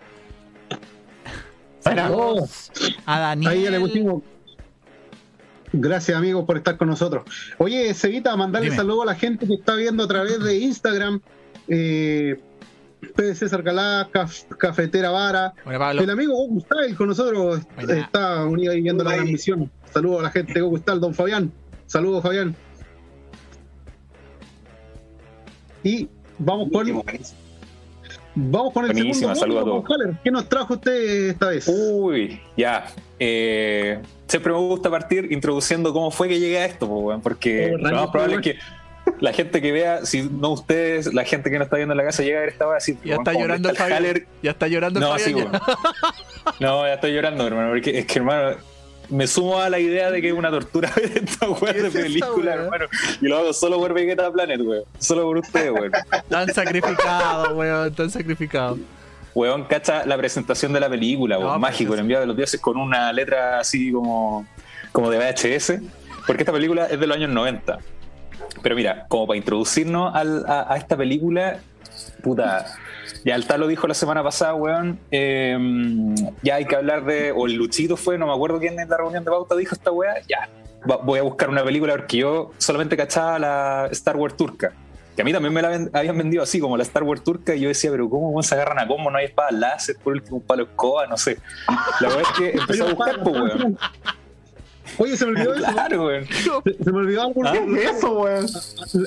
Saludos 1.80 2.72
a 3.06 3.20
Daniel. 3.20 3.82
Gracias, 5.76 6.16
amigos, 6.18 6.46
por 6.46 6.58
estar 6.58 6.78
con 6.78 6.88
nosotros. 6.88 7.24
Oye, 7.58 7.94
Cevita, 7.96 8.36
mandarle 8.38 8.68
Dime. 8.68 8.78
saludo 8.78 9.02
a 9.02 9.06
la 9.08 9.16
gente 9.16 9.48
que 9.48 9.56
está 9.56 9.74
viendo 9.76 10.04
a 10.04 10.08
través 10.08 10.40
de 10.44 10.58
Instagram. 10.60 11.20
Eh, 11.68 12.40
P. 13.12 13.36
César 13.36 13.64
Calá, 13.64 14.08
Caf- 14.12 14.48
Cafetera 14.58 15.10
Vara. 15.12 15.54
Bueno, 15.66 15.80
Pablo. 15.80 16.02
El 16.02 16.10
amigo 16.10 16.34
Goku 16.36 16.62
Style 16.62 16.96
con 16.96 17.08
nosotros 17.10 17.62
Buena. 17.76 18.02
está 18.02 18.46
unido 18.46 18.72
ahí 18.72 18.82
viendo 18.82 19.04
la 19.04 19.14
transmisión. 19.14 19.70
Saludos 19.94 20.20
a 20.22 20.24
la 20.24 20.32
gente 20.32 20.54
de 20.54 20.62
Goku 20.62 20.78
Style, 20.78 21.00
don 21.00 21.14
Fabián. 21.14 21.52
Saludos, 21.86 22.24
Fabián. 22.24 22.56
Y 25.84 26.08
vamos 26.40 26.70
con, 26.72 27.04
vamos 28.36 28.74
con 28.74 28.86
el 28.86 28.94
Buenísima, 28.94 29.36
segundo 29.36 29.84
saludo. 29.84 30.18
¿Qué 30.24 30.32
nos 30.32 30.48
trajo 30.48 30.76
usted 30.76 31.30
esta 31.30 31.48
vez? 31.48 31.68
Uy, 31.68 32.40
ya. 32.56 32.86
Eh, 33.20 34.00
siempre 34.28 34.54
me 34.54 34.60
gusta 34.60 34.90
partir 34.90 35.32
introduciendo 35.32 35.92
cómo 35.94 36.10
fue 36.10 36.30
que 36.30 36.40
llegué 36.40 36.60
a 36.60 36.66
esto, 36.66 36.88
porque 37.22 37.74
Oh, 37.74 37.78
lo 37.78 37.96
más 37.96 38.08
probable 38.12 38.36
es 38.36 38.42
que 38.42 38.56
la 39.20 39.34
gente 39.34 39.62
que 39.62 39.72
vea, 39.72 40.06
si 40.06 40.24
no 40.24 40.50
ustedes, 40.50 41.14
la 41.14 41.24
gente 41.24 41.50
que 41.50 41.58
no 41.58 41.64
está 41.64 41.78
viendo 41.78 41.94
en 41.94 41.98
la 41.98 42.04
casa 42.04 42.24
llega 42.24 42.38
a 42.38 42.42
ver 42.42 42.50
esta 42.50 42.66
va 42.66 42.74
a 42.74 42.76
decir, 42.76 42.98
Ya 43.04 43.16
está 43.16 43.32
¿cómo 43.32 43.44
llorando 43.44 43.70
el. 43.70 43.78
Haller? 43.78 44.28
Ya 44.42 44.52
está 44.52 44.68
llorando 44.68 45.00
el 45.00 45.06
No, 45.06 45.18
sí, 45.20 45.32
Fabián. 45.32 45.50
weón. 45.52 45.62
No, 46.60 46.86
ya 46.88 46.94
estoy 46.96 47.14
llorando, 47.14 47.48
hermano, 47.48 47.70
porque 47.70 48.00
es 48.00 48.06
que, 48.06 48.20
hermano, 48.20 48.58
me 49.10 49.28
sumo 49.28 49.60
a 49.60 49.70
la 49.70 49.80
idea 49.80 50.12
de 50.12 50.22
que 50.22 50.28
es 50.30 50.34
una 50.34 50.50
tortura 50.50 50.92
ver 50.96 51.24
esta 51.24 51.50
weá 51.50 51.74
¿Qué 51.74 51.82
de 51.82 51.88
esa 51.90 52.00
película, 52.00 52.54
hermano. 52.54 52.86
Y 53.22 53.28
lo 53.28 53.38
hago 53.38 53.54
solo 53.54 53.78
por 53.78 53.94
Vegeta 53.94 54.32
Planet, 54.32 54.62
weón. 54.62 54.84
Solo 55.00 55.24
por 55.24 55.38
ustedes, 55.38 55.72
weón. 55.72 55.92
Tan 56.30 56.54
sacrificado, 56.54 57.56
weón, 57.56 57.94
tan 57.94 58.10
sacrificado. 58.10 58.78
Weón, 59.36 59.64
cacha 59.66 60.06
la 60.06 60.16
presentación 60.18 60.74
de 60.74 60.80
la 60.80 60.90
película, 60.90 61.38
weón. 61.40 61.54
No, 61.54 61.60
mágico, 61.60 61.90
pues, 61.90 61.98
el 62.00 62.04
enviado 62.04 62.22
de 62.22 62.28
los 62.28 62.38
dioses 62.38 62.60
con 62.62 62.78
una 62.78 63.12
letra 63.14 63.60
así 63.60 63.92
como, 63.92 64.46
como 64.92 65.10
de 65.10 65.18
VHS. 65.18 65.74
Porque 66.26 66.44
esta 66.44 66.54
película 66.54 66.86
es 66.86 67.00
de 67.00 67.08
los 67.08 67.18
años 67.18 67.32
90. 67.32 67.80
Pero 68.62 68.76
mira, 68.76 69.06
como 69.08 69.28
para 69.28 69.38
introducirnos 69.38 70.14
a, 70.16 70.76
esta 70.78 70.96
película, 70.98 71.60
puta. 72.22 72.66
Ya 73.26 73.36
el 73.36 73.46
lo 73.58 73.68
dijo 73.68 73.88
la 73.88 73.94
semana 73.94 74.24
pasada, 74.24 74.54
weón. 74.56 75.00
eh, 75.12 75.58
ya 76.42 76.56
hay 76.56 76.66
que 76.66 76.76
hablar 76.76 77.06
de. 77.06 77.32
O 77.32 77.46
el 77.48 77.54
Luchito 77.54 77.96
fue, 77.98 78.18
no 78.18 78.28
me 78.28 78.34
acuerdo 78.34 78.60
quién 78.60 78.80
en 78.80 78.90
la 78.90 78.98
reunión 78.98 79.24
de 79.24 79.30
pauta 79.32 79.56
dijo 79.56 79.76
esta 79.76 79.92
weá. 79.92 80.16
Ya, 80.28 80.50
voy 81.04 81.20
a 81.20 81.24
buscar 81.24 81.50
una 81.50 81.64
película 81.64 81.94
porque 81.94 82.18
yo 82.18 82.52
solamente 82.58 82.98
cachaba 82.98 83.40
la 83.40 83.88
Star 83.92 84.18
Wars 84.18 84.36
turca. 84.36 84.74
Que 85.16 85.22
a 85.22 85.26
mí 85.26 85.32
también 85.32 85.54
me 85.54 85.62
la 85.62 85.70
ven- 85.70 85.92
habían 85.94 86.18
vendido 86.18 86.42
así, 86.42 86.60
como 86.60 86.76
la 86.76 86.82
Star 86.84 87.04
Wars 87.04 87.24
turca, 87.24 87.54
y 87.54 87.60
yo 87.62 87.68
decía, 87.68 87.92
pero 87.92 88.10
¿cómo 88.10 88.42
se 88.42 88.56
agarran 88.56 88.80
a 88.80 88.88
combo? 88.88 89.12
No 89.12 89.18
hay 89.20 89.26
espadas 89.26 89.54
láser, 89.54 89.96
por 90.04 90.14
último, 90.14 90.38
un 90.38 90.44
palo 90.44 90.64
escoba, 90.64 91.06
no 91.06 91.18
sé. 91.18 91.38
La 92.02 92.08
verdad 92.10 92.24
es 92.24 92.38
que 92.40 92.58
empecé 92.58 92.82
a 92.82 92.94
buscar, 92.94 93.22
pues, 93.24 93.36
weón. 93.36 93.78
Oye, 94.98 95.18
se 95.18 95.26
me 95.26 95.32
olvidó 95.32 95.54
eso. 95.56 95.66
Claro, 95.74 96.06
weón. 96.06 96.26
Se, 96.28 96.84
se 96.84 96.92
me 96.92 96.98
olvidó 97.00 97.22
algo. 97.24 97.42
Ah, 97.46 97.52
¿Qué 97.54 97.84
es 97.84 97.92
eso, 97.98 98.12
weón? 98.20 98.46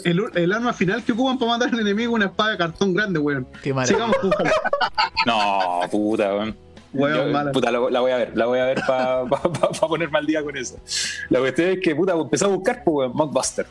El, 0.05 0.23
el 0.35 0.53
arma 0.53 0.73
final 0.73 1.03
que 1.05 1.13
ocupan 1.13 1.39
para 1.39 1.53
matar 1.53 1.73
al 1.73 1.81
enemigo 1.81 2.13
es 2.13 2.17
una 2.17 2.27
espada 2.27 2.51
de 2.53 2.57
cartón 2.59 2.95
grande, 2.95 3.19
weón. 3.19 3.47
Qué 3.63 3.73
maravilla. 3.75 4.07
No, 5.27 5.81
puta, 5.91 6.35
weón. 6.35 6.57
Weón, 6.93 7.27
Yo, 7.27 7.33
mala. 7.33 7.53
puta, 7.53 7.71
la, 7.71 7.79
la 7.91 8.01
voy 8.01 8.11
a 8.13 8.17
ver, 8.17 8.33
la 8.37 8.47
voy 8.47 8.59
a 8.59 8.65
ver 8.67 8.81
para 8.87 9.25
pa, 9.29 9.43
pa- 9.43 9.71
pa 9.71 9.89
ponerme 9.89 10.19
al 10.19 10.27
día 10.27 10.43
con 10.43 10.57
eso. 10.57 10.79
La 11.29 11.41
cuestión 11.41 11.71
es 11.71 11.81
que, 11.81 11.95
puta, 11.95 12.13
empecé 12.13 12.45
a 12.45 12.49
buscar, 12.49 12.83
pues, 12.85 12.95
weón, 12.95 13.13
Mockbuster. 13.15 13.67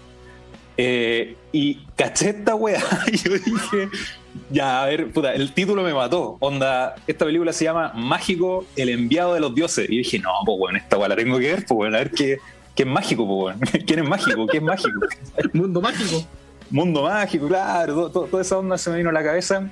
Eh, 0.77 1.35
y 1.51 1.75
caché 1.95 2.29
esta 2.31 2.53
weá. 2.55 2.83
Y 3.07 3.17
yo 3.17 3.31
dije, 3.33 3.89
ya, 4.49 4.83
a 4.83 4.85
ver, 4.85 5.11
puta, 5.11 5.33
el 5.33 5.51
título 5.53 5.83
me 5.83 5.93
mató. 5.93 6.37
Onda, 6.39 6.95
esta 7.07 7.25
película 7.25 7.51
se 7.53 7.65
llama 7.65 7.91
Mágico, 7.95 8.65
el 8.75 8.89
enviado 8.89 9.33
de 9.33 9.39
los 9.39 9.53
dioses. 9.55 9.89
Y 9.89 9.97
dije, 9.99 10.19
no, 10.19 10.29
pues, 10.45 10.57
weón, 10.59 10.77
esta 10.77 10.97
weá 10.97 11.09
la 11.09 11.15
tengo 11.15 11.37
que 11.39 11.47
ver, 11.47 11.65
pues, 11.67 11.71
weón, 11.77 11.95
a 11.95 11.99
ver 11.99 12.11
qué, 12.11 12.37
qué 12.75 12.83
es 12.83 12.89
mágico, 12.89 13.25
pues, 13.27 13.55
weón. 13.57 13.59
¿Quién 13.85 13.99
es 13.99 14.07
mágico? 14.09 14.47
¿Qué 14.47 14.57
es 14.57 14.63
mágico? 14.63 14.99
Mundo 15.53 15.81
mágico. 15.81 16.25
Mundo 16.69 17.03
mágico, 17.03 17.47
claro, 17.47 17.93
todo- 17.93 18.09
todo- 18.11 18.25
toda 18.25 18.41
esa 18.41 18.57
onda 18.57 18.77
se 18.77 18.89
me 18.89 18.97
vino 18.97 19.09
a 19.09 19.13
la 19.13 19.23
cabeza. 19.23 19.69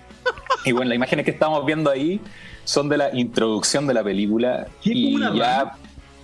Y 0.66 0.72
bueno, 0.72 0.90
las 0.90 0.96
imágenes 0.96 1.26
que 1.26 1.32
estamos 1.32 1.66
viendo 1.66 1.90
ahí 1.90 2.22
son 2.64 2.88
de 2.88 2.98
la 2.98 3.14
introducción 3.16 3.88
de 3.88 3.94
la 3.96 4.04
película. 4.04 4.68
¿Qué, 4.82 4.92
Y 4.94 5.16
una 5.16 5.34
ya. 5.34 5.58
rana? 5.60 5.72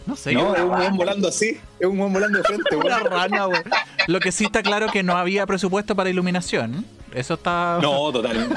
No 0.06 0.16
sé, 0.16 0.34
No, 0.34 0.56
es 0.56 0.62
una 0.62 0.64
un 0.74 0.80
weón 0.80 0.98
volando 0.98 1.28
así. 1.28 1.60
Es 1.80 1.88
un 1.88 2.00
weón 2.00 2.14
volando 2.14 2.38
de 2.40 2.44
frente, 2.44 2.76
Una 2.76 2.98
weón. 2.98 3.12
rana, 3.12 3.48
weón. 3.48 3.64
Lo 4.08 4.20
que 4.20 4.32
sí 4.32 4.46
está 4.46 4.64
claro 4.64 4.88
que 4.92 5.04
no 5.04 5.18
había 5.18 5.46
presupuesto 5.46 5.96
para 5.96 6.10
iluminación. 6.10 6.86
Eso 7.14 7.36
está. 7.36 7.80
No, 7.82 8.12
total. 8.12 8.50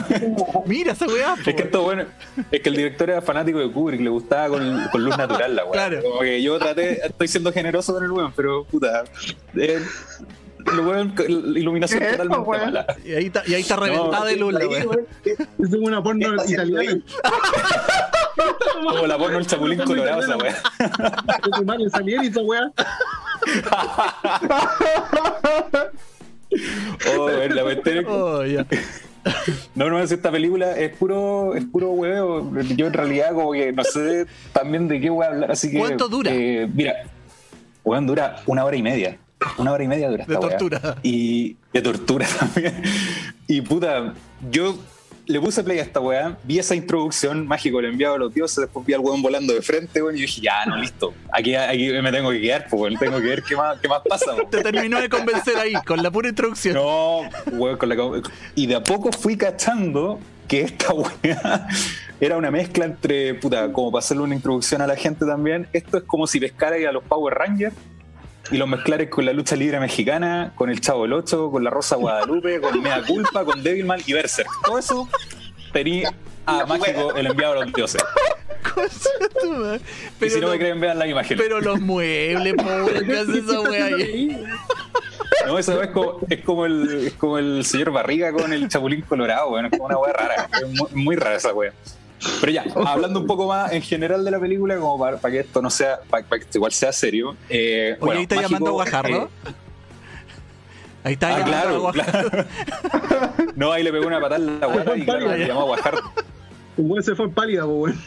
Mira 0.66 0.92
esa 0.92 1.06
weá. 1.06 1.34
Es 1.44 1.54
que 1.54 1.62
esto 1.62 1.82
bueno, 1.82 2.04
es 2.50 2.60
que 2.60 2.68
el 2.68 2.76
director 2.76 3.10
era 3.10 3.22
fanático 3.22 3.58
de 3.58 3.70
Kubrick, 3.70 4.00
le 4.00 4.10
gustaba 4.10 4.48
con, 4.48 4.88
con 4.90 5.04
luz 5.04 5.16
natural 5.18 5.54
la 5.56 5.64
weá. 5.64 5.72
Claro. 5.72 6.02
Como 6.02 6.20
que 6.20 6.42
yo 6.42 6.58
traté, 6.58 7.06
estoy 7.06 7.28
siendo 7.28 7.52
generoso 7.52 7.92
con 7.94 8.04
el 8.04 8.10
weón, 8.10 8.32
pero 8.34 8.64
puta. 8.64 9.04
eh, 9.56 9.82
weón, 10.66 11.14
la 11.16 11.58
iluminación 11.58 12.00
¿Qué 12.00 12.06
es 12.06 12.12
totalmente 12.12 12.48
weón? 12.48 12.64
mala. 12.66 12.86
Y 13.04 13.12
ahí 13.14 13.26
está, 13.26 13.42
y 13.46 13.54
ahí 13.54 13.62
está 13.62 13.76
reventada 13.76 14.24
de 14.26 14.36
luz, 14.36 14.54
weón, 14.54 15.06
¿qué- 15.24 15.32
Es 15.32 15.72
una 15.78 16.02
porno 16.02 16.34
italiana. 16.46 17.00
Como 18.82 19.06
la 19.06 19.18
porno 19.18 19.38
el 19.38 19.46
chapulín 19.46 19.78
colorado 19.80 20.22
esa 20.22 20.36
weá. 20.36 20.56
Mario 21.64 21.90
Salieri 21.90 22.26
esa 22.28 22.40
weá. 22.40 22.70
Oh, 27.16 27.26
weón, 27.26 27.54
la 27.54 27.62
cuestión 27.62 28.04
Oh, 28.08 28.44
ya. 28.44 28.66
No, 29.74 29.90
no, 29.90 30.04
si 30.06 30.14
esta 30.14 30.30
película 30.30 30.76
es 30.78 30.96
puro, 30.96 31.54
es 31.54 31.64
puro 31.64 31.90
hueveo. 31.90 32.50
Yo 32.76 32.86
en 32.86 32.92
realidad 32.92 33.34
como 33.34 33.52
que 33.52 33.72
no 33.72 33.84
sé 33.84 34.26
también 34.52 34.88
de 34.88 35.00
qué 35.00 35.10
voy 35.10 35.26
a 35.26 35.28
hablar, 35.28 35.52
así 35.52 35.70
que... 35.70 35.78
¿Cuánto 35.78 36.08
dura? 36.08 36.30
eh, 36.32 36.68
mira, 36.72 36.94
weón, 37.84 38.06
dura 38.06 38.36
una 38.46 38.64
hora 38.64 38.76
y 38.76 38.82
media. 38.82 39.18
Una 39.56 39.72
hora 39.72 39.84
y 39.84 39.88
media 39.88 40.10
dura 40.10 40.24
De 40.26 40.34
esta 40.34 40.48
tortura. 40.48 40.96
Y 41.02 41.56
de 41.72 41.82
tortura 41.82 42.26
también. 42.38 42.82
Y 43.46 43.60
puta, 43.62 44.14
yo 44.50 44.76
le 45.30 45.40
puse 45.40 45.62
play 45.62 45.78
a 45.78 45.82
esta 45.82 46.00
weá, 46.00 46.36
vi 46.44 46.58
esa 46.58 46.74
introducción, 46.74 47.46
mágico, 47.46 47.80
le 47.80 47.88
enviaba 47.88 48.16
a 48.16 48.18
los 48.18 48.34
dioses, 48.34 48.58
después 48.58 48.84
vi 48.84 48.94
al 48.94 49.00
weón 49.00 49.22
volando 49.22 49.54
de 49.54 49.62
frente, 49.62 50.02
weón, 50.02 50.16
y 50.16 50.22
dije, 50.22 50.40
ya, 50.40 50.66
no, 50.66 50.76
listo. 50.76 51.14
Aquí, 51.32 51.54
aquí 51.54 51.90
me 52.02 52.10
tengo 52.10 52.30
que 52.30 52.40
quedar, 52.40 52.66
pues, 52.68 52.82
weón, 52.82 52.96
tengo 52.98 53.18
que 53.18 53.26
ver 53.26 53.42
qué 53.42 53.56
más, 53.56 53.78
qué 53.78 53.88
más 53.88 54.02
pasa, 54.08 54.34
weón. 54.34 54.50
Te 54.50 54.62
terminó 54.62 55.00
de 55.00 55.08
convencer 55.08 55.56
ahí, 55.56 55.74
con 55.86 56.02
la 56.02 56.10
pura 56.10 56.28
introducción. 56.28 56.74
No, 56.74 57.20
weón, 57.52 57.76
con 57.76 57.88
la, 57.88 57.96
y 58.54 58.66
de 58.66 58.74
a 58.74 58.82
poco 58.82 59.12
fui 59.12 59.36
cachando 59.36 60.18
que 60.48 60.62
esta 60.62 60.92
weá 61.22 61.68
era 62.20 62.36
una 62.36 62.50
mezcla 62.50 62.84
entre, 62.84 63.34
puta, 63.34 63.72
como 63.72 63.92
para 63.92 64.00
hacerle 64.00 64.24
una 64.24 64.34
introducción 64.34 64.82
a 64.82 64.86
la 64.86 64.96
gente 64.96 65.24
también. 65.24 65.68
Esto 65.72 65.98
es 65.98 66.02
como 66.04 66.26
si 66.26 66.40
pescara 66.40 66.76
a 66.76 66.92
los 66.92 67.04
Power 67.04 67.34
Rangers 67.34 67.74
y 68.50 68.56
los 68.56 68.68
mezclares 68.68 69.08
con 69.08 69.24
la 69.24 69.32
lucha 69.32 69.56
libre 69.56 69.78
mexicana, 69.80 70.52
con 70.56 70.70
el 70.70 70.80
Chavo 70.80 71.02
del 71.02 71.12
Ocho, 71.12 71.50
con 71.50 71.62
la 71.62 71.70
Rosa 71.70 71.96
Guadalupe, 71.96 72.60
con 72.60 72.80
Mea 72.82 73.02
Culpa, 73.06 73.44
con 73.44 73.62
Devilman 73.62 74.00
y 74.06 74.12
Berserk. 74.12 74.48
Todo 74.64 74.78
eso 74.78 75.08
tenía 75.72 76.12
a 76.46 76.66
Mágico 76.66 77.14
el 77.14 77.26
enviado 77.26 77.54
a 77.60 77.64
los 77.64 77.72
dioses. 77.72 78.02
y 80.20 80.30
si 80.30 80.40
no 80.40 80.50
me 80.50 80.58
creen, 80.58 80.80
vean 80.80 80.98
la 80.98 81.06
imagen. 81.06 81.38
Pero 81.38 81.60
los 81.60 81.80
muebles, 81.80 82.54
pobre, 82.54 83.06
¿qué 83.06 83.18
hace 83.18 83.38
esa 83.38 83.60
wea 83.68 83.84
ahí? 83.86 84.44
No, 85.46 85.58
eso 85.58 85.80
es 85.80 85.88
como, 85.90 86.18
es 86.28 86.40
como, 86.42 86.66
el, 86.66 87.06
es 87.06 87.12
como 87.14 87.38
el 87.38 87.64
señor 87.64 87.92
Barriga 87.92 88.32
con 88.32 88.52
el 88.52 88.68
Chapulín 88.68 89.02
Colorado, 89.02 89.50
bueno, 89.50 89.68
es 89.68 89.72
como 89.72 89.86
una 89.86 89.98
wea 89.98 90.12
rara. 90.12 90.48
Es 90.60 90.68
muy, 90.68 90.88
muy 90.92 91.16
rara 91.16 91.36
esa 91.36 91.54
wea. 91.54 91.72
Pero 92.40 92.52
ya, 92.52 92.64
hablando 92.86 93.20
un 93.20 93.26
poco 93.26 93.46
más 93.46 93.72
en 93.72 93.82
general 93.82 94.24
de 94.24 94.30
la 94.30 94.38
película, 94.38 94.76
como 94.76 94.98
para, 94.98 95.16
para 95.18 95.32
que 95.32 95.40
esto 95.40 95.62
no 95.62 95.70
sea, 95.70 96.00
para, 96.08 96.24
para, 96.26 96.40
que 96.40 96.46
igual 96.54 96.72
sea 96.72 96.92
serio. 96.92 97.36
Eh, 97.48 97.96
Oye, 98.00 98.16
ahí 98.18 98.22
está 98.22 98.34
Mágico, 98.36 98.50
llamando 98.50 98.70
a 98.70 98.72
Guajardo. 98.72 99.22
eh, 99.24 99.28
Ahí 101.02 101.12
está 101.14 101.28
ah, 101.34 101.40
a 101.40 101.44
claro, 101.44 101.80
Guajardo. 101.80 102.30
claro. 102.30 102.46
No, 103.56 103.72
ahí 103.72 103.82
le 103.82 103.90
pegó 103.90 104.06
una 104.06 104.20
patada 104.20 104.44
en 104.44 104.60
la 104.60 104.66
guata 104.66 104.96
y 104.96 105.04
claro, 105.04 105.34
le 105.34 105.46
llamó 105.46 105.62
a 105.62 105.64
Guajardo. 105.64 106.00
Un 106.76 106.90
weón 106.90 107.02
se 107.02 107.14
fue 107.14 107.24
en 107.26 107.32
pálida, 107.32 107.64
weón. 107.66 107.98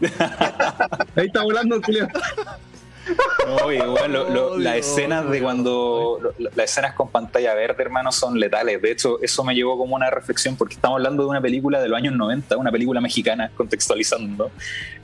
Ahí 1.16 1.26
está 1.26 1.42
volando 1.42 1.76
el 1.76 1.82
culiao. 1.82 2.08
No, 3.46 3.66
weón, 3.66 4.12
lo- 4.12 4.28
lo- 4.30 4.58
las 4.58 4.76
escenas 4.76 5.28
de 5.28 5.42
cuando. 5.42 6.18
lo- 6.22 6.50
las 6.54 6.70
escenas 6.70 6.94
con 6.94 7.10
pantalla 7.10 7.54
verde, 7.54 7.82
hermano, 7.82 8.12
son 8.12 8.38
letales. 8.38 8.80
De 8.80 8.90
hecho, 8.92 9.20
eso 9.22 9.42
me 9.44 9.54
llevó 9.54 9.76
como 9.76 9.94
una 9.96 10.10
reflexión, 10.10 10.56
porque 10.56 10.74
estamos 10.74 10.96
hablando 10.98 11.24
de 11.24 11.28
una 11.30 11.40
película 11.40 11.80
de 11.80 11.88
los 11.88 11.96
años 11.98 12.14
90, 12.14 12.56
una 12.56 12.70
película 12.70 13.00
mexicana, 13.00 13.50
contextualizando. 13.56 14.50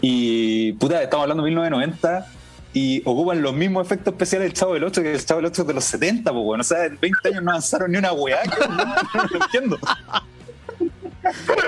Y, 0.00 0.72
puta, 0.74 1.02
estamos 1.02 1.22
hablando 1.24 1.42
de 1.42 1.50
1990 1.50 2.26
y 2.74 3.02
ocupan 3.04 3.42
los 3.42 3.54
mismos 3.54 3.84
efectos 3.87 4.12
especiales 4.12 4.48
del 4.48 4.52
Chavo 4.54 4.74
del 4.74 4.84
8 4.84 5.02
que 5.02 5.12
el 5.12 5.24
Chavo 5.24 5.40
del 5.40 5.46
8 5.50 5.64
de 5.64 5.74
los 5.74 5.84
70, 5.84 6.30
pues, 6.32 6.44
bueno. 6.44 6.61
O 6.61 6.64
sea, 6.64 6.84
en 6.84 6.98
20 7.00 7.28
años 7.30 7.42
no 7.42 7.50
avanzaron 7.50 7.90
ni 7.90 7.98
una 7.98 8.12
weá. 8.12 8.42
que- 8.42 8.50
No 9.38 9.44
entiendo. 9.44 9.78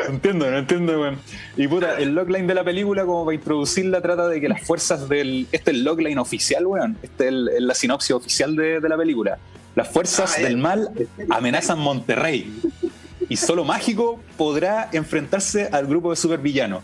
No 0.08 0.14
entiendo, 0.14 0.50
no 0.50 0.58
entiendo, 0.58 1.00
weón. 1.00 1.18
Y 1.56 1.68
puta, 1.68 1.98
el 1.98 2.14
logline 2.14 2.46
de 2.46 2.54
la 2.54 2.64
película, 2.64 3.04
como 3.04 3.24
para 3.24 3.34
introducirla, 3.34 4.00
trata 4.00 4.28
de 4.28 4.40
que 4.40 4.48
las 4.48 4.62
fuerzas 4.62 5.08
del. 5.08 5.46
Este 5.52 5.70
es 5.70 5.76
el 5.78 5.84
logline 5.84 6.18
oficial, 6.18 6.66
weón. 6.66 6.96
Este 7.02 7.24
es, 7.24 7.28
el- 7.30 7.66
la 7.66 7.74
sinopsis 7.74 8.12
oficial 8.12 8.56
de, 8.56 8.80
de 8.80 8.88
la 8.88 8.96
película. 8.96 9.38
Las 9.74 9.88
fuerzas 9.88 10.34
Ah, 10.36 10.40
ya. 10.40 10.48
del 10.48 10.56
mal 10.58 10.90
amenazan 11.30 11.78
Monterrey. 11.78 12.52
Y 13.28 13.36
solo 13.36 13.64
Mágico 13.64 14.20
podrá 14.36 14.88
enfrentarse 14.92 15.68
al 15.70 15.86
grupo 15.86 16.10
de 16.10 16.16
supervillanos. 16.16 16.82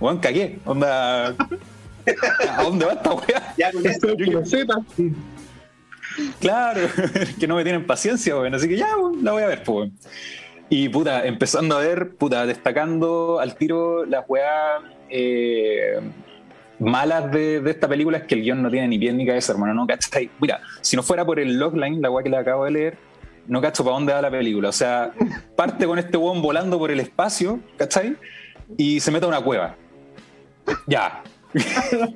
Weón, 0.00 0.18
cagué. 0.18 0.58
Onda. 0.64 1.28
¿A 1.28 2.62
dónde 2.62 2.84
va 2.86 2.92
esta 2.92 3.12
weá? 3.14 3.54
Ya 3.56 3.70
con 3.72 3.86
Esto 3.86 4.08
es 4.08 4.14
puro 4.26 4.44
Z. 4.46 4.74
Claro, 6.40 6.80
que 7.40 7.46
no 7.46 7.54
me 7.56 7.62
tienen 7.62 7.86
paciencia, 7.86 8.36
weón. 8.36 8.54
Así 8.54 8.68
que 8.68 8.76
ya, 8.76 8.96
weón, 8.96 9.24
la 9.24 9.32
voy 9.32 9.42
a 9.42 9.46
ver, 9.46 9.62
pues, 9.62 9.76
weón. 9.76 9.92
Y 10.70 10.88
puta, 10.88 11.26
empezando 11.26 11.76
a 11.76 11.80
ver, 11.80 12.14
puta, 12.16 12.44
destacando 12.44 13.40
al 13.40 13.54
tiro 13.56 14.04
las 14.04 14.24
weas 14.28 14.82
eh, 15.08 15.98
malas 16.78 17.30
de, 17.32 17.62
esta 17.66 17.88
película 17.88 18.18
es 18.18 18.24
que 18.24 18.34
el 18.34 18.42
guion 18.42 18.62
no 18.62 18.70
tiene 18.70 18.88
ni 18.88 18.98
pie 18.98 19.12
ni 19.12 19.26
cabeza, 19.26 19.52
hermano. 19.52 19.74
No 19.74 19.86
cachai. 19.86 20.30
Mira, 20.40 20.60
si 20.80 20.96
no 20.96 21.02
fuera 21.02 21.24
por 21.24 21.40
el 21.40 21.58
logline, 21.58 22.00
la 22.00 22.10
wea 22.10 22.22
que 22.22 22.30
le 22.30 22.36
acabo 22.36 22.64
de 22.64 22.70
leer, 22.70 22.98
no 23.46 23.60
cacho 23.60 23.82
para 23.82 23.94
dónde 23.94 24.12
va 24.12 24.22
la 24.22 24.30
película. 24.30 24.68
O 24.68 24.72
sea, 24.72 25.12
parte 25.56 25.86
con 25.86 25.98
este 25.98 26.16
weón 26.16 26.42
volando 26.42 26.78
por 26.78 26.90
el 26.90 27.00
espacio, 27.00 27.60
¿cachai? 27.76 28.16
Y 28.76 29.00
se 29.00 29.10
mete 29.10 29.24
a 29.24 29.28
una 29.28 29.40
cueva. 29.40 29.76
Ya. 30.86 31.22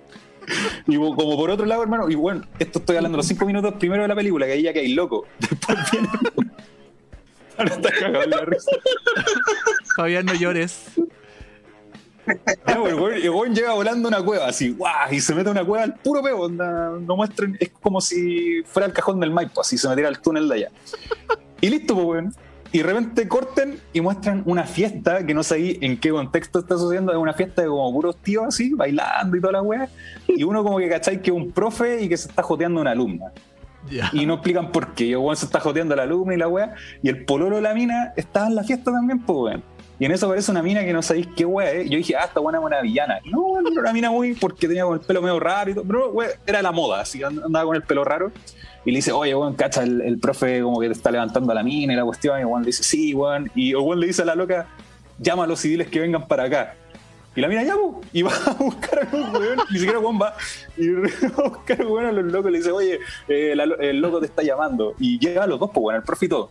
Y 0.88 0.96
como 0.96 1.36
por 1.36 1.50
otro 1.50 1.64
lado, 1.64 1.84
hermano, 1.84 2.10
y 2.10 2.16
bueno, 2.16 2.42
esto 2.58 2.80
estoy 2.80 2.96
hablando 2.96 3.16
los 3.16 3.26
cinco 3.26 3.46
minutos 3.46 3.74
primero 3.78 4.02
de 4.02 4.08
la 4.08 4.14
película, 4.16 4.44
que 4.44 4.52
ahí 4.52 4.62
ya 4.62 4.72
que 4.72 4.80
hay 4.80 4.92
loco. 4.92 5.24
Después 5.38 5.78
viene. 5.92 6.08
Ahora 7.58 7.74
está 7.74 7.90
cagado 7.90 8.26
la 8.26 8.40
risa. 8.44 8.70
Fabián, 9.96 10.26
no 10.26 10.34
llores. 10.34 10.90
No, 12.66 12.86
el 12.86 12.94
weón- 12.94 13.14
el 13.22 13.30
weón 13.30 13.54
llega 13.54 13.72
volando 13.72 14.08
a 14.08 14.10
una 14.10 14.24
cueva 14.24 14.46
así, 14.46 14.70
guau, 14.70 15.12
y 15.12 15.20
se 15.20 15.34
mete 15.34 15.48
a 15.48 15.52
una 15.52 15.64
cueva 15.64 15.82
al 15.84 15.94
puro 15.94 16.22
peo, 16.22 16.38
onda, 16.42 16.90
no 17.00 17.16
muestran, 17.16 17.56
es 17.58 17.70
como 17.70 18.00
si 18.00 18.62
fuera 18.64 18.86
el 18.86 18.92
cajón 18.92 19.18
del 19.18 19.32
Maipo, 19.32 19.60
así 19.60 19.76
se 19.76 19.88
metiera 19.88 20.08
al 20.08 20.20
túnel 20.20 20.48
de 20.48 20.54
allá. 20.54 20.68
Y 21.60 21.68
listo, 21.68 21.94
pues, 21.94 22.06
weón. 22.06 22.34
Y 22.74 22.78
de 22.78 22.84
repente 22.84 23.28
corten 23.28 23.80
y 23.92 24.00
muestran 24.00 24.42
una 24.46 24.64
fiesta 24.64 25.26
que 25.26 25.34
no 25.34 25.42
sé 25.42 25.56
ahí 25.56 25.78
en 25.82 25.98
qué 25.98 26.08
contexto 26.10 26.60
está 26.60 26.78
sucediendo, 26.78 27.12
es 27.12 27.18
una 27.18 27.34
fiesta 27.34 27.60
de 27.62 27.68
como 27.68 27.92
puros 27.92 28.16
tíos 28.16 28.44
así, 28.46 28.72
bailando 28.72 29.36
y 29.36 29.40
toda 29.40 29.52
la 29.54 29.62
wea. 29.62 29.88
Y 30.28 30.42
uno 30.44 30.62
como 30.64 30.78
que 30.78 30.88
cachai 30.88 31.20
que 31.20 31.30
es 31.30 31.36
un 31.36 31.52
profe 31.52 32.00
y 32.02 32.08
que 32.08 32.16
se 32.16 32.28
está 32.28 32.42
joteando 32.42 32.78
a 32.78 32.82
una 32.82 32.92
alumna. 32.92 33.26
Y 34.12 34.27
no 34.27 34.35
explican 34.35 34.71
por 34.73 34.95
qué. 34.95 35.05
Y 35.07 35.14
weón 35.16 35.37
se 35.37 35.45
está 35.47 35.61
joteando 35.61 35.95
la 35.97 36.03
alumna 36.05 36.35
y 36.35 36.38
la 36.38 36.49
wea. 36.49 36.75
Y 37.03 37.09
el 37.09 37.25
pololo 37.25 37.57
de 37.57 37.62
la 37.62 37.75
mina 37.75 38.12
estaba 38.16 38.47
en 38.47 38.55
la 38.55 38.62
fiesta 38.64 38.92
también, 38.92 39.21
pues 39.21 39.37
weón. 39.38 39.62
Y 39.99 40.05
en 40.07 40.12
eso 40.12 40.27
aparece 40.27 40.51
una 40.51 40.62
mina 40.62 40.83
que 40.85 40.92
no 40.92 41.01
sabéis 41.03 41.29
qué 41.37 41.45
wea 41.45 41.71
es. 41.71 41.88
Yo 41.90 41.97
dije, 41.97 42.16
ah, 42.16 42.25
esta 42.25 42.40
buena 42.40 42.59
es 42.77 42.83
villana. 42.83 43.18
No, 43.31 43.59
era 43.61 43.81
una 43.81 43.92
mina 43.92 44.11
muy 44.11 44.35
porque 44.35 44.66
tenía 44.66 44.85
con 44.85 44.95
el 44.95 45.01
pelo 45.01 45.23
medio 45.23 45.38
raro 45.38 45.71
y 45.71 45.75
todo. 45.75 45.85
Pero 45.85 46.11
weón, 46.11 46.31
era 46.47 46.62
la 46.62 46.73
moda, 46.73 47.01
así 47.03 47.23
and- 47.23 47.42
andaba 47.45 47.64
con 47.66 47.77
el 47.77 47.83
pelo 47.83 48.03
raro. 48.05 48.33
Y 48.85 48.90
le 48.90 48.97
dice, 48.99 49.12
oye, 49.12 49.35
weón, 49.35 49.55
cacha, 49.55 49.83
el, 49.83 50.01
el 50.01 50.18
profe 50.18 50.61
como 50.62 50.81
que 50.81 50.87
te 50.88 50.92
está 50.92 51.11
levantando 51.11 51.53
a 51.53 51.55
la 51.55 51.62
mina 51.62 51.92
y 51.92 51.97
la 51.97 52.05
cuestión. 52.05 52.40
Y 52.40 52.45
weón 52.45 52.62
le 52.62 52.66
dice, 52.66 52.83
sí, 52.83 53.14
weón. 53.14 53.51
Y 53.55 53.75
weón 53.75 54.01
le 54.01 54.07
dice 54.09 54.23
a 54.23 54.25
la 54.25 54.35
loca, 54.35 54.66
llama 55.18 55.45
a 55.45 55.47
los 55.47 55.61
civiles 55.61 55.88
que 55.88 56.01
vengan 56.01 56.27
para 56.27 56.45
acá. 56.45 56.75
Y 57.35 57.40
la 57.40 57.49
mina 57.49 57.62
ya, 57.62 57.75
y 58.12 58.23
va 58.23 58.33
a 58.47 58.53
buscar 58.53 59.09
a 59.11 59.16
un 59.16 59.35
weón, 59.35 59.61
ni 59.71 59.79
siquiera 59.79 59.99
weón 59.99 60.21
va, 60.21 60.37
y 60.77 60.88
va 60.90 61.09
a 61.38 61.49
buscar 61.49 61.81
a 61.81 61.87
un 61.87 61.92
weón 61.92 62.07
a 62.07 62.12
los 62.12 62.25
locos 62.27 62.51
le 62.51 62.59
dice, 62.59 62.71
oye, 62.71 62.99
eh, 63.29 63.55
el 63.81 64.01
loco 64.01 64.21
te 64.21 64.27
está 64.27 64.42
llamando. 64.42 64.95
Y 64.99 65.18
llega 65.18 65.45
a 65.45 65.47
los 65.47 65.59
dos, 65.59 65.71
pues 65.73 65.83
bueno, 65.83 65.99
el 65.99 66.05
profe 66.05 66.27
y 66.27 66.29
todo. 66.29 66.51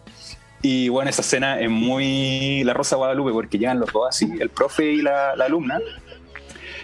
Y 0.63 0.89
bueno, 0.89 1.09
esa 1.09 1.21
escena 1.21 1.59
es 1.59 1.69
muy 1.69 2.63
La 2.63 2.73
Rosa 2.73 2.95
Guadalupe, 2.95 3.31
porque 3.31 3.57
llegan 3.57 3.79
los 3.79 3.91
dos 3.91 4.07
así, 4.09 4.31
el 4.39 4.49
profe 4.49 4.91
y 4.91 5.01
la, 5.01 5.31
alumna, 5.31 5.79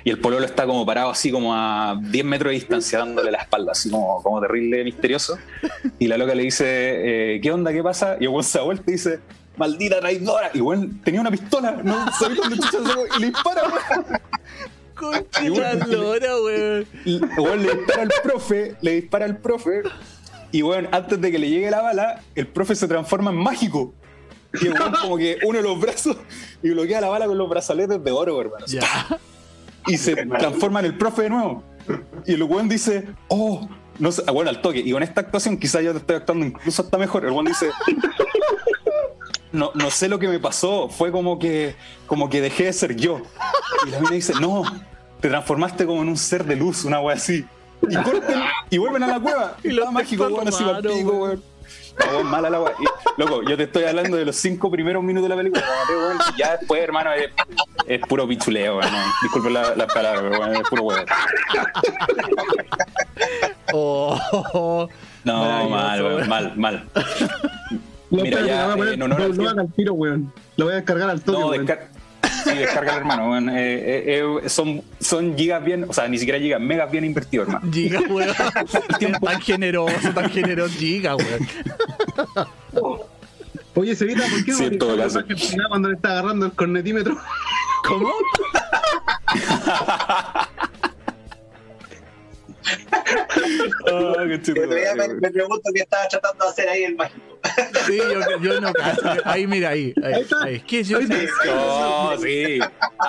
y 0.03 0.09
el 0.09 0.19
pololo 0.19 0.45
está 0.45 0.65
como 0.65 0.85
parado 0.85 1.09
así 1.09 1.31
como 1.31 1.53
a 1.53 1.99
10 1.99 2.25
metros 2.25 2.51
de 2.51 2.55
distancia, 2.55 2.99
dándole 2.99 3.31
la 3.31 3.39
espalda, 3.39 3.71
así 3.73 3.89
como, 3.89 4.21
como 4.21 4.41
terrible, 4.41 4.83
misterioso. 4.83 5.37
Y 5.99 6.07
la 6.07 6.17
loca 6.17 6.33
le 6.33 6.43
dice, 6.43 7.35
eh, 7.35 7.41
¿qué 7.41 7.51
onda? 7.51 7.71
¿Qué 7.71 7.83
pasa? 7.83 8.17
Y 8.19 8.27
weón 8.27 8.43
se 8.43 8.59
vuelta 8.59 8.83
y 8.87 8.93
dice, 8.93 9.19
maldita 9.57 9.99
traidora. 9.99 10.51
Y 10.53 10.61
weón 10.61 11.01
tenía 11.03 11.21
una 11.21 11.31
pistola, 11.31 11.79
no 11.83 12.11
sabía 12.11 12.41
dónde 12.41 12.57
chucha 12.57 12.77
y 13.17 13.19
le 13.19 13.27
dispara, 13.27 13.63
weón. 13.63 14.05
Bueno, 14.99 15.73
la 15.73 15.85
lora, 15.85 16.35
weón. 16.41 16.87
Weón, 17.37 17.63
le 17.63 17.75
dispara 17.75 18.01
al 18.03 18.11
profe, 18.23 18.75
le 18.81 18.91
dispara 18.91 19.25
al 19.25 19.37
profe, 19.37 19.83
y 20.51 20.61
bueno, 20.61 20.89
antes 20.91 21.19
de 21.19 21.31
que 21.31 21.39
le 21.39 21.49
llegue 21.49 21.69
la 21.69 21.81
bala, 21.81 22.21
el 22.35 22.47
profe 22.47 22.75
se 22.75 22.87
transforma 22.87 23.31
en 23.31 23.37
mágico. 23.37 23.93
Y 24.61 24.67
el 24.67 24.73
weón 24.73 24.93
como 25.01 25.17
que 25.17 25.37
une 25.45 25.61
los 25.61 25.79
brazos 25.79 26.17
y 26.63 26.69
bloquea 26.69 27.01
la 27.01 27.09
bala 27.09 27.27
con 27.27 27.37
los 27.37 27.49
brazaletes 27.49 28.03
de 28.03 28.11
oro, 28.11 28.39
hermano. 28.39 28.65
Ya. 28.65 29.19
Y 29.85 29.97
se 29.97 30.15
transforma 30.15 30.79
en 30.79 30.87
el 30.87 30.97
profe 30.97 31.23
de 31.23 31.29
nuevo. 31.29 31.63
Y 32.25 32.33
el 32.33 32.43
weón 32.43 32.67
dice, 32.67 33.07
oh, 33.27 33.69
no 33.99 34.11
sé, 34.11 34.23
ah, 34.25 34.31
bueno, 34.31 34.49
al 34.49 34.61
toque. 34.61 34.79
Y 34.79 34.91
con 34.91 35.03
esta 35.03 35.21
actuación 35.21 35.57
quizás 35.57 35.83
yo 35.83 35.91
te 35.91 35.99
estoy 35.99 36.15
actuando 36.15 36.45
incluso 36.45 36.81
hasta 36.81 36.97
mejor. 36.97 37.25
El 37.25 37.31
weón 37.31 37.45
dice, 37.45 37.69
no, 39.57 39.71
no 39.73 39.89
sé 39.91 40.07
lo 40.07 40.19
que 40.19 40.27
me 40.27 40.39
pasó, 40.39 40.87
fue 40.89 41.11
como 41.11 41.37
que, 41.39 41.75
como 42.05 42.29
que 42.29 42.39
dejé 42.41 42.65
de 42.65 42.73
ser 42.73 42.95
yo. 42.95 43.21
Y 43.85 43.89
la 43.89 43.99
mina 43.99 44.11
dice, 44.11 44.33
no, 44.39 44.63
te 45.19 45.29
transformaste 45.29 45.85
como 45.85 46.01
en 46.03 46.09
un 46.09 46.17
ser 46.17 46.45
de 46.45 46.55
luz, 46.55 46.85
una 46.85 46.99
wea 47.01 47.15
así. 47.15 47.45
Y 47.89 47.95
corten 47.97 48.39
y 48.69 48.77
vuelven 48.77 49.03
a 49.03 49.07
la 49.07 49.19
cueva. 49.19 49.55
Y 49.63 49.69
lo 49.69 49.91
mágico, 49.91 50.27
weón, 50.27 50.47
así 50.47 50.63
para 50.63 50.79
pico, 50.81 50.93
weón. 50.93 51.19
weón. 51.21 51.43
No, 51.99 52.11
weón, 52.17 52.27
mala 52.27 52.49
la 52.49 52.61
wea. 52.61 52.73
Y, 52.79 52.85
loco, 53.21 53.41
yo 53.43 53.57
te 53.57 53.63
estoy 53.63 53.83
hablando 53.83 54.17
de 54.17 54.25
los 54.25 54.35
cinco 54.35 54.69
primeros 54.71 55.03
minutos 55.03 55.29
de 55.29 55.35
la 55.35 55.41
película. 55.41 55.63
weón, 55.89 56.17
y 56.35 56.39
Ya 56.39 56.57
después, 56.57 56.81
hermano, 56.81 57.11
es, 57.13 57.29
es 57.87 57.99
puro 58.01 58.27
pichuleo, 58.27 58.77
weón. 58.77 58.91
Disculpen 59.21 59.53
la- 59.53 59.75
las 59.75 59.93
palabras, 59.93 60.39
weón, 60.39 60.55
es 60.55 60.69
puro 60.69 60.83
weón. 60.83 61.05
Oh, 63.73 64.19
oh, 64.31 64.43
oh. 64.53 64.89
No, 65.23 65.69
mal, 65.69 66.01
weón, 66.01 66.15
weón. 66.15 66.29
mal, 66.29 66.57
mal. 66.57 66.89
Lo 68.09 68.23
Mira, 68.23 68.45
ya, 68.45 68.75
voy 68.75 68.87
a 68.87 69.51
al 69.51 69.73
tiro, 69.73 69.93
weón. 69.93 70.31
Lo 70.55 70.65
voy 70.65 70.73
a 70.73 70.77
descargar 70.77 71.09
al 71.09 71.21
toque, 71.21 71.39
No, 71.39 71.47
weón. 71.49 71.65
descar 71.65 71.89
sí, 72.43 72.57
descarga 72.57 72.95
hermano. 72.95 73.29
weón. 73.31 73.49
Eh, 73.49 73.53
eh, 73.57 74.23
eh, 74.43 74.49
son, 74.49 74.81
son 74.99 75.37
gigas 75.37 75.63
bien, 75.63 75.85
o 75.87 75.93
sea, 75.93 76.07
ni 76.07 76.17
siquiera 76.17 76.39
gigas, 76.39 76.61
megas 76.61 76.89
bien 76.89 77.03
invertidos, 77.03 77.47
hermano. 77.47 77.71
Giga, 77.71 77.99
weón. 78.09 78.33
tan 79.21 79.41
generoso, 79.41 80.11
tan 80.13 80.29
generoso, 80.29 80.73
Giga, 80.77 81.15
weón. 81.15 81.47
Oye, 83.75 83.95
Sevita, 83.95 84.23
¿por 84.27 84.43
qué 84.43 84.51
no 84.53 84.57
Sí, 84.57 84.77
todo 84.77 84.97
caso. 84.97 85.21
cuando 85.69 85.89
le 85.89 85.95
está 85.95 86.11
agarrando 86.11 86.47
el 86.47 86.51
cornetímetro? 86.53 87.15
¿Cómo? 87.87 88.09
Ah, 93.89 94.13
qué 94.43 94.53
me, 94.53 94.65
weón. 94.67 95.19
me 95.21 95.31
pregunto 95.31 95.71
qué 95.73 95.81
estaba 95.81 96.07
tratando 96.07 96.45
de 96.45 96.51
hacer 96.51 96.69
ahí 96.69 96.83
el 96.83 96.95
mágico. 96.95 97.39
Sí, 97.85 97.97
yo, 97.97 98.39
yo 98.41 98.59
no. 98.61 98.71
Ahí, 99.25 99.47
mira, 99.47 99.69
ahí. 99.69 99.93
Ahí, 100.03 100.13
Ahí 100.13 100.21
está. 100.21 100.43
ahí. 100.43 100.55
Es 100.55 100.63
que 100.63 100.83
yo. 100.83 100.99
No, 100.99 102.17
sí. 102.19 102.59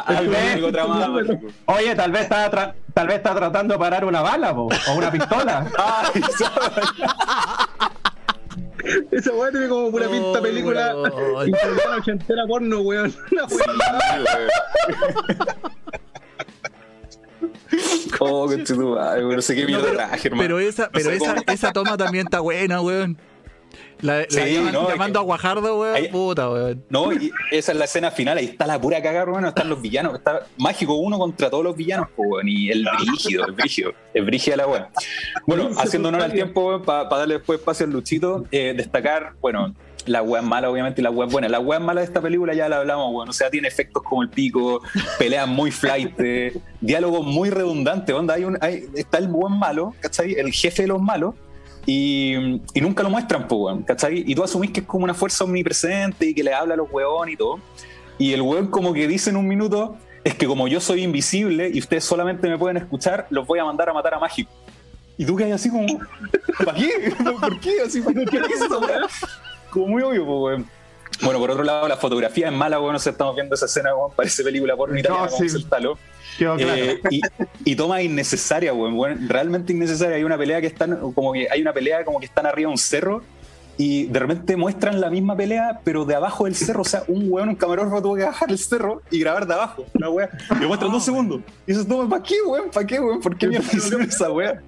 Algo, 0.06 0.32
algo 0.52 0.72
tramado, 0.72 1.12
mágico. 1.12 1.46
Oye, 1.66 1.94
tal 1.94 2.12
vez 2.12 2.22
está 2.22 2.74
tal 2.94 3.06
vez 3.06 3.16
está 3.16 3.34
tratando 3.34 3.74
de 3.74 3.78
parar 3.80 4.04
una 4.04 4.20
bala 4.22 4.54
po, 4.54 4.68
o 4.88 4.94
una 4.94 5.11
pistola. 5.11 5.66
Ay, 5.76 6.22
Esa 9.11 9.32
weá 9.32 9.50
tiene 9.50 9.68
como 9.68 9.90
pura 9.90 10.09
pinta 10.09 10.38
Oh, 10.38 10.42
película 10.42 10.94
weón. 10.96 11.52
ochentera 11.98 12.46
porno, 12.46 12.80
weón. 12.80 13.14
Una 13.32 13.44
weá. 13.46 14.48
Oh, 18.20 18.48
ay, 18.50 19.22
weón, 19.22 19.36
no 19.36 19.42
sé 19.42 19.54
qué 19.54 19.62
No, 19.62 19.66
mierda 19.68 19.84
pero, 19.84 19.96
traje, 19.96 20.28
hermano. 20.28 20.42
pero 20.42 20.58
esa, 20.60 20.90
pero 20.90 21.10
No 21.10 21.16
esa, 21.16 21.34
cómo- 21.34 21.42
esa 21.52 21.72
toma 21.72 21.96
también 21.96 22.26
está 22.26 22.40
buena, 22.40 22.80
weón. 22.80 23.18
La, 24.00 24.18
la 24.20 24.26
Sí, 24.28 24.38
llaman- 24.54 24.72
no, 24.72 24.82
es 24.84 24.88
llamando 24.90 25.18
que- 25.18 25.22
a 25.22 25.26
Guajardo, 25.26 25.80
weón. 25.80 25.94
Ahí- 25.96 26.08
Puta, 26.08 26.48
weón. 26.50 26.84
No, 26.88 27.12
y 27.12 27.30
esa 27.50 27.72
es 27.72 27.78
la 27.78 27.84
escena 27.84 28.10
final, 28.12 28.38
ahí 28.38 28.46
está 28.46 28.66
la 28.66 28.80
pura 28.80 29.02
cagada, 29.02 29.24
hermano, 29.24 29.48
están 29.48 29.68
los 29.68 29.82
villanos, 29.82 30.14
está 30.14 30.46
mágico 30.56 30.94
uno 30.94 31.18
contra 31.18 31.50
todos 31.50 31.64
los 31.64 31.76
villanos, 31.76 32.08
weón, 32.16 32.48
y 32.48 32.70
el 32.70 32.86
brígido, 32.98 33.44
el 33.46 33.52
brígido, 33.52 33.92
el 34.14 34.24
brígido 34.24 34.52
de 34.52 34.56
la 34.58 34.66
weá. 34.68 34.88
Bueno, 35.46 35.70
haciendo 35.78 36.08
honor 36.10 36.22
al 36.22 36.32
tiempo, 36.32 36.80
para 36.82 37.08
darle 37.08 37.34
después 37.34 37.58
espacio 37.58 37.86
al 37.86 37.92
Luchito, 37.92 38.44
eh, 38.52 38.72
destacar, 38.76 39.32
bueno, 39.40 39.74
la 40.09 40.22
weá 40.22 40.42
mala, 40.42 40.70
obviamente, 40.70 41.00
y 41.00 41.04
la 41.04 41.11
weá 41.11 41.28
buena. 41.28 41.48
La 41.48 41.61
weá 41.61 41.78
mala 41.78 42.00
de 42.00 42.06
esta 42.06 42.20
película 42.20 42.54
ya 42.54 42.68
la 42.68 42.78
hablamos, 42.78 43.12
weón, 43.12 43.28
o 43.28 43.32
sea, 43.32 43.50
tiene 43.50 43.68
efectos 43.68 44.02
como 44.02 44.22
el 44.22 44.30
pico, 44.30 44.82
peleas 45.18 45.48
muy 45.48 45.70
flight, 45.70 46.16
diálogos 46.80 47.26
muy 47.26 47.50
redundantes, 47.50 48.14
onda, 48.14 48.34
hay 48.34 48.44
un, 48.44 48.59
hay, 48.61 48.86
está 48.94 49.18
el 49.18 49.28
buen 49.28 49.59
malo, 49.59 49.94
¿cachai? 50.00 50.34
El 50.34 50.52
jefe 50.52 50.82
de 50.82 50.88
los 50.88 51.00
malos, 51.00 51.34
y, 51.86 52.61
y 52.74 52.80
nunca 52.80 53.02
lo 53.02 53.11
muestran, 53.11 53.48
pues, 53.48 53.61
weón, 53.61 53.82
¿cachai? 53.82 54.24
Y 54.26 54.34
tú 54.34 54.44
asumís 54.44 54.70
que 54.70 54.80
es 54.80 54.86
como 54.86 55.04
una 55.04 55.14
fuerza 55.14 55.44
omnipresente 55.44 56.26
y 56.26 56.34
que 56.34 56.42
le 56.42 56.52
habla 56.52 56.74
a 56.74 56.76
los 56.76 56.90
weón 56.90 57.28
y 57.28 57.36
todo. 57.36 57.61
Y 58.18 58.32
el 58.32 58.42
weón 58.42 58.66
como 58.66 58.92
que 58.92 59.06
dice 59.06 59.30
en 59.30 59.36
un 59.36 59.46
minuto, 59.46 59.96
es 60.24 60.34
que 60.34 60.46
como 60.46 60.68
yo 60.68 60.80
soy 60.80 61.02
invisible 61.02 61.70
y 61.72 61.78
ustedes 61.78 62.04
solamente 62.04 62.48
me 62.48 62.59
pueden 62.59 62.76
escuchar, 62.76 63.26
los 63.30 63.46
voy 63.46 63.59
a 63.61 63.64
mandar 63.64 63.88
a 63.88 63.94
matar 63.94 64.14
a 64.14 64.18
Mágico. 64.18 64.50
Y 65.16 65.24
tú 65.24 65.34
quedas 65.36 65.61
así 65.61 65.70
como, 65.70 65.86
¿para 66.64 66.78
qué? 66.78 67.12
¿Por 67.40 67.61
qué? 67.61 67.80
Así, 67.86 68.00
¿por 68.00 68.12
qué 68.12 68.36
es 68.36 68.62
esa 68.62 68.78
weá? 68.78 69.00
Como 69.70 69.88
muy 69.88 70.02
obvio, 70.02 70.24
pues, 70.24 70.38
weón. 70.38 70.66
Bueno, 71.22 71.38
por 71.40 71.50
otro 71.50 71.64
lado, 71.64 71.88
la 71.88 71.96
fotografía 71.96 72.48
es 72.48 72.52
mala, 72.52 72.80
weón. 72.80 72.92
No 72.92 72.98
sé, 72.98 73.10
estamos 73.10 73.34
viendo 73.34 73.54
esa 73.54 73.66
escena, 73.66 73.94
weón. 73.94 74.12
Parece 74.14 74.42
película 74.42 74.76
porno 74.76 75.00
No, 75.08 75.28
sí. 75.28 75.46
el 75.46 75.66
talo. 75.66 75.98
Claro. 76.36 76.56
Eh, 76.60 77.00
y, 77.10 77.20
y 77.64 77.76
toma 77.76 78.02
innecesaria, 78.02 78.72
weón, 78.72 78.94
weón, 78.96 79.28
realmente 79.28 79.72
innecesaria. 79.72 80.16
Hay 80.16 80.24
una 80.24 80.38
pelea 80.38 80.60
que 80.60 80.68
están, 80.68 81.12
como 81.12 81.32
que 81.32 81.48
hay 81.50 81.60
una 81.60 81.72
pelea 81.72 82.04
como 82.04 82.20
que 82.20 82.26
están 82.26 82.46
arriba 82.46 82.68
de 82.68 82.72
un 82.72 82.78
cerro 82.78 83.22
y 83.80 84.06
de 84.06 84.18
repente 84.18 84.56
muestran 84.56 85.00
la 85.00 85.08
misma 85.08 85.36
pelea, 85.36 85.80
pero 85.84 86.04
de 86.04 86.16
abajo 86.16 86.46
del 86.46 86.56
cerro. 86.56 86.82
O 86.82 86.84
sea, 86.84 87.04
un 87.06 87.26
weón, 87.30 87.48
un 87.48 87.54
camarógrafo 87.54 88.02
tuvo 88.02 88.16
que 88.16 88.24
bajar 88.24 88.50
el 88.50 88.58
cerro 88.58 89.02
y 89.08 89.20
grabar 89.20 89.46
de 89.46 89.54
abajo, 89.54 89.86
la 89.94 90.10
weá. 90.10 90.28
Y 90.50 90.62
lo 90.62 90.68
muestran 90.68 90.90
dos 90.90 91.04
segundos. 91.04 91.42
Y 91.64 91.72
dices, 91.72 91.86
no, 91.86 92.08
¿para 92.08 92.20
qué, 92.20 92.34
weón? 92.44 92.70
¿Para 92.70 92.84
qué, 92.84 92.98
weón? 92.98 93.20
¿Por 93.20 93.38
qué 93.38 93.46
mierda 93.46 93.68
hicieron 93.72 94.02
esa 94.02 94.32
weá? 94.32 94.60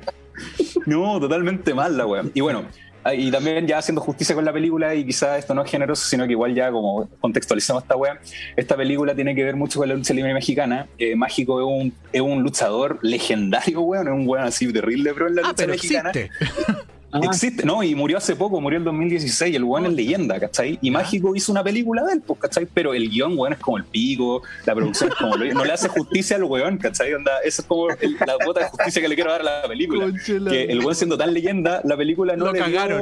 No, 0.87 1.19
totalmente 1.19 1.75
mal 1.75 1.97
la 1.97 2.07
weá. 2.07 2.23
Y 2.33 2.41
bueno, 2.41 2.63
ah, 2.65 2.71
y 3.15 3.31
también 3.31 3.67
ya 3.67 3.79
haciendo 3.79 4.01
justicia 4.01 4.35
con 4.35 4.45
la 4.45 4.53
película, 4.53 4.95
y 4.95 5.05
quizás 5.07 5.39
esto 5.39 5.55
no 5.55 5.63
es 5.65 5.71
generoso, 5.71 6.05
sino 6.07 6.27
que 6.27 6.33
igual 6.33 6.55
ya 6.55 6.71
como 6.71 7.09
contextualizamos 7.21 7.83
esta 7.83 7.97
weá, 7.97 8.19
esta 8.57 8.77
película 8.77 9.15
tiene 9.15 9.35
que 9.35 9.43
ver 9.45 9.57
mucho 9.57 9.79
con 9.81 9.89
la 9.89 9.95
lucha 9.95 10.13
libre 10.15 10.35
mexicana. 10.35 10.87
Eh, 10.99 11.17
Mágico 11.17 11.61
es 11.61 11.67
un, 11.67 11.93
es 12.13 12.21
un 12.21 12.43
luchador 12.43 12.99
legendario, 13.03 13.81
weón, 13.81 14.07
es 14.09 14.13
un 14.15 14.29
weón 14.29 14.45
así 14.45 14.73
terrible, 14.73 15.13
pero 15.15 15.29
en 15.29 15.37
la 15.37 15.43
Ah, 15.43 15.45
lucha 15.49 15.55
pero 15.57 15.73
mexicana. 15.73 16.11
existe. 16.11 16.31
Ah, 17.13 17.19
Existe, 17.25 17.65
no, 17.65 17.83
y 17.83 17.95
murió 17.97 18.19
hace 18.19 18.37
poco, 18.37 18.61
murió 18.61 18.79
en 18.79 18.85
2016, 18.85 19.57
el 19.57 19.65
weón 19.65 19.87
es 19.87 19.93
leyenda, 19.95 20.39
¿cachai? 20.39 20.79
Y 20.81 20.93
Mágico 20.93 21.35
hizo 21.35 21.51
una 21.51 21.65
película 21.65 22.05
de 22.05 22.13
él, 22.13 22.23
pues, 22.25 22.39
¿cachai? 22.39 22.67
Pero 22.73 22.95
el 22.95 23.11
guion, 23.11 23.37
weón, 23.37 23.53
es 23.55 23.59
como 23.59 23.79
el 23.79 23.85
pico, 23.85 24.43
la 24.65 24.75
producción 24.77 25.11
es 25.11 25.17
como 25.17 25.37
lo 25.37 25.53
no 25.53 25.65
le 25.65 25.73
hace 25.73 25.89
justicia 25.89 26.37
al 26.37 26.45
weón, 26.45 26.79
¿cachai? 26.79 27.13
Onda, 27.15 27.33
eso 27.45 27.63
es 27.63 27.69
como 27.69 27.91
el- 27.91 28.17
la 28.25 28.37
cuota 28.45 28.61
de 28.61 28.67
justicia 28.69 29.03
que 29.03 29.09
le 29.09 29.15
quiero 29.17 29.33
dar 29.33 29.41
a 29.41 29.45
la 29.45 29.63
película. 29.69 30.05
Conchela. 30.05 30.51
Que 30.53 30.63
el 30.65 30.79
weón 30.79 30.95
siendo 30.95 31.19
tan 31.19 31.35
leyenda, 31.35 31.81
la 31.85 31.97
película 31.97 32.37
no 32.37 32.47
Lo 32.47 32.53
le 32.53 32.59
dio- 32.59 32.67
cagaron. 32.67 33.01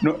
no- 0.00 0.16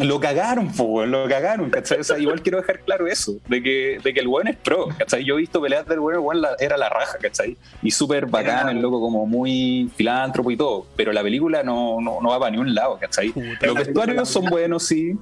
lo 0.00 0.18
cagaron, 0.20 0.72
po, 0.72 1.04
lo 1.04 1.28
cagaron, 1.28 1.68
¿cachai? 1.70 2.00
O 2.00 2.04
sea, 2.04 2.18
igual 2.18 2.40
quiero 2.42 2.58
dejar 2.58 2.80
claro 2.80 3.06
eso, 3.06 3.34
de 3.46 3.62
que, 3.62 4.00
de 4.02 4.14
que 4.14 4.20
el 4.20 4.26
weón 4.28 4.48
es 4.48 4.56
pro, 4.56 4.88
¿cachai? 4.98 5.22
Yo 5.24 5.34
he 5.34 5.38
visto 5.38 5.60
peleas 5.60 5.86
del 5.86 5.98
weón, 6.00 6.14
el 6.14 6.20
weón 6.20 6.40
la- 6.40 6.56
era 6.58 6.76
la 6.78 6.88
raja, 6.88 7.18
¿cachai? 7.20 7.56
Y 7.82 7.90
súper 7.90 8.26
bacán, 8.26 8.70
el 8.70 8.80
loco 8.80 9.00
como 9.00 9.26
muy 9.26 9.90
filántropo 9.94 10.50
y 10.50 10.56
todo, 10.56 10.86
pero 10.96 11.12
la 11.12 11.22
película 11.22 11.62
no, 11.62 12.00
no, 12.00 12.20
no 12.22 12.28
va 12.30 12.38
para 12.38 12.50
ni 12.50 12.58
un 12.58 12.74
lado, 12.74 12.98
¿cachai? 12.98 13.30
Puta. 13.30 13.66
Los 13.66 13.74
vestuarios 13.74 14.28
son 14.28 14.46
buenos, 14.46 14.82
sí. 14.84 15.14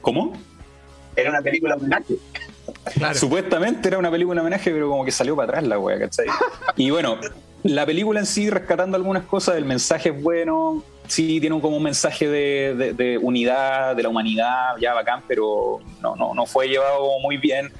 ¿Cómo? 0.00 0.32
Era 1.16 1.30
una 1.30 1.42
película 1.42 1.74
homenaje. 1.76 2.14
Claro. 2.94 3.18
Supuestamente 3.18 3.88
era 3.88 3.98
una 3.98 4.10
película 4.10 4.40
homenaje, 4.42 4.70
pero 4.70 4.88
como 4.88 5.04
que 5.04 5.10
salió 5.10 5.34
para 5.34 5.48
atrás 5.48 5.66
la 5.66 5.78
wea, 5.78 5.98
¿cachai? 5.98 6.26
Y 6.76 6.90
bueno, 6.90 7.18
la 7.62 7.84
película 7.84 8.20
en 8.20 8.26
sí, 8.26 8.48
rescatando 8.48 8.96
algunas 8.96 9.24
cosas, 9.24 9.56
el 9.56 9.64
mensaje 9.64 10.10
es 10.10 10.22
bueno, 10.22 10.82
sí 11.10 11.40
tiene 11.40 11.54
un- 11.54 11.60
como 11.60 11.76
un 11.76 11.82
mensaje 11.82 12.28
de, 12.28 12.74
de- 12.74 12.92
de 12.94 13.18
unidad, 13.18 13.94
de 13.96 14.02
la 14.02 14.08
humanidad, 14.08 14.76
ya 14.80 14.94
bacán, 14.94 15.22
pero 15.28 15.80
no, 16.00 16.16
no, 16.16 16.34
no 16.34 16.46
fue 16.46 16.68
llevado 16.68 17.18
muy 17.20 17.36
bien. 17.36 17.72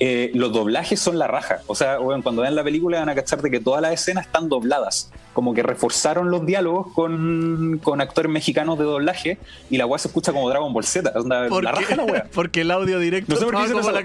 Eh, 0.00 0.30
los 0.34 0.52
doblajes 0.52 1.00
son 1.00 1.18
la 1.18 1.26
raja. 1.26 1.58
O 1.66 1.74
sea, 1.74 1.98
bueno, 1.98 2.22
cuando 2.22 2.42
vean 2.42 2.54
la 2.54 2.62
película 2.62 3.00
van 3.00 3.08
a 3.08 3.16
cachar 3.16 3.42
de 3.42 3.50
que 3.50 3.58
todas 3.58 3.82
las 3.82 3.92
escenas 3.92 4.26
están 4.26 4.48
dobladas. 4.48 5.10
Como 5.32 5.54
que 5.54 5.62
reforzaron 5.64 6.30
los 6.30 6.46
diálogos 6.46 6.92
con, 6.94 7.80
con 7.82 8.00
actores 8.00 8.30
mexicanos 8.30 8.78
de 8.78 8.84
doblaje 8.84 9.38
y 9.70 9.76
la 9.76 9.86
weá 9.86 9.98
se 9.98 10.06
escucha 10.08 10.32
como 10.32 10.48
Dragon 10.48 10.72
Ball 10.72 10.84
Z. 10.84 11.12
Onda, 11.16 11.48
¿Por 11.48 11.64
la 11.64 11.72
raja 11.72 11.96
la 11.96 12.04
weá. 12.04 12.26
Porque 12.34 12.60
el 12.60 12.70
audio 12.70 12.98
directo 13.00 13.32
No 13.34 13.38
sé 13.40 13.44
por 13.44 13.54
qué 13.56 13.72
como 13.72 13.90
la. 13.90 14.02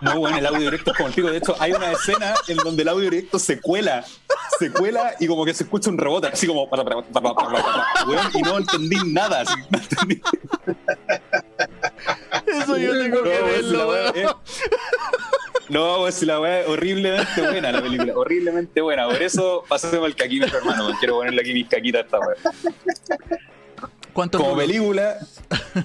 No, 0.00 0.18
bueno, 0.18 0.38
el 0.38 0.46
audio 0.46 0.60
directo 0.60 0.90
es 0.92 0.96
como 0.96 1.08
el 1.08 1.14
pico. 1.14 1.30
De 1.30 1.38
hecho, 1.38 1.54
hay 1.58 1.72
una 1.72 1.92
escena 1.92 2.34
en 2.48 2.56
donde 2.58 2.82
el 2.82 2.88
audio 2.88 3.10
directo 3.10 3.38
se 3.38 3.60
cuela, 3.60 4.04
se 4.58 4.70
cuela 4.72 5.14
y 5.20 5.26
como 5.26 5.44
que 5.44 5.54
se 5.54 5.64
escucha 5.64 5.90
un 5.90 5.98
rebote, 5.98 6.28
así 6.28 6.46
como. 6.46 6.68
y 8.34 8.42
no 8.42 8.58
entendí 8.58 8.96
nada. 9.06 9.40
así, 9.42 9.54
no 9.70 9.78
entendí. 9.78 10.22
Eso 12.46 12.76
yo 12.76 12.92
tengo 12.98 13.22
que 13.22 13.38
No, 13.40 13.46
verlo, 13.46 13.88
weón. 13.88 14.16
es- 14.16 14.30
No, 15.68 15.98
pues 15.98 16.22
la 16.22 16.40
weá 16.40 16.60
es 16.60 16.68
horriblemente 16.68 17.42
buena 17.42 17.70
la 17.70 17.80
película, 17.80 18.12
horriblemente 18.16 18.80
buena. 18.80 19.06
Por 19.06 19.22
eso 19.22 19.62
pasemos 19.68 20.04
al 20.04 20.16
caquímetro, 20.16 20.58
hermano. 20.58 20.90
Quiero 20.98 21.14
ponerle 21.16 21.40
aquí 21.42 21.52
mis 21.52 21.68
caquitas 21.68 22.02
a 22.02 22.04
esta 22.04 22.18
weá. 22.18 22.36
¿Cuánto 24.12 24.38
Como 24.38 24.56
película, 24.56 25.18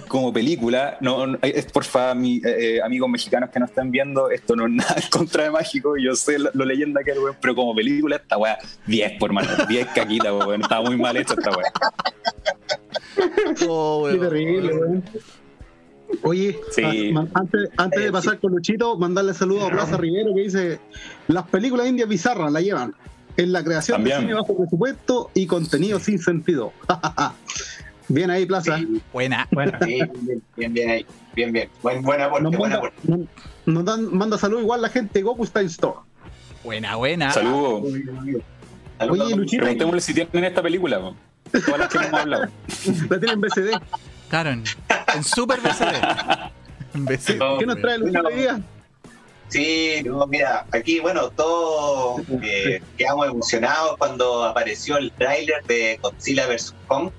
como 0.08 0.34
película, 0.34 0.98
no, 1.02 1.28
no, 1.28 1.38
es, 1.42 1.66
porfa, 1.66 2.14
mi, 2.16 2.38
eh, 2.38 2.78
eh, 2.78 2.82
amigos 2.84 3.10
mexicanos 3.10 3.50
que 3.50 3.60
no 3.60 3.66
están 3.66 3.92
viendo, 3.92 4.30
esto 4.30 4.56
no 4.56 4.66
es 4.66 4.72
nada 4.74 4.96
en 5.02 5.10
contra 5.10 5.44
de 5.44 5.52
mágico, 5.52 5.96
yo 5.98 6.16
sé 6.16 6.40
lo, 6.40 6.50
lo 6.54 6.66
leyenda 6.66 7.04
que 7.04 7.12
es, 7.12 7.18
weón, 7.18 7.36
pero 7.42 7.56
como 7.56 7.76
película, 7.76 8.16
esta 8.18 8.38
weá, 8.38 8.58
10 8.88 9.20
por 9.20 9.34
mano, 9.34 9.50
10 9.68 9.88
caquitas, 9.88 10.32
weón, 10.32 10.62
está 10.62 10.82
muy 10.82 10.98
mal 10.98 11.16
hecha 11.18 11.34
esta 11.34 11.52
weá. 11.52 11.72
Oh, 13.68 14.08
Qué 14.12 14.18
terrible, 14.18 14.74
weón. 14.74 15.04
Oye, 16.22 16.60
Sí. 16.72 17.14
ah, 17.16 17.26
antes, 17.34 17.70
antes 17.78 18.04
de 18.04 18.12
pasar 18.12 18.40
con 18.40 18.52
Luchito, 18.52 18.98
mandarle 18.98 19.34
saludos 19.34 19.64
a 19.70 19.72
Plaza 19.72 19.98
Rivero 19.98 20.34
que 20.36 20.42
dice: 20.42 20.80
Las 21.28 21.48
películas 21.48 21.88
indias 21.88 22.08
bizarras 22.08 22.52
la 22.52 22.62
llevan 22.62 22.94
en 23.38 23.52
la 23.52 23.64
creación 23.64 23.98
También. 23.98 24.18
de 24.18 24.22
cine 24.22 24.34
bajo 24.36 24.56
presupuesto 24.56 25.32
y 25.34 25.48
contenido 25.48 26.00
sin 26.00 26.20
sentido. 26.20 26.72
Bien 28.08 28.30
ahí, 28.30 28.46
Plaza. 28.46 28.78
Sí, 28.78 29.02
Buena. 29.12 29.48
Bueno, 29.52 29.78
sí, 29.84 30.00
bien, 30.22 30.44
bien, 30.56 30.74
bien 30.74 30.90
ahí. 30.90 31.06
Bien, 31.36 31.52
bien. 31.52 31.70
Buen, 31.82 32.02
buen 32.04 32.22
aporte, 32.22 32.44
Nos 32.44 32.58
buen 32.58 32.72
manda, 32.72 32.78
aporte. 32.78 33.28
nos- 33.66 33.86
dan, 33.86 34.16
manda 34.16 34.38
saludos 34.38 34.64
igual 34.64 34.82
la 34.82 34.90
gente 34.90 35.20
de 35.20 35.24
Goku 35.24 35.46
Style 35.46 35.66
Store. 35.68 36.00
Buena, 36.64 36.96
buena. 36.96 37.32
Saludos. 37.32 37.94
Saludos. 38.98 39.20
Oye, 39.28 39.36
Luchito, 39.36 39.62
Preguntémosle 39.64 40.02
si 40.02 40.14
tienen 40.14 40.44
esta 40.46 40.62
película, 40.62 41.00
weón. 41.00 41.16
todas 41.52 41.80
las 41.80 41.90
que 41.90 41.98
hemos 41.98 42.14
hablado. 42.20 42.48
la 43.10 43.20
tienen 43.20 43.42
BCD. 43.42 43.72
Claro, 44.30 44.50
en, 44.52 44.64
en 45.16 45.24
Super 45.24 45.60
BCD. 45.62 46.52
En 46.96 47.04
BCD. 47.06 47.38
No, 47.40 47.58
¿Qué 47.58 47.66
nos 47.66 47.82
trae 47.82 47.98
Luchito 47.98 48.28
hoy 48.28 48.36
día? 48.36 48.62
Sí, 49.50 50.02
no, 50.06 50.26
mira, 50.28 50.66
aquí, 50.72 51.00
bueno, 51.02 51.30
todos 51.30 52.22
eh, 52.42 52.82
quedamos 52.98 53.28
emocionados 53.28 53.98
cuando 53.98 54.44
apareció 54.46 54.98
el 54.98 55.12
tráiler 55.12 55.62
de 55.66 56.00
Godzilla 56.02 56.48
vs. 56.48 56.74
Kong, 56.88 57.10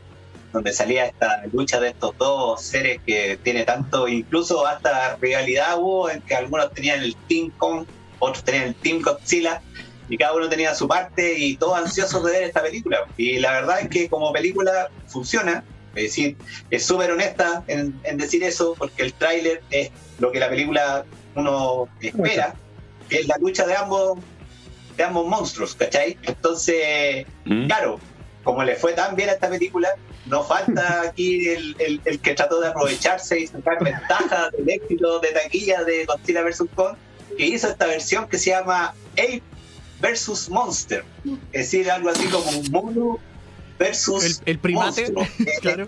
donde 0.57 0.73
salía 0.73 1.07
esta 1.07 1.43
lucha 1.53 1.79
de 1.81 1.89
estos 1.91 2.17
dos 2.19 2.63
seres 2.63 3.01
que 3.07 3.39
tiene 3.43 3.65
tanto, 3.65 4.09
incluso 4.09 4.67
hasta 4.67 5.17
rivalidad 5.17 5.79
hubo 5.79 6.11
en 6.11 6.21
que 6.23 6.35
algunos 6.35 6.73
tenían 6.73 7.03
el 7.03 7.15
Team 7.29 7.51
Kong, 7.59 7.87
otros 8.19 8.43
tenían 8.43 8.69
el 8.69 8.75
Team 8.75 9.03
Godzilla, 9.03 9.61
y 10.09 10.17
cada 10.17 10.35
uno 10.35 10.49
tenía 10.49 10.75
su 10.75 10.87
parte 10.89 11.39
y 11.39 11.57
todos 11.57 11.79
ansiosos 11.79 12.25
de 12.25 12.33
ver 12.33 12.43
esta 12.45 12.63
película. 12.63 13.07
Y 13.17 13.39
la 13.39 13.53
verdad 13.53 13.81
es 13.81 13.89
que 13.89 14.09
como 14.09 14.33
película 14.33 14.89
funciona, 15.09 15.63
Es 15.95 16.03
decir, 16.05 16.37
es 16.71 16.85
súper 16.85 17.11
honesta 17.11 17.65
en, 17.69 17.99
en 18.05 18.17
decir 18.19 18.43
eso, 18.45 18.75
porque 18.77 19.03
el 19.03 19.13
tráiler 19.15 19.63
es 19.71 19.91
lo 20.19 20.31
que 20.31 20.39
la 20.39 20.49
película 20.49 21.05
uno 21.35 21.89
espera, 22.01 22.55
que 23.09 23.21
es 23.21 23.27
la 23.27 23.37
lucha 23.39 23.67
de 23.67 23.75
ambos, 23.77 24.19
de 24.97 25.05
ambos 25.05 25.27
monstruos, 25.27 25.75
¿cachai? 25.75 26.17
Entonces, 26.23 27.27
Mm. 27.47 27.67
claro, 27.67 27.99
como 28.45 28.63
le 28.63 28.77
fue 28.77 28.93
tan 28.93 29.17
bien 29.17 29.29
a 29.31 29.33
esta 29.33 29.49
película, 29.49 29.89
no 30.27 30.43
falta 30.45 31.03
aquí 31.03 31.49
el, 31.49 31.77
el- 31.79 32.01
el 32.05 32.19
que 32.21 32.35
trató 32.35 32.61
de 32.61 32.69
aprovecharse 32.69 33.39
y 33.41 33.47
sacar 33.47 33.83
ventaja 33.83 34.51
del 34.51 34.69
éxito 34.69 35.21
de 35.21 35.29
taquilla 35.29 35.85
de 35.85 36.05
Godzilla 36.05 36.43
vs. 36.43 36.65
Kong, 36.75 36.97
que 37.37 37.47
hizo 37.47 37.69
esta 37.69 37.87
versión 37.87 38.29
que 38.29 38.39
se 38.39 38.51
llama 38.51 38.95
Ape 39.13 39.43
vs. 40.01 40.49
Monster. 40.51 41.05
Es 41.53 41.71
decir, 41.73 41.91
algo 41.91 42.11
así 42.11 42.27
como 42.27 42.51
un 42.51 42.71
mono 42.71 43.19
versus 43.79 44.25
El- 44.25 44.37
el 44.53 44.59
primate, 44.59 45.13
claro. 45.61 45.87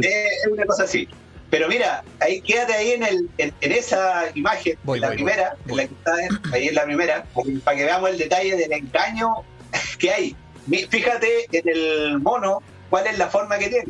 es 0.00 0.46
una 0.50 0.66
cosa 0.66 0.84
así. 0.84 1.08
Pero 1.50 1.68
mira, 1.68 2.02
ahí 2.20 2.40
quédate 2.40 2.72
ahí 2.74 2.90
en, 2.92 3.02
el, 3.04 3.28
en, 3.38 3.54
en 3.60 3.72
esa 3.72 4.24
imagen, 4.34 4.76
Voy, 4.82 4.98
en 4.98 5.02
la 5.02 5.08
voy, 5.08 5.16
primera, 5.16 5.56
voy, 5.66 5.70
en 5.70 5.76
la 5.76 5.86
que 5.86 5.94
está 5.94 6.14
ahí 6.52 6.68
en 6.68 6.74
la 6.74 6.84
primera, 6.84 7.26
para 7.64 7.76
que 7.76 7.84
veamos 7.84 8.10
el 8.10 8.18
detalle 8.18 8.56
del 8.56 8.72
engaño 8.72 9.28
que 9.98 10.10
hay. 10.10 10.36
Fíjate 10.90 11.46
en 11.52 11.68
el 11.68 12.18
mono 12.20 12.60
cuál 12.94 13.08
es 13.08 13.18
la 13.18 13.26
forma 13.26 13.58
que 13.58 13.68
tiene. 13.70 13.88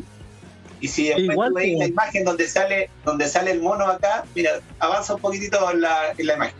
Y 0.81 0.87
si 0.87 1.05
después 1.09 1.25
Igual 1.29 1.49
tú 1.49 1.55
veis 1.55 1.77
la 1.77 1.85
imagen 1.85 2.23
donde 2.25 2.47
sale, 2.47 2.89
donde 3.03 3.27
sale 3.27 3.51
el 3.51 3.61
mono 3.61 3.85
acá, 3.85 4.23
mira, 4.33 4.53
avanza 4.79 5.13
un 5.13 5.21
poquitito 5.21 5.69
en 5.71 5.81
la, 5.81 6.11
en 6.17 6.25
la 6.25 6.33
imagen. 6.33 6.55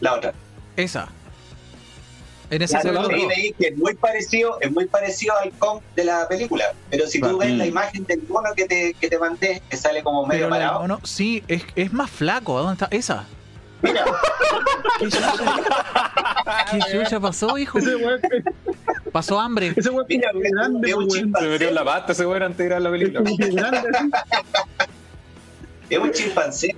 La 0.00 0.14
otra. 0.14 0.32
Esa. 0.76 1.08
En 2.48 2.62
ese 2.62 2.78
Claro, 2.80 3.02
segundo. 3.02 3.14
ahí 3.14 3.26
veis 3.26 3.54
que 3.58 3.66
es 3.68 3.76
muy 3.76 3.94
parecido, 3.94 4.58
es 4.62 4.70
muy 4.72 4.86
parecido 4.86 5.34
al 5.38 5.50
Kong 5.52 5.80
de 5.94 6.04
la 6.04 6.26
película. 6.26 6.72
Pero 6.88 7.06
si 7.06 7.20
tú 7.20 7.36
ves 7.36 7.52
Mm. 7.52 7.58
la 7.58 7.66
imagen 7.66 8.04
del 8.06 8.22
mono 8.28 8.48
que 8.56 8.64
te, 8.64 8.94
que 8.94 9.08
te 9.10 9.18
mandé, 9.18 9.60
que 9.68 9.76
sale 9.76 10.02
como 10.02 10.24
medio 10.26 10.44
Pero 10.46 10.50
parado. 10.50 10.80
mono, 10.80 11.00
sí, 11.04 11.44
es, 11.48 11.64
es 11.76 11.92
más 11.92 12.10
flaco. 12.10 12.56
¿Dónde 12.58 12.72
está? 12.82 12.88
Esa. 12.96 13.26
Mira, 13.82 14.02
¿Qué 14.98 15.08
¿Qué 16.70 16.78
chucha 16.92 17.20
pasó, 17.20 17.58
hijo? 17.58 17.78
Pasó 19.14 19.38
hambre. 19.38 19.72
ese 19.76 19.90
weón 19.90 20.06
es 20.08 20.20
grande, 20.50 20.88
es 20.88 20.94
un 20.96 21.04
weón. 21.04 21.10
Se 21.10 21.22
metió 21.22 21.58
chimpancé. 21.60 21.68
en 21.68 21.74
la 21.76 21.84
pasta 21.84 22.10
ese 22.12 22.26
weón 22.26 22.42
antes 22.42 22.58
de 22.58 22.64
ir 22.66 22.72
a 22.72 22.80
la 22.80 22.90
película. 22.90 23.22
es 25.88 25.98
un 25.98 26.10
chimpancé. 26.10 26.74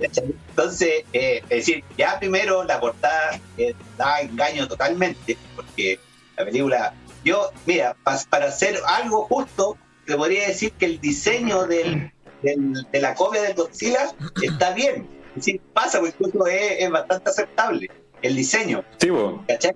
Entonces, 0.49 1.03
eh, 1.13 1.41
es 1.43 1.49
decir, 1.49 1.83
ya 1.97 2.19
primero 2.19 2.63
la 2.63 2.79
portada 2.79 3.39
eh, 3.57 3.73
da 3.97 4.21
engaño 4.21 4.67
totalmente, 4.67 5.35
porque 5.55 5.99
la 6.37 6.45
película, 6.45 6.93
yo, 7.25 7.49
mira, 7.65 7.95
pa- 8.03 8.19
para 8.29 8.45
hacer 8.45 8.77
algo 8.85 9.25
justo, 9.25 9.75
te 10.05 10.15
podría 10.15 10.47
decir 10.47 10.71
que 10.73 10.85
el 10.85 11.01
diseño 11.01 11.65
del, 11.65 12.11
del- 12.43 12.85
de 12.91 13.01
la 13.01 13.15
copia 13.15 13.41
del 13.41 13.55
Godzilla 13.55 14.11
está 14.43 14.73
bien. 14.73 15.07
Es 15.29 15.35
decir, 15.45 15.61
pasa, 15.73 15.99
porque 15.99 16.15
incluso 16.19 16.45
es, 16.45 16.73
es 16.83 16.89
bastante 16.91 17.29
aceptable 17.31 17.89
el 18.21 18.35
diseño, 18.35 18.83
Sí. 18.99 19.09
¿cachai? 19.47 19.73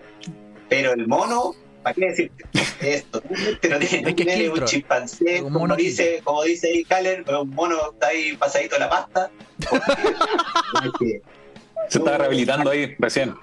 Pero 0.69 0.93
el 0.93 1.07
mono, 1.07 1.53
¿para 1.83 1.93
qué 1.93 2.05
decirte? 2.07 2.43
Es 2.81 3.05
totalmente 3.05 3.69
no 3.69 3.79
tiene 3.79 4.09
Es 4.09 4.15
que 4.15 4.49
un 4.49 4.65
chimpancé, 4.65 5.37
Un 5.37 5.43
como 5.45 5.59
mono 5.59 5.75
dice, 5.75 6.21
como 6.23 6.43
dice 6.43 6.67
ahí 6.67 6.83
Caller, 6.83 7.23
un 7.29 7.49
mono 7.51 7.91
está 7.93 8.07
ahí 8.07 8.35
pasadito 8.37 8.77
la 8.79 8.89
pasta. 8.89 9.31
porque- 10.83 11.21
Se 11.89 11.97
estaba 11.97 12.17
rehabilitando 12.19 12.69
ahí 12.69 12.95
recién 12.99 13.33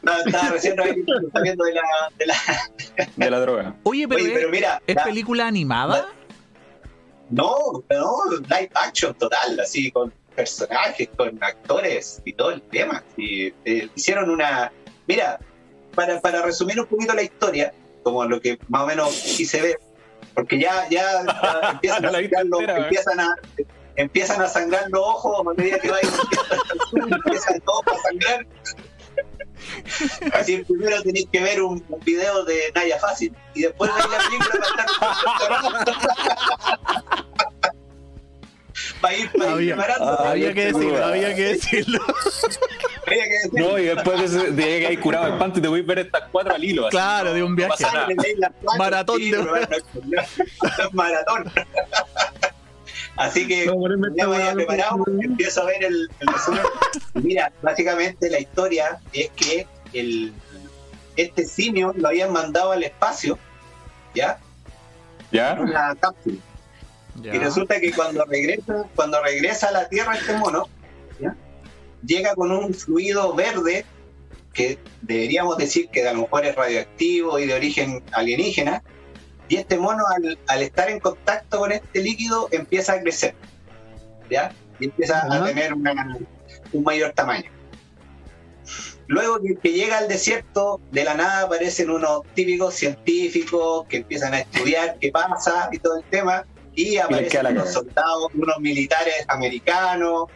no, 0.00 0.12
estaba 0.24 0.50
recién 0.50 0.76
rehabilitando, 0.76 1.28
saliendo 1.32 1.64
de 1.64 1.74
la, 1.74 1.82
de 2.16 2.26
la- 2.26 3.06
de 3.16 3.30
la 3.30 3.40
droga. 3.40 3.74
Oye, 3.82 4.06
pero, 4.06 4.22
Oye, 4.22 4.32
pero 4.32 4.48
mira, 4.50 4.80
¿es 4.86 4.94
la- 4.94 5.04
película 5.04 5.46
animada? 5.48 6.06
no, 7.30 7.84
no, 7.90 8.16
live 8.48 8.70
action 8.74 9.12
total, 9.14 9.58
así 9.60 9.90
con 9.90 10.12
personajes, 10.34 11.08
con 11.16 11.36
actores 11.42 12.22
y 12.24 12.32
todo 12.32 12.52
el 12.52 12.62
tema. 12.62 13.02
Y, 13.16 13.48
eh, 13.64 13.88
hicieron 13.94 14.30
una. 14.30 14.72
Mira, 15.06 15.38
para, 15.94 16.20
para 16.20 16.42
resumir 16.42 16.80
un 16.80 16.86
poquito 16.86 17.12
la 17.14 17.22
historia, 17.22 17.74
como 18.08 18.24
lo 18.24 18.40
que 18.40 18.58
más 18.68 18.82
o 18.82 18.86
menos 18.86 19.14
quise 19.36 19.60
ver, 19.60 19.78
porque 20.34 20.58
ya, 20.58 20.88
ya, 20.88 21.24
ya 21.24 21.70
empiezan, 21.72 22.04
a 22.06 22.10
la 22.10 22.18
viste 22.18 22.36
sangrar 22.36 22.46
los, 22.46 22.60
entera, 22.60 22.78
¿eh? 22.78 22.82
empiezan, 22.82 23.20
a, 23.20 23.34
empiezan 23.96 24.42
a 24.42 24.48
sangrar 24.48 24.90
los 24.90 25.00
ojos 25.00 25.46
a 25.46 25.54
medida 25.54 25.78
que 25.78 25.90
va 25.90 25.98
empiezan 27.10 27.60
todos 27.60 27.84
a 27.86 28.08
sangrar. 28.08 28.46
Así 30.32 30.58
primero 30.58 31.02
tenéis 31.02 31.26
que 31.32 31.40
ver 31.40 31.60
un, 31.62 31.84
un 31.88 32.00
video 32.00 32.44
de 32.44 32.72
Naya 32.74 32.98
Fácil 32.98 33.34
y 33.54 33.62
después 33.62 33.90
veis 33.92 34.06
la 34.08 34.18
película 34.18 34.60
para 35.00 35.56
estar 35.78 37.24
para 39.00 39.14
ir, 39.16 39.30
para 39.32 39.46
ir 39.62 39.72
Había-. 39.74 39.96
Ah, 40.00 40.30
había 40.30 40.52
que 40.54 40.64
decirlo, 40.66 41.04
había 41.04 41.34
que 41.34 41.42
decirlo. 41.44 42.00
Había 43.06 43.24
que 43.24 43.30
decir, 43.30 43.50
No, 43.60 43.78
y 43.78 43.84
después 43.84 44.18
de, 44.18 44.24
ese- 44.26 44.50
de 44.52 44.80
que 44.80 44.86
hay 44.86 44.96
curado 44.96 45.26
el 45.28 45.38
panty, 45.38 45.60
te 45.60 45.68
voy 45.68 45.80
a 45.80 45.84
ver 45.84 45.98
estas 46.00 46.24
cuatro 46.30 46.54
al 46.54 46.62
hilo. 46.64 46.86
así. 46.86 46.90
Claro, 46.96 47.32
de 47.32 47.42
un 47.42 47.50
No 47.52 47.56
viaje. 47.56 47.84
nada. 47.84 48.08
Maratón 48.78 49.18
de- 49.30 49.30
no 49.42 49.56
es 49.56 49.68
maratón. 50.92 51.50
Así 53.16 53.48
que 53.48 53.66
ponerme 53.68 54.08
ya 54.16 54.26
vaya 54.26 54.52
preparado, 54.54 54.96
weón. 54.96 55.24
empiezo 55.24 55.62
a 55.62 55.64
ver 55.66 55.82
el, 55.84 56.08
el 56.20 56.28
resumen. 56.28 56.62
Mira, 57.14 57.52
básicamente 57.62 58.30
la 58.30 58.38
historia 58.38 59.00
es 59.12 59.30
que 59.30 59.66
el, 59.92 60.32
este 61.16 61.44
simio 61.44 61.92
lo 61.96 62.08
habían 62.08 62.32
mandado 62.32 62.70
al 62.72 62.84
espacio, 62.84 63.36
¿ya? 64.14 64.38
En 65.32 65.36
¿Ya? 65.38 65.56
una 65.60 65.96
cápsula. 66.00 66.36
Ya. 67.22 67.34
Y 67.34 67.38
resulta 67.38 67.80
que 67.80 67.92
cuando 67.92 68.24
regresa, 68.24 68.84
cuando 68.94 69.22
regresa 69.22 69.68
a 69.68 69.72
la 69.72 69.88
Tierra 69.88 70.16
este 70.16 70.34
mono, 70.36 70.68
¿ya? 71.20 71.34
llega 72.04 72.34
con 72.34 72.50
un 72.52 72.72
fluido 72.74 73.34
verde 73.34 73.84
que 74.52 74.78
deberíamos 75.02 75.56
decir 75.56 75.88
que 75.88 76.06
a 76.08 76.12
lo 76.12 76.22
mejor 76.22 76.44
es 76.46 76.54
radioactivo 76.54 77.38
y 77.38 77.46
de 77.46 77.54
origen 77.54 78.02
alienígena. 78.12 78.82
Y 79.48 79.56
este 79.56 79.78
mono, 79.78 80.04
al, 80.14 80.38
al 80.46 80.62
estar 80.62 80.90
en 80.90 81.00
contacto 81.00 81.58
con 81.58 81.72
este 81.72 82.00
líquido, 82.00 82.48
empieza 82.50 82.94
a 82.94 83.00
crecer. 83.00 83.34
¿Ya? 84.30 84.52
Y 84.78 84.86
empieza 84.86 85.24
a 85.26 85.44
tener 85.44 85.72
una- 85.74 86.18
un 86.72 86.82
mayor 86.84 87.12
tamaño. 87.12 87.50
Luego 89.06 89.38
que 89.62 89.72
llega 89.72 89.96
al 89.98 90.08
desierto, 90.08 90.80
de 90.92 91.02
la 91.04 91.14
nada 91.14 91.42
aparecen 91.44 91.88
unos 91.88 92.22
típicos 92.34 92.74
científicos 92.74 93.86
que 93.88 93.98
empiezan 93.98 94.34
a 94.34 94.40
estudiar 94.40 94.98
qué 95.00 95.10
pasa 95.10 95.70
y 95.72 95.78
todo 95.78 95.96
el 95.96 96.04
tema. 96.04 96.44
Y 96.78 96.96
aparecen 96.96 97.40
unos 97.40 97.52
cagada. 97.54 97.72
soldados, 97.72 98.30
unos 98.34 98.60
militares 98.60 99.24
americanos, 99.26 100.26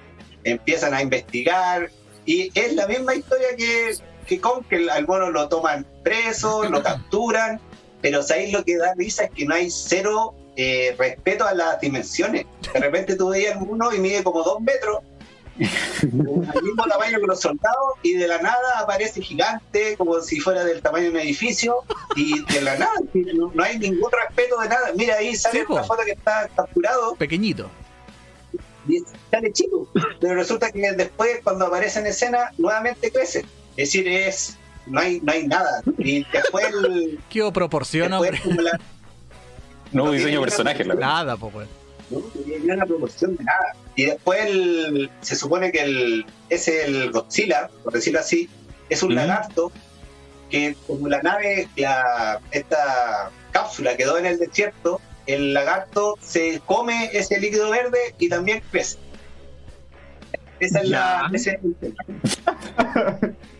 empiezan 0.42 0.92
a 0.92 1.00
investigar. 1.00 1.88
Y 2.26 2.50
es 2.58 2.72
la 2.72 2.88
misma 2.88 3.14
historia 3.14 3.54
que, 3.56 3.96
que 4.26 4.40
con 4.40 4.64
que 4.64 4.90
al 4.90 5.06
mono 5.06 5.30
lo 5.30 5.48
toman 5.48 5.86
preso, 6.02 6.64
lo 6.64 6.82
capturan. 6.88 7.60
Pero 8.00 8.24
¿sabéis 8.24 8.52
lo 8.52 8.64
que 8.64 8.76
da 8.76 8.92
risa? 8.94 9.26
Es 9.26 9.30
que 9.30 9.46
no 9.46 9.54
hay 9.54 9.70
cero 9.70 10.34
eh, 10.56 10.96
respeto 10.98 11.46
a 11.46 11.54
las 11.54 11.80
dimensiones. 11.80 12.44
De 12.74 12.80
repente 12.80 13.14
tú 13.14 13.28
veías 13.28 13.60
mono 13.60 13.94
y 13.94 14.00
mide 14.00 14.24
como 14.24 14.42
dos 14.42 14.60
metros 14.60 14.98
al 15.60 16.62
mismo 16.62 16.84
tamaño 16.88 17.20
que 17.20 17.26
los 17.26 17.40
soldados 17.40 17.92
y 18.02 18.14
de 18.14 18.26
la 18.26 18.38
nada 18.40 18.80
aparece 18.80 19.20
gigante 19.20 19.96
como 19.96 20.20
si 20.20 20.40
fuera 20.40 20.64
del 20.64 20.80
tamaño 20.80 21.04
de 21.04 21.10
un 21.10 21.16
edificio 21.18 21.76
y 22.16 22.42
de 22.52 22.62
la 22.62 22.76
nada 22.78 22.92
no, 23.34 23.52
hay 23.62 23.78
ningún 23.78 24.10
respeto 24.10 24.58
de 24.60 24.68
nada. 24.68 24.92
Mira 24.96 25.16
ahí 25.16 25.36
sale 25.36 25.60
Sí, 25.60 25.66
una 25.68 25.84
foto 25.84 26.02
que 26.04 26.12
está 26.12 26.48
capturado. 26.56 27.14
Pequeñito. 27.16 27.70
y 28.88 29.02
sale 29.30 29.52
chico. 29.52 29.88
Pero 30.20 30.34
resulta 30.34 30.70
que 30.72 30.92
después 30.92 31.40
cuando 31.44 31.66
aparece 31.66 32.00
en 32.00 32.06
escena 32.06 32.50
nuevamente 32.58 33.10
crece. 33.12 33.40
Es 33.76 33.88
decir 33.88 34.08
es 34.08 34.56
no 34.86 35.00
hay 35.00 35.20
no 35.20 35.32
hay 35.32 35.46
nada. 35.46 35.82
Y 35.98 36.24
después 36.32 36.66
el, 36.66 37.20
¿Qué 37.30 37.50
proporciona, 37.52 38.20
después 38.20 38.56
la- 38.56 38.80
No 39.92 40.10
diseño 40.10 40.40
personaje, 40.40 40.84
la 40.84 40.94
verdad. 40.94 41.08
Nada, 41.08 41.36
pues, 41.36 41.68
no 42.12 42.20
tenía 42.44 42.74
una 42.74 42.86
proporción 42.86 43.36
de 43.36 43.44
nada. 43.44 43.74
Y 43.96 44.04
después 44.06 44.44
el- 44.46 45.10
se 45.20 45.36
supone 45.36 45.70
que 45.72 45.80
el, 45.82 46.26
es 46.48 46.68
el 46.68 47.10
Godzilla, 47.10 47.68
por 47.82 47.92
decirlo 47.92 48.20
así, 48.20 48.48
es 48.88 49.02
un 49.02 49.14
lagarto 49.14 49.72
que 50.50 50.76
como 50.86 51.08
la 51.08 51.22
nave, 51.22 51.68
la, 51.76 52.40
esta 52.50 53.30
cápsula 53.52 53.96
quedó 53.96 54.18
en 54.18 54.26
el 54.26 54.38
desierto, 54.38 55.00
el 55.26 55.54
lagarto 55.54 56.18
se 56.20 56.60
come 56.66 57.10
ese 57.12 57.38
líquido 57.40 57.70
verde 57.70 57.98
y 58.18 58.28
también 58.28 58.62
crece. 58.70 58.98
Esa 60.60 60.80
es 60.80 60.88
la, 60.88 61.28
Ya. 61.30 61.36
ese 61.36 61.58
es 61.80 61.92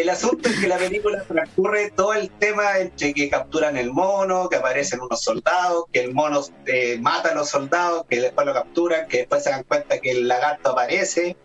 el 0.00 0.08
asunto 0.10 0.48
es 0.48 0.58
que 0.60 0.68
la 0.68 0.76
película 0.78 1.22
transcurre 1.24 1.90
todo 1.90 2.14
el 2.14 2.30
tema 2.30 2.78
entre 2.78 3.12
que 3.14 3.28
capturan 3.28 3.76
el 3.76 3.90
mono, 3.92 4.48
que 4.48 4.56
aparecen 4.56 5.00
unos 5.00 5.22
soldados, 5.22 5.84
que 5.92 6.00
el 6.04 6.14
mono 6.14 6.40
eh, 6.66 6.98
mata 7.00 7.30
a 7.30 7.34
los 7.34 7.48
soldados, 7.48 8.04
que 8.08 8.20
después 8.20 8.46
lo 8.46 8.52
capturan, 8.54 9.06
que 9.08 9.18
después 9.18 9.42
se 9.44 9.50
dan 9.50 9.64
cuenta 9.64 9.98
que 10.00 10.10
el 10.12 10.28
lagarto 10.28 10.70
aparece, 10.70 11.36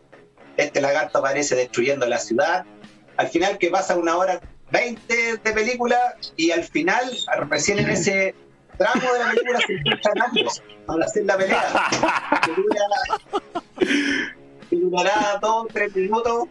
este 0.58 0.82
lagarto 0.82 1.20
aparece 1.20 1.56
destruyendo 1.56 2.06
la 2.06 2.18
ciudad. 2.20 2.66
Al 3.18 3.28
final 3.28 3.58
que 3.58 3.70
pasa 3.70 3.96
una 3.96 4.18
hora 4.18 4.40
20 4.72 5.38
de 5.38 5.52
película 5.54 6.16
y 6.36 6.52
al 6.52 6.64
final, 6.64 7.10
recién 7.50 7.80
en 7.80 7.90
ese 7.90 8.36
tramo 8.78 9.14
de 9.14 9.20
la 9.20 9.30
película 9.32 9.60
se 9.66 9.74
encuentran 9.74 10.22
ambos 10.22 10.64
para 10.86 11.06
hacer 11.06 11.26
la 11.26 11.38
pelea. 11.38 11.90
Que 12.46 12.52
dura- 12.52 13.96
que 14.70 14.76
durará 14.78 15.40
dos, 15.42 15.68
tres 15.72 15.96
minutos, 15.96 16.46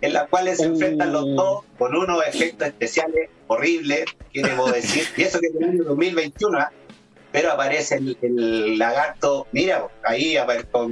en 0.00 0.12
las 0.12 0.28
cuales 0.28 0.58
se 0.58 0.64
enfrentan 0.64 1.12
los 1.12 1.24
dos 1.34 1.64
con 1.78 1.94
unos 1.96 2.22
efectos 2.26 2.68
especiales 2.68 3.28
horribles, 3.46 4.04
queremos 4.32 4.72
decir, 4.72 5.04
y 5.16 5.22
eso 5.22 5.40
que 5.40 5.46
es 5.48 5.54
del 5.54 5.64
año 5.64 5.84
2021, 5.84 6.58
¿ah? 6.58 6.70
pero 7.32 7.52
aparece 7.52 7.96
el, 7.96 8.16
el 8.22 8.78
lagarto, 8.78 9.46
mira, 9.52 9.86
ahí 10.04 10.36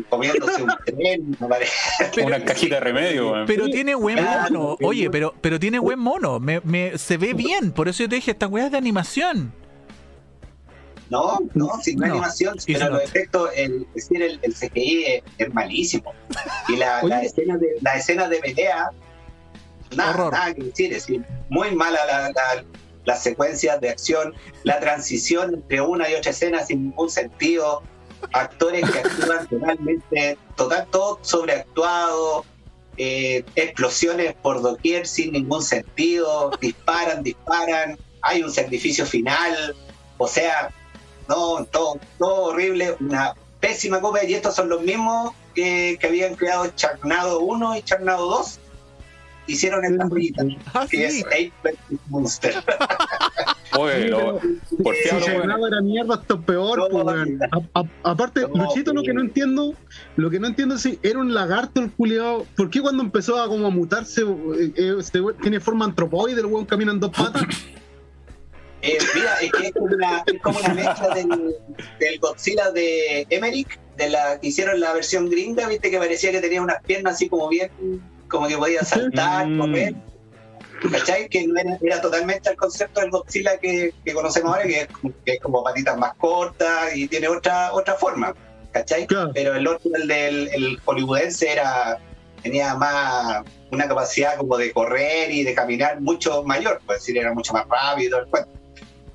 comiéndose 0.09 0.63
un 0.63 0.71
tren, 0.85 1.37
aparece 1.41 1.73
Una 2.23 2.45
cajita 2.45 2.75
de 2.77 2.81
remedio, 2.81 3.33
weón. 3.33 3.47
Pero 3.47 3.67
tiene 3.69 3.95
buen 3.95 4.19
Claro, 4.19 4.51
mono. 4.53 4.77
que 4.77 4.85
Oye, 4.87 5.11
pero, 5.11 5.35
pero 5.41 5.59
tiene 5.59 5.79
buen 5.79 5.99
mono. 5.99 6.39
Me, 6.39 6.61
me- 6.65 6.99
se 6.99 7.17
ve 7.17 7.33
bien. 7.33 7.73
Por 7.73 7.89
eso 7.89 8.03
yo 8.03 8.09
te 8.09 8.17
dije, 8.17 8.33
esta 8.33 8.49
weá 8.49 8.67
es 8.67 8.73
de 8.73 8.77
animación. 8.79 9.53
No, 11.11 11.39
no, 11.55 11.71
sin 11.83 11.99
No, 11.99 12.07
animación, 12.07 12.57
y 12.57 12.61
se 12.61 12.73
pero 12.79 12.91
los 12.91 13.03
efectos, 13.03 13.51
el, 13.55 13.87
es 13.95 14.09
decir, 14.09 14.23
el, 14.23 14.41
el 14.43 14.55
CGI 14.55 15.05
es, 15.05 15.23
es 15.39 15.55
malísimo. 15.55 16.13
Y 16.69 16.77
la, 16.77 17.01
escena 17.23 17.57
de, 17.59 17.69
la 17.81 17.95
escena 17.97 18.29
de 18.29 18.39
pelea, 18.39 18.91
nada, 19.97 20.11
Horror. 20.11 20.33
nada 20.33 20.55
que 20.55 20.63
decir, 20.65 20.93
es 20.93 21.07
decir, 21.07 21.25
muy 21.49 21.71
mala 21.75 22.05
la, 22.07 22.21
la- 22.31 22.65
las 23.05 23.23
secuencias 23.23 23.81
de 23.81 23.91
acción, 23.91 24.35
la 24.65 24.81
transición 24.81 25.55
entre 25.55 25.81
una 25.81 26.11
y 26.11 26.15
otra 26.15 26.33
escena 26.33 26.65
sin 26.67 26.87
ningún 26.87 27.09
sentido, 27.09 27.83
actores 28.33 28.91
que 28.91 28.99
actúan 28.99 29.47
totalmente, 29.51 30.37
total, 30.57 30.89
todo 30.91 31.21
sobreactuado, 31.23 32.45
eh, 32.97 33.45
explosiones 33.55 34.35
por 34.35 34.61
doquier 34.61 35.07
sin 35.07 35.33
ningún 35.35 35.63
sentido, 35.63 36.51
disparan, 36.61 37.23
disparan, 37.23 37.97
hay 38.23 38.43
un 38.43 38.51
sacrificio 38.51 39.07
final, 39.07 39.77
o 40.19 40.27
sea, 40.27 40.71
no, 41.29 41.65
todo, 41.67 41.99
todo 42.19 42.35
horrible, 42.47 42.97
una 43.01 43.35
pésima 43.61 44.01
copia, 44.01 44.25
y 44.25 44.35
estos 44.35 44.55
son 44.55 44.69
los 44.69 44.83
mismos 44.83 45.33
que, 45.55 45.97
que 46.01 46.07
habían 46.07 46.35
creado 46.35 46.67
Charnado 46.77 47.41
1 47.41 47.77
y 47.77 47.83
Charnado 47.83 48.27
2, 48.29 48.59
hicieron 49.49 49.85
esta 49.85 50.09
joyita, 50.09 50.45
Ah, 50.75 50.87
que 50.89 51.11
sí. 51.11 51.21
es 51.21 51.25
Ape. 51.27 51.77
Monster. 52.09 52.55
Oye, 53.79 54.09
lo- 54.09 54.41
¿por 54.83 54.95
qué 54.95 55.03
Si? 55.11 55.25
Charnado 55.25 55.67
era 55.69 55.81
mierda, 55.83 56.15
esto 56.15 56.35
es 56.35 56.41
peor, 56.45 56.79
No, 56.79 56.89
pues, 56.89 57.05
weón. 57.05 57.39
A- 57.51 57.81
a- 57.81 58.11
aparte, 58.11 58.43
No, 58.43 58.65
Luchito, 58.65 58.93
lo 58.93 59.03
que 59.03 59.13
no 59.13 59.21
entiendo, 59.21 59.75
lo 60.17 60.31
que 60.31 60.41
no 60.41 60.47
entiendo 60.47 60.77
es 60.77 60.83
si 60.83 60.99
era 61.03 61.19
un 61.19 61.35
lagarto 61.35 61.81
el 61.81 61.91
culiado. 61.93 62.47
¿Por 62.57 62.71
qué 62.71 62.81
cuando 62.81 63.03
empezó 63.03 63.41
a 63.41 63.49
como 63.49 63.67
a 63.67 63.71
mutarse, 63.71 64.23
eh, 64.23 64.73
eh, 64.77 64.95
este 64.99 65.21
tiene 65.43 65.61
forma 65.61 65.85
antropoide, 65.85 66.41
el 66.41 66.47
weón 66.47 66.65
camina 66.65 66.93
en 66.93 67.01
dos 67.01 67.11
patas? 67.11 67.43
Eh, 68.87 68.99
mira, 69.15 69.35
es 69.41 69.53
que 69.53 69.67
es 69.69 69.73
como 69.73 69.87
una, 69.87 70.25
es 70.27 70.41
como 70.43 70.59
una 70.59 70.75
mezcla 70.75 71.09
del, 71.15 71.57
del 71.99 72.19
Godzilla 72.21 72.71
de 72.71 73.27
Emmerich, 73.31 73.79
de 73.97 74.11
la 74.11 74.39
que 74.41 74.49
hicieron 74.49 74.79
la 74.81 74.93
versión 74.93 75.29
gringa, 75.31 75.67
viste 75.69 75.91
que 75.91 75.99
parecía 75.99 76.31
que 76.31 76.41
tenía 76.41 76.63
unas 76.63 76.83
piernas 76.83 77.15
así 77.15 77.29
como 77.29 77.49
bien, 77.49 77.71
como 78.29 78.47
que 78.49 78.57
podía 78.57 78.85
saltar, 78.85 79.47
Mm. 79.49 79.59
correr. 79.61 79.95
¿Cachai? 80.93 81.29
Que 81.29 81.47
no 81.47 81.59
era, 81.59 81.79
era 81.81 82.01
totalmente 82.03 82.51
el 82.51 82.57
concepto 82.57 83.01
del 83.01 83.11
Godzilla 83.11 83.57
que, 83.59 83.95
que 84.05 84.13
conocemos 84.13 84.53
ahora, 84.55 84.67
que 84.67 84.81
es, 84.83 84.87
como- 84.89 85.15
que 85.25 85.33
es 85.33 85.41
como 85.41 85.65
patitas 85.65 85.97
más 85.97 86.15
cortas 86.17 86.95
y 86.95 87.09
tiene 87.09 87.29
otra 87.29 87.73
otra 87.73 87.95
forma. 87.95 88.35
¿Cachai? 88.73 89.07
Claro. 89.07 89.31
Pero 89.33 89.55
el 89.57 89.67
otro, 89.67 89.91
el 89.95 90.07
del 90.07 90.49
el 90.53 90.79
hollywoodense, 90.85 91.51
era 91.51 91.99
tenía 92.43 92.75
más 92.75 93.43
una 93.73 93.89
capacidad 93.89 94.37
como 94.37 94.57
de 94.59 94.71
correr 94.73 95.31
y 95.31 95.43
de 95.45 95.55
caminar 95.55 96.01
mucho 96.03 96.43
mayor, 96.45 96.81
pues 96.85 96.99
decir, 97.01 97.17
era 97.19 97.33
mucho 97.33 97.55
más 97.55 97.65
rápido 97.69 98.19
el 98.21 98.27
cuento. 98.27 98.51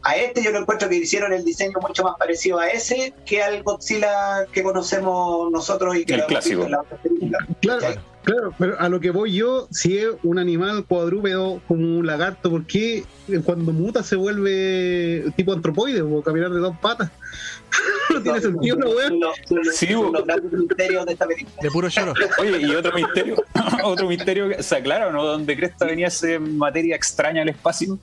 A 0.04 0.16
este 0.16 0.41
yo 0.43 0.52
lo 0.52 0.60
encuentro 0.60 0.89
que 0.89 0.95
hicieron 0.95 1.32
el 1.34 1.45
diseño 1.45 1.78
mucho 1.80 2.04
más 2.04 2.16
parecido 2.18 2.60
a 2.60 2.68
ese 2.70 3.14
que 3.26 3.43
al 3.43 3.62
Godzilla 3.64 4.45
que 4.52 4.64
conocemos 4.64 5.52
nosotros 5.52 5.95
y 5.95 6.06
que 6.06 6.14
El 6.16 6.20
lo 6.22 6.28
clásico. 6.28 6.64
en 6.66 6.72
la. 6.72 6.84
Claro, 7.62 8.02
claro, 8.24 8.54
pero 8.58 8.80
a 8.80 8.89
lo 8.89 8.99
que 8.99 9.12
voy 9.12 9.34
yo, 9.36 9.68
si 9.72 9.97
es 9.99 10.08
un 10.24 10.39
animal 10.39 10.86
cuadrúpedo 10.86 11.62
como 11.68 11.99
un 11.99 12.06
lagarto, 12.08 12.49
¿por 12.49 12.66
qué 12.66 13.04
cuando 13.45 13.72
muta 13.74 14.02
se 14.02 14.16
vuelve 14.16 15.26
tipo 15.36 15.54
antropoide 15.54 16.02
o 16.02 16.22
caminar 16.24 16.49
de 16.52 16.60
dos 16.60 16.76
patas? 16.82 17.12
no 18.14 18.22
tiene 18.24 18.41
sentido 18.41 18.78
Sí, 19.74 19.88
los 19.88 20.26
grandes 20.26 20.52
misterios 20.52 21.06
de 21.06 21.14
esta 21.14 21.28
película. 21.28 21.56
De 21.62 21.70
puro 21.72 21.88
lloro. 21.88 22.14
Oye, 22.39 22.60
y 22.60 22.76
otro 22.76 22.91
misterio, 22.93 23.36
otro 23.84 24.08
misterio, 24.08 24.49
que- 24.49 24.64
¿se 24.64 24.76
aclara 24.76 25.08
o 25.08 25.12
no? 25.12 25.24
¿Dónde 25.24 25.56
Cresta 25.56 25.86
venía 25.86 26.08
esa 26.08 26.28
materia 26.39 26.95
extraña 26.95 27.43
al 27.43 27.49
espacio? 27.49 27.97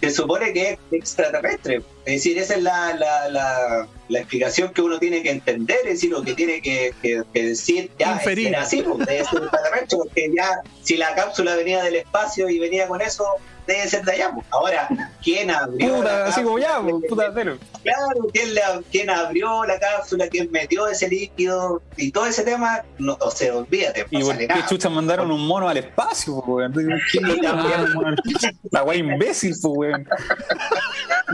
Se 0.00 0.10
supone 0.10 0.52
que 0.52 0.70
es 0.72 0.78
extraterrestre. 0.92 1.76
Es 2.04 2.14
decir, 2.14 2.38
esa 2.38 2.54
es 2.54 2.62
la, 2.62 2.94
la, 2.94 3.28
la, 3.28 3.88
la 4.08 4.18
explicación 4.18 4.72
que 4.72 4.82
uno 4.82 4.98
tiene 4.98 5.22
que 5.22 5.30
entender, 5.30 5.78
es 5.84 5.90
decir, 5.94 6.10
lo 6.10 6.22
que 6.22 6.34
tiene 6.34 6.60
que, 6.62 6.92
que- 7.02 7.22
que 7.32 7.42
decir, 7.46 7.90
ya, 7.98 8.12
Inferir. 8.14 8.54
así, 8.56 8.82
pues, 8.82 9.06
ser 9.06 9.20
extraterrestre, 9.22 9.98
porque 9.98 10.30
ya, 10.36 10.60
si 10.82 10.96
la 10.96 11.14
cápsula 11.14 11.56
venía 11.56 11.82
del 11.82 11.96
espacio 11.96 12.48
y 12.48 12.58
venía 12.58 12.86
con 12.88 13.00
eso, 13.00 13.24
debe 13.66 13.88
ser 13.88 14.04
de 14.04 14.12
allá. 14.12 14.30
pues. 14.34 14.46
Ahora, 14.50 14.88
¿quién 15.22 15.50
abrió? 15.50 15.88
la 15.88 15.96
Puta, 15.96 16.24
así 16.26 16.42
como 16.42 16.58
ya, 16.58 16.80
pues, 16.80 16.94
puta, 17.08 17.30
cero. 17.34 17.58
Claro, 17.82 18.28
¿quién, 18.32 18.48
quién 18.90 19.10
abrió 19.10 19.64
la 19.64 19.78
cápsula, 19.78 20.28
quién 20.28 20.50
metió 20.50 20.86
ese 20.88 21.08
líquido 21.08 21.82
y 21.96 22.10
todo 22.10 22.26
ese 22.26 22.42
tema, 22.42 22.82
no, 22.98 23.16
o 23.20 23.30
sea, 23.30 23.56
olvídate, 23.56 24.06
¿Y 24.10 24.22
por 24.22 24.36
qué 24.36 24.46
nada. 24.46 24.66
chucha 24.66 24.88
mandaron 24.88 25.30
un 25.30 25.46
mono 25.46 25.68
al 25.68 25.76
espacio, 25.76 26.42
también. 26.72 27.00
La 28.70 28.82
wea 28.82 28.98
imbécil, 28.98 29.54
pues, 29.60 29.74
weón. 29.76 30.08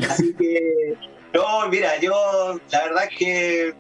Así 0.09 0.35
que, 0.35 0.95
no, 1.33 1.69
mira, 1.69 1.99
yo 2.01 2.61
la 2.71 2.83
verdad 2.85 3.05
es 3.11 3.19
que, 3.19 3.75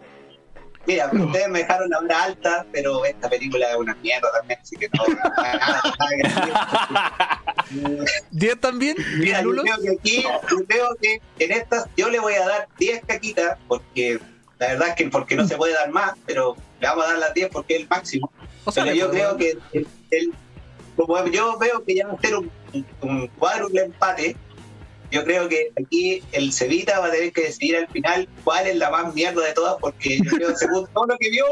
mira, 0.86 1.10
ustedes 1.12 1.48
me 1.48 1.60
dejaron 1.60 1.88
la 1.90 1.98
hora 1.98 2.22
alta, 2.24 2.66
pero 2.72 3.04
esta 3.04 3.28
película 3.28 3.70
es 3.70 3.76
una 3.76 3.94
mierda 3.96 4.28
también, 4.32 4.58
así 4.60 4.76
que 4.76 4.88
no, 4.96 5.04
nada, 5.14 5.58
nada 5.58 5.82
que 6.16 6.28
decir. 6.28 8.16
10 8.30 8.60
también. 8.60 8.96
Mira, 9.18 9.42
yo 9.42 9.50
creo 9.50 9.64
que 9.82 9.90
aquí, 9.90 10.22
yo 10.22 10.64
creo 10.66 10.88
que 11.00 11.20
en 11.38 11.52
estas 11.52 11.86
yo 11.96 12.08
le 12.10 12.18
voy 12.18 12.34
a 12.34 12.46
dar 12.46 12.68
10 12.78 13.02
caquitas, 13.06 13.58
porque 13.68 14.20
la 14.58 14.68
verdad 14.68 14.88
es 14.88 14.94
que 14.94 15.08
porque 15.08 15.36
no 15.36 15.46
se 15.46 15.56
puede 15.56 15.74
dar 15.74 15.90
más, 15.90 16.12
pero 16.26 16.56
le 16.80 16.86
vamos 16.88 17.04
a 17.04 17.08
dar 17.10 17.18
las 17.18 17.34
10 17.34 17.48
porque 17.50 17.74
es 17.76 17.80
el 17.82 17.88
máximo. 17.88 18.30
O 18.64 18.70
sea, 18.72 18.84
Pero 18.84 18.96
yo 18.96 19.10
creo 19.10 19.36
que 19.36 19.56
el, 19.72 19.86
el- 20.10 20.32
como 20.96 21.24
yo 21.26 21.58
veo 21.58 21.82
que 21.84 21.94
ya 21.94 22.06
va 22.06 22.12
a 22.14 22.20
ser 22.20 22.36
un, 22.36 22.50
un, 22.74 22.86
un 23.00 23.26
cuádruple 23.28 23.82
empate, 23.84 24.36
yo 25.12 25.24
creo 25.24 25.48
que 25.48 25.70
aquí 25.80 26.22
el 26.32 26.52
Cevita 26.52 26.98
va 26.98 27.06
a 27.06 27.10
tener 27.10 27.32
que 27.32 27.42
decidir 27.42 27.76
al 27.76 27.86
final 27.88 28.28
cuál 28.42 28.66
es 28.66 28.76
la 28.76 28.90
más 28.90 29.14
mierda 29.14 29.44
de 29.44 29.52
todas, 29.52 29.76
porque 29.80 30.18
yo 30.18 30.30
creo, 30.30 30.56
según 30.56 30.86
todo 30.92 31.06
lo 31.06 31.16
que 31.18 31.30
vio, 31.30 31.44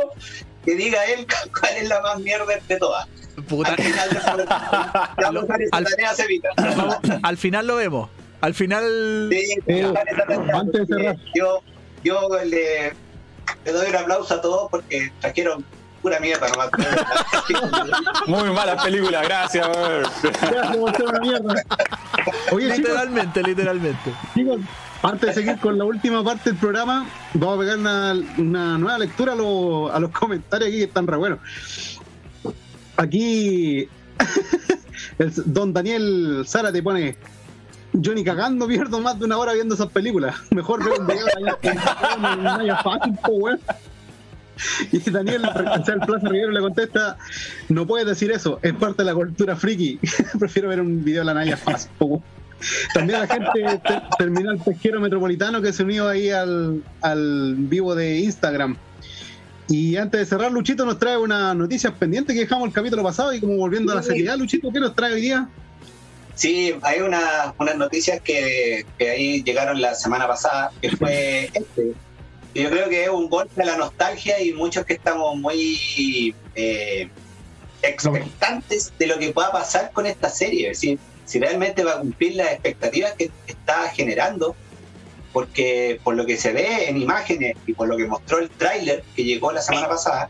que 0.64 0.74
diga 0.74 1.04
él 1.04 1.26
cuál 1.60 1.76
es 1.76 1.88
la 1.88 2.00
más 2.00 2.18
mierda 2.18 2.46
de 2.66 2.76
todas. 2.76 3.06
Puta, 3.48 3.70
Al 3.70 3.76
final 3.82 4.08
le 4.10 4.44
vamos 5.24 5.44
a 5.44 5.46
dar 5.46 5.62
esa 5.62 5.76
Al- 5.76 5.84
tarea 5.84 6.10
a 6.10 6.14
Cevita. 6.14 6.48
vamos, 6.56 6.96
al 7.22 7.36
final 7.36 7.66
lo 7.66 7.76
vemos. 7.76 8.10
Al 8.40 8.54
final. 8.54 9.28
Sí, 9.30 9.54
Eh, 9.66 9.84
antes 9.84 10.16
de 10.16 10.34
porque 10.38 10.86
cerrar. 10.86 11.16
Yo, 11.34 11.62
yo 12.02 12.28
le, 12.44 12.92
le 13.64 13.72
doy 13.72 13.88
un 13.90 13.96
aplauso 13.96 14.34
a 14.34 14.40
todos 14.40 14.70
porque 14.70 15.12
trajeron 15.20 15.64
pura 16.02 16.18
mierda 16.20 16.48
nomás. 16.48 16.70
Muy 18.26 18.50
mala 18.50 18.76
película, 18.82 19.22
gracias. 19.22 19.66
Oye, 22.52 22.66
chicos, 22.66 22.78
Literalmente, 22.78 23.42
literalmente. 23.42 24.12
chicos, 24.34 24.60
antes 25.02 25.28
de 25.28 25.34
seguir 25.34 25.58
con 25.60 25.78
la 25.78 25.84
última 25.84 26.22
parte 26.24 26.50
del 26.50 26.58
programa, 26.58 27.06
vamos 27.34 27.56
a 27.56 27.60
pegar 27.60 27.78
una, 27.78 28.14
una 28.38 28.78
nueva 28.78 28.98
lectura 28.98 29.32
a, 29.32 29.36
los- 29.36 29.90
a 29.92 29.98
los 30.00 30.10
comentarios 30.10 30.68
aquí 30.68 30.78
que 30.78 30.84
están 30.84 31.06
re 31.06 31.16
buenos. 31.16 31.38
Aquí, 32.96 33.88
el 35.18 35.32
don 35.46 35.72
Daniel 35.72 36.44
Sara 36.46 36.70
te 36.72 36.82
pone. 36.82 37.16
Yo 37.92 38.14
ni 38.14 38.22
cagando 38.22 38.68
pierdo 38.68 39.00
más 39.00 39.18
de 39.18 39.24
una 39.24 39.36
hora 39.36 39.52
viendo 39.52 39.74
esas 39.74 39.88
películas. 39.88 40.36
Mejor 40.50 40.84
veo 40.84 40.94
un 41.00 41.06
video 41.08 41.26
de 41.26 41.42
Y 44.92 44.98
Daniel, 45.10 45.42
el 45.44 46.00
Plaza 46.00 46.28
Rivero 46.28 46.50
le 46.50 46.60
contesta, 46.60 47.16
no 47.68 47.86
puedes 47.86 48.06
decir 48.06 48.30
eso, 48.30 48.58
es 48.62 48.72
parte 48.74 49.02
de 49.02 49.06
la 49.06 49.14
cultura 49.14 49.56
friki. 49.56 49.98
Prefiero 50.38 50.68
ver 50.68 50.80
un 50.80 51.02
video 51.04 51.20
de 51.22 51.26
la 51.26 51.34
Naya 51.34 51.58
weón. 51.98 52.22
También 52.92 53.20
la 53.20 53.26
gente 53.26 53.80
te- 53.86 54.02
terminal 54.18 54.58
pesquero 54.62 55.00
metropolitano 55.00 55.62
que 55.62 55.72
se 55.72 55.82
unió 55.82 56.08
ahí 56.08 56.28
al, 56.30 56.82
al 57.00 57.54
vivo 57.56 57.94
de 57.94 58.18
Instagram. 58.18 58.76
Y 59.68 59.96
antes 59.96 60.20
de 60.20 60.26
cerrar, 60.26 60.50
Luchito 60.52 60.84
nos 60.84 60.98
trae 60.98 61.16
unas 61.16 61.54
noticias 61.56 61.92
pendientes 61.94 62.34
que 62.34 62.40
dejamos 62.40 62.66
el 62.68 62.74
capítulo 62.74 63.02
pasado 63.02 63.32
y 63.32 63.40
como 63.40 63.56
volviendo 63.56 63.92
a 63.92 63.94
la 63.94 64.02
seriedad, 64.02 64.36
Luchito, 64.36 64.70
¿qué 64.72 64.80
nos 64.80 64.94
trae 64.94 65.14
hoy 65.14 65.20
día? 65.22 65.48
Sí, 66.34 66.74
hay 66.82 67.00
una- 67.00 67.54
unas 67.58 67.76
noticias 67.76 68.20
que, 68.20 68.84
que 68.98 69.10
ahí 69.10 69.42
llegaron 69.42 69.80
la 69.80 69.94
semana 69.94 70.26
pasada, 70.26 70.70
que 70.82 70.90
fue 70.96 71.44
este. 71.54 71.94
Yo 72.54 72.68
creo 72.70 72.88
que 72.88 73.04
es 73.04 73.10
un 73.10 73.28
golpe 73.28 73.62
a 73.62 73.66
la 73.66 73.76
nostalgia 73.76 74.40
y 74.42 74.52
muchos 74.52 74.84
que 74.84 74.94
estamos 74.94 75.36
muy 75.36 76.34
eh, 76.54 77.08
expectantes 77.82 78.92
de 78.98 79.06
lo 79.06 79.18
que 79.18 79.30
pueda 79.30 79.52
pasar 79.52 79.92
con 79.92 80.06
esta 80.06 80.28
serie. 80.28 80.70
Es 80.70 80.80
decir, 80.80 80.98
si 81.26 81.38
realmente 81.38 81.84
va 81.84 81.92
a 81.92 82.00
cumplir 82.00 82.34
las 82.36 82.52
expectativas 82.52 83.12
que 83.14 83.30
está 83.46 83.88
generando. 83.90 84.56
porque 85.32 86.00
por 86.02 86.16
lo 86.16 86.26
que 86.26 86.36
se 86.36 86.52
ve 86.52 86.88
en 86.88 86.96
imágenes 86.96 87.56
y 87.66 87.72
por 87.72 87.88
lo 87.88 87.96
que 87.96 88.06
mostró 88.06 88.38
el 88.38 88.50
tráiler 88.50 89.04
que 89.14 89.22
llegó 89.22 89.52
la 89.52 89.62
semana 89.62 89.88
pasada, 89.88 90.28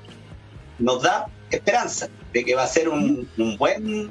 nos 0.78 1.02
da 1.02 1.26
esperanza 1.50 2.08
de 2.32 2.44
que 2.44 2.54
va 2.54 2.64
a 2.64 2.68
ser 2.68 2.88
un, 2.88 3.28
un 3.38 3.56
buen 3.56 4.08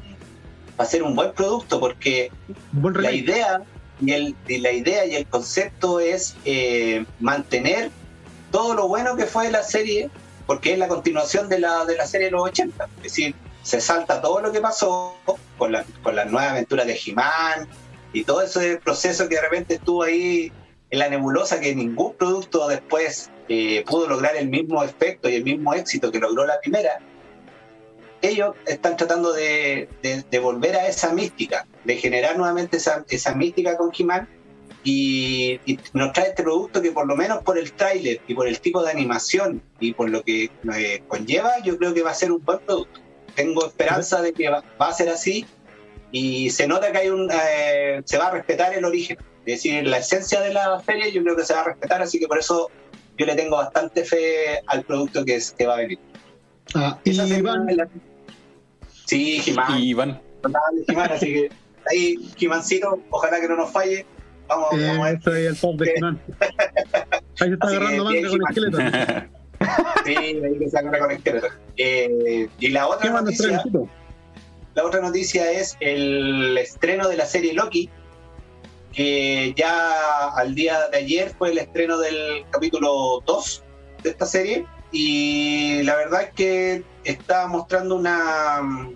va 0.79 0.83
a 0.83 0.85
ser 0.85 1.03
un 1.03 1.15
buen 1.15 1.31
producto 1.33 1.79
porque 1.79 2.31
Buen 2.71 3.01
la 3.01 3.11
idea 3.11 3.61
y 4.01 4.11
el 4.13 4.35
y 4.47 4.57
la 4.59 4.71
idea 4.71 5.05
y 5.05 5.15
el 5.15 5.25
concepto 5.25 5.99
es 5.99 6.35
eh, 6.45 7.05
mantener 7.19 7.91
todo 8.51 8.73
lo 8.75 8.87
bueno 8.87 9.15
que 9.15 9.25
fue 9.25 9.49
la 9.51 9.63
serie 9.63 10.09
porque 10.45 10.73
es 10.73 10.79
la 10.79 10.87
continuación 10.87 11.47
de 11.49 11.59
la 11.59 11.85
de 11.85 11.95
la 11.97 12.05
serie 12.07 12.25
de 12.27 12.31
los 12.31 12.43
80 12.43 12.87
es 12.97 13.03
decir 13.03 13.35
se 13.63 13.81
salta 13.81 14.21
todo 14.21 14.41
lo 14.41 14.51
que 14.51 14.61
pasó 14.61 15.15
con 15.57 15.71
la 15.71 15.85
con 16.03 16.15
las 16.15 16.29
nuevas 16.31 16.51
aventuras 16.51 16.87
de 16.87 16.99
He-Man 17.05 17.67
y 18.13 18.23
todo 18.23 18.41
ese 18.41 18.77
proceso 18.77 19.27
que 19.29 19.35
de 19.35 19.41
repente 19.41 19.75
estuvo 19.75 20.03
ahí 20.03 20.51
en 20.89 20.99
la 20.99 21.09
nebulosa 21.09 21.59
que 21.59 21.75
ningún 21.75 22.15
producto 22.15 22.67
después 22.67 23.29
eh, 23.47 23.83
pudo 23.87 24.07
lograr 24.07 24.35
el 24.35 24.49
mismo 24.49 24.83
efecto 24.83 25.29
y 25.29 25.35
el 25.35 25.43
mismo 25.43 25.73
éxito 25.75 26.11
que 26.11 26.17
logró 26.19 26.47
la 26.47 26.59
primera. 26.59 26.99
Ellos 28.21 28.55
están 28.65 28.97
tratando 28.97 29.31
de, 29.31 29.87
de- 30.01 30.23
de 30.29 30.39
volver 30.39 30.75
a 30.75 30.87
esa 30.87 31.13
mística, 31.13 31.65
de 31.85 31.95
generar 31.97 32.37
nuevamente 32.37 32.77
esa, 32.77 33.05
esa 33.09 33.33
mística 33.35 33.77
con 33.77 33.91
He-Man 33.97 34.27
y, 34.83 35.59
y 35.65 35.79
nos 35.93 36.13
trae 36.13 36.29
este 36.29 36.43
producto 36.43 36.81
que 36.81 36.91
por 36.91 37.05
lo 37.07 37.15
menos 37.15 37.43
por 37.43 37.57
el 37.57 37.71
tráiler 37.73 38.21
y 38.27 38.33
por 38.33 38.47
el 38.47 38.59
tipo 38.59 38.81
de 38.83 38.91
animación 38.91 39.61
y 39.79 39.93
por 39.93 40.09
lo 40.09 40.23
que 40.23 40.49
eh, 40.75 41.03
conlleva, 41.07 41.59
yo 41.63 41.77
creo 41.77 41.93
que 41.93 42.01
va 42.01 42.11
a 42.11 42.15
ser 42.15 42.31
un 42.31 42.43
buen 42.43 42.59
producto. 42.59 42.99
Tengo 43.35 43.65
esperanza 43.67 44.21
de 44.21 44.33
que 44.33 44.49
va, 44.49 44.63
va 44.81 44.87
a 44.89 44.93
ser 44.93 45.09
así 45.09 45.45
y 46.11 46.49
se 46.49 46.67
nota 46.67 46.91
que 46.91 46.97
hay 46.99 47.09
un 47.09 47.29
eh, 47.31 48.01
se 48.05 48.17
va 48.17 48.27
a 48.27 48.31
respetar 48.31 48.73
el 48.73 48.83
origen, 48.85 49.17
es 49.45 49.55
decir, 49.63 49.85
la 49.85 49.97
esencia 49.99 50.41
de 50.41 50.53
la 50.53 50.81
serie 50.85 51.11
yo 51.11 51.21
creo 51.23 51.35
que 51.35 51.45
se 51.45 51.53
va 51.53 51.61
a 51.61 51.65
respetar, 51.65 52.01
así 52.01 52.19
que 52.19 52.27
por 52.27 52.39
eso 52.39 52.69
yo 53.17 53.25
le 53.25 53.35
tengo 53.35 53.57
bastante 53.57 54.05
fe 54.05 54.61
al 54.65 54.83
producto 54.83 55.25
que, 55.25 55.35
es, 55.35 55.51
que 55.51 55.65
va 55.67 55.73
a 55.75 55.77
venir. 55.77 55.99
Ah, 56.73 56.97
y 57.03 57.11
Iván, 57.11 57.65
la- 57.75 57.87
Sí, 59.05 59.41
He-Man. 59.45 59.79
Y 59.79 59.89
Iván, 59.89 61.11
así 61.11 61.25
que 61.25 61.49
ahí, 61.91 62.15
He-Mancito, 62.39 63.01
ojalá 63.09 63.41
que 63.41 63.47
no 63.47 63.55
nos 63.55 63.71
falle. 63.71 64.05
Vamos, 64.49 64.67
vamos 64.71 65.05
a 65.05 65.11
eh, 65.11 65.19
ver. 65.25 65.37
es 65.37 65.47
el 65.47 65.59
top 65.59 65.75
de 65.77 65.93
He-Man. 65.95 66.19
Ahí 67.39 67.47
se 67.47 67.53
está 67.53 67.67
Así 67.67 67.75
agarrando 67.75 68.03
manga 68.03 68.29
con 68.29 68.41
esqueleto. 68.49 68.77
Sí, 70.05 70.15
ahí 70.15 70.69
se 70.69 70.77
agarra 70.77 70.99
con 70.99 71.11
el 71.11 71.17
esqueleto. 71.17 71.47
Eh, 71.77 72.49
y 72.59 72.67
la 72.69 72.87
otra 72.87 73.01
¿Qué 73.01 73.09
más 73.11 73.23
nos 73.23 73.37
trae, 73.37 73.51
noticia, 73.53 73.81
la 74.75 74.85
otra 74.85 75.01
noticia 75.01 75.51
es 75.51 75.77
el 75.81 76.57
estreno 76.57 77.09
de 77.09 77.17
la 77.17 77.25
serie 77.25 77.53
Loki, 77.53 77.89
que 78.93 79.53
ya 79.55 80.29
al 80.35 80.55
día 80.55 80.87
de 80.87 80.97
ayer 80.97 81.33
fue 81.37 81.51
el 81.51 81.57
estreno 81.57 81.99
del 81.99 82.45
capítulo 82.49 83.21
2 83.25 83.63
de 84.03 84.09
esta 84.09 84.25
serie. 84.25 84.65
Y 84.91 85.83
la 85.83 85.95
verdad 85.95 86.23
es 86.23 86.33
que 86.33 86.83
está 87.03 87.47
mostrando 87.47 87.95
una 87.95 88.89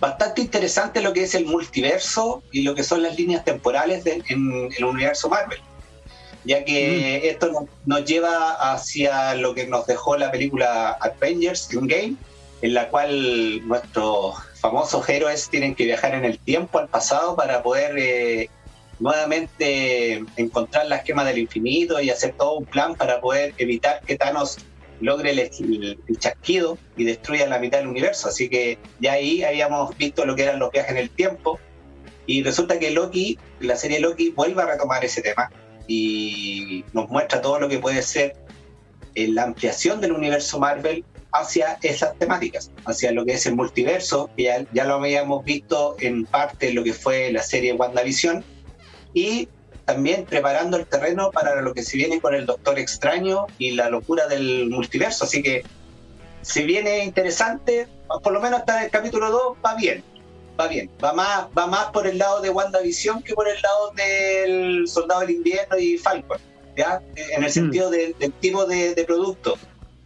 bastante 0.00 0.40
interesante 0.42 1.00
lo 1.02 1.12
que 1.12 1.24
es 1.24 1.34
el 1.34 1.46
multiverso 1.46 2.42
y 2.52 2.62
lo 2.62 2.74
que 2.74 2.82
son 2.84 3.02
las 3.02 3.16
líneas 3.18 3.44
temporales 3.44 4.04
de- 4.04 4.22
en 4.28 4.68
el 4.76 4.84
universo 4.84 5.28
Marvel. 5.28 5.58
Ya 6.44 6.64
que 6.64 7.28
esto 7.28 7.50
nos, 7.52 7.64
nos 7.84 8.04
lleva 8.04 8.52
hacia 8.72 9.34
lo 9.34 9.54
que 9.54 9.66
nos 9.66 9.86
dejó 9.86 10.16
la 10.16 10.30
película 10.30 10.96
Avengers 11.00 11.68
Endgame, 11.72 12.14
en 12.62 12.74
la 12.74 12.88
cual 12.88 13.66
nuestros 13.66 14.36
famosos 14.60 15.08
héroes 15.08 15.48
tienen 15.50 15.74
que 15.74 15.84
viajar 15.84 16.14
en 16.14 16.24
el 16.24 16.38
tiempo 16.38 16.78
al 16.78 16.88
pasado 16.88 17.36
para 17.36 17.62
poder 17.62 17.96
eh, 17.98 18.48
nuevamente 18.98 20.24
encontrar 20.36 20.86
la 20.86 20.96
esquema 20.96 21.24
del 21.24 21.38
infinito 21.38 22.00
y 22.00 22.10
hacer 22.10 22.34
todo 22.36 22.58
un 22.58 22.64
plan 22.66 22.94
para 22.94 23.20
poder 23.20 23.54
evitar 23.58 24.02
que 24.06 24.16
Thanos 24.16 24.58
logre 25.00 25.30
el, 25.30 25.38
el- 25.38 26.18
chasquido 26.18 26.78
y 26.96 27.04
destruya 27.04 27.46
la 27.46 27.58
mitad 27.58 27.78
del 27.78 27.88
universo. 27.88 28.28
Así 28.28 28.48
que 28.48 28.78
ya 29.00 29.12
ahí 29.12 29.42
habíamos 29.44 29.96
visto 29.96 30.24
lo 30.24 30.34
que 30.36 30.42
eran 30.44 30.58
los 30.58 30.70
viajes 30.70 30.90
en 30.92 30.98
el 30.98 31.10
tiempo 31.10 31.58
y 32.26 32.42
resulta 32.42 32.78
que 32.78 32.90
Loki, 32.90 33.38
la 33.60 33.76
serie 33.76 34.00
Loki, 34.00 34.30
vuelve 34.30 34.62
a 34.62 34.66
retomar 34.66 35.04
ese 35.04 35.22
tema 35.22 35.50
y 35.86 36.84
nos 36.92 37.08
muestra 37.08 37.40
todo 37.40 37.58
lo 37.58 37.68
que 37.68 37.78
puede 37.78 38.02
ser 38.02 38.36
eh, 39.14 39.28
la 39.28 39.44
ampliación 39.44 40.00
del 40.00 40.12
universo 40.12 40.58
Marvel 40.58 41.04
hacia 41.32 41.78
esas 41.82 42.18
temáticas, 42.18 42.70
hacia 42.84 43.12
lo 43.12 43.24
que 43.24 43.32
es 43.32 43.46
el 43.46 43.54
multiverso, 43.54 44.30
que 44.36 44.66
ya, 44.72 44.84
lo 44.84 44.94
habíamos 44.94 45.44
visto 45.44 45.96
en 46.00 46.24
parte 46.26 46.72
lo 46.72 46.84
que 46.84 46.92
fue 46.92 47.32
la 47.32 47.42
serie 47.42 47.72
WandaVision, 47.72 48.44
y 49.14 49.48
también 49.88 50.26
preparando 50.26 50.76
el 50.76 50.86
terreno 50.86 51.30
para 51.32 51.62
lo 51.62 51.72
que 51.72 51.82
se 51.82 51.96
viene 51.96 52.20
con 52.20 52.34
el 52.34 52.44
Doctor 52.44 52.78
Extraño 52.78 53.46
y 53.56 53.70
la 53.70 53.88
locura 53.88 54.26
del 54.26 54.68
multiverso. 54.68 55.24
Así 55.24 55.42
que 55.42 55.64
si 56.42 56.62
viene 56.64 57.02
interesante, 57.04 57.88
por 58.22 58.34
lo 58.34 58.40
menos 58.40 58.60
hasta 58.60 58.84
el 58.84 58.90
capítulo 58.90 59.30
2 59.30 59.56
va 59.64 59.74
bien, 59.76 60.04
va 60.60 60.68
bien, 60.68 60.90
va 61.02 61.14
más, 61.14 61.46
va 61.56 61.66
más 61.66 61.86
por 61.86 62.06
el 62.06 62.18
lado 62.18 62.42
de 62.42 62.50
WandaVision 62.50 63.22
que 63.22 63.32
por 63.32 63.48
el 63.48 63.56
lado 63.62 63.92
del 63.96 64.86
Soldado 64.86 65.22
del 65.22 65.30
Invierno 65.30 65.78
y 65.78 65.96
Falcon, 65.96 66.36
¿ya? 66.76 67.00
En 67.16 67.42
el 67.42 67.50
sentido 67.50 67.88
de- 67.88 68.14
del 68.18 68.32
tipo 68.34 68.66
de, 68.66 68.94
de 68.94 69.04
producto 69.04 69.56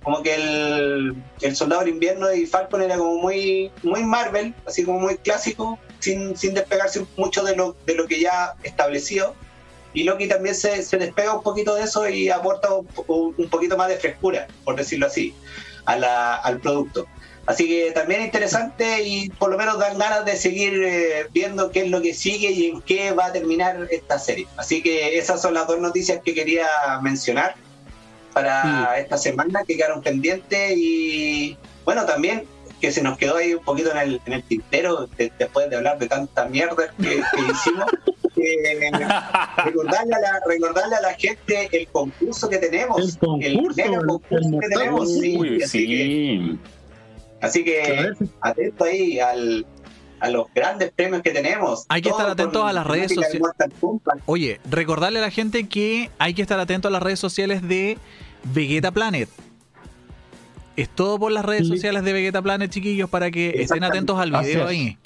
como 0.04 0.22
que 0.22 0.34
el, 0.36 1.14
el 1.40 1.56
Soldado 1.56 1.80
del 1.82 1.90
Invierno 1.90 2.32
y 2.32 2.46
Falcon 2.46 2.82
era 2.82 2.96
como 2.98 3.16
muy, 3.18 3.70
muy 3.82 4.04
Marvel, 4.04 4.54
así 4.64 4.84
como 4.84 5.00
muy 5.00 5.16
clásico, 5.16 5.76
sin, 5.98 6.36
sin 6.36 6.54
despegarse 6.54 7.04
mucho 7.16 7.42
de 7.42 7.56
lo, 7.56 7.76
de 7.84 7.94
lo 7.96 8.06
que 8.06 8.20
ya 8.20 8.54
establecido. 8.64 9.34
Y 9.94 10.04
Loki 10.04 10.26
también 10.28 10.54
se, 10.54 10.82
se 10.82 10.96
despega 10.96 11.34
un 11.34 11.42
poquito 11.42 11.74
de 11.74 11.82
eso 11.84 12.08
y 12.08 12.30
aporta 12.30 12.68
un, 12.74 12.86
un 13.36 13.48
poquito 13.50 13.76
más 13.76 13.88
de 13.88 13.96
frescura, 13.96 14.46
por 14.64 14.76
decirlo 14.76 15.06
así, 15.06 15.34
a 15.84 15.96
la- 15.96 16.36
al 16.36 16.58
producto. 16.60 17.06
Así 17.44 17.66
que 17.66 17.90
también 17.90 18.22
interesante 18.22 19.02
y 19.02 19.28
por 19.30 19.50
lo 19.50 19.58
menos 19.58 19.76
dan 19.78 19.98
ganas 19.98 20.24
de 20.24 20.36
seguir 20.36 20.80
eh, 20.84 21.26
viendo 21.32 21.72
qué 21.72 21.80
es 21.82 21.90
lo 21.90 22.00
que 22.00 22.14
sigue 22.14 22.52
y 22.52 22.66
en 22.70 22.80
qué 22.82 23.10
va 23.10 23.26
a 23.26 23.32
terminar 23.32 23.88
esta 23.90 24.18
serie. 24.20 24.46
Así 24.56 24.80
que 24.80 25.18
esas 25.18 25.42
son 25.42 25.54
las 25.54 25.66
dos 25.66 25.80
noticias 25.80 26.20
que 26.24 26.34
quería 26.34 26.66
mencionar 27.02 27.56
para 28.32 28.96
esta 28.98 29.18
semana 29.18 29.64
que 29.66 29.76
quedaron 29.76 30.02
pendientes 30.02 30.72
y 30.76 31.56
bueno, 31.84 32.06
también 32.06 32.44
que 32.80 32.90
se 32.92 33.02
nos 33.02 33.18
quedó 33.18 33.36
ahí 33.36 33.54
un 33.54 33.64
poquito 33.64 33.90
en 33.90 33.98
el, 33.98 34.20
en 34.24 34.32
el 34.34 34.42
tintero 34.44 35.06
de- 35.18 35.32
después 35.38 35.68
de 35.68 35.76
hablar 35.76 35.98
de 35.98 36.06
tanta 36.08 36.46
mierda 36.46 36.94
que, 36.96 37.08
que 37.08 37.52
hicimos. 37.52 37.86
recordarle, 39.64 40.14
a 40.14 40.20
la, 40.20 40.40
recordarle 40.46 40.96
a 40.96 41.00
la 41.00 41.14
gente 41.14 41.68
el 41.72 41.86
concurso 41.88 42.48
que 42.48 42.58
tenemos, 42.58 42.98
El 42.98 43.18
concurso, 43.18 43.82
el- 43.84 44.06
concurso 44.06 44.48
el 44.48 44.60
que 44.60 44.68
tenemos, 44.68 45.12
sí, 45.20 45.36
Uy, 45.38 45.62
así 45.62 45.86
que, 45.86 45.96
sí. 45.96 46.58
así 47.40 47.64
que 47.64 48.10
atento 48.40 48.84
ahí 48.84 49.18
al, 49.20 49.66
a 50.20 50.30
los 50.30 50.46
grandes 50.54 50.90
premios 50.92 51.22
que 51.22 51.30
tenemos. 51.30 51.84
Hay 51.88 52.00
que 52.02 52.08
estar 52.10 52.28
atentos 52.30 52.64
a 52.64 52.72
las 52.72 52.86
redes 52.86 53.12
sociales. 53.14 53.42
Oye, 54.26 54.60
recordarle 54.70 55.18
a 55.18 55.22
la 55.22 55.30
gente 55.30 55.68
que 55.68 56.10
hay 56.18 56.34
que 56.34 56.42
estar 56.42 56.58
atento 56.60 56.88
a 56.88 56.90
las 56.90 57.02
redes 57.02 57.18
sociales 57.20 57.66
de 57.66 57.98
Vegeta 58.44 58.90
Planet. 58.92 59.28
Es 60.74 60.88
todo 60.88 61.18
por 61.18 61.30
las 61.32 61.44
redes 61.44 61.66
Sí. 61.68 61.74
sociales 61.74 62.02
de 62.02 62.12
Vegeta 62.14 62.40
Planet, 62.40 62.70
chiquillos, 62.70 63.10
para 63.10 63.30
que 63.30 63.50
estén 63.62 63.84
atentos 63.84 64.18
al 64.18 64.30
video 64.30 64.62
es. 64.64 64.68
ahí. 64.70 64.96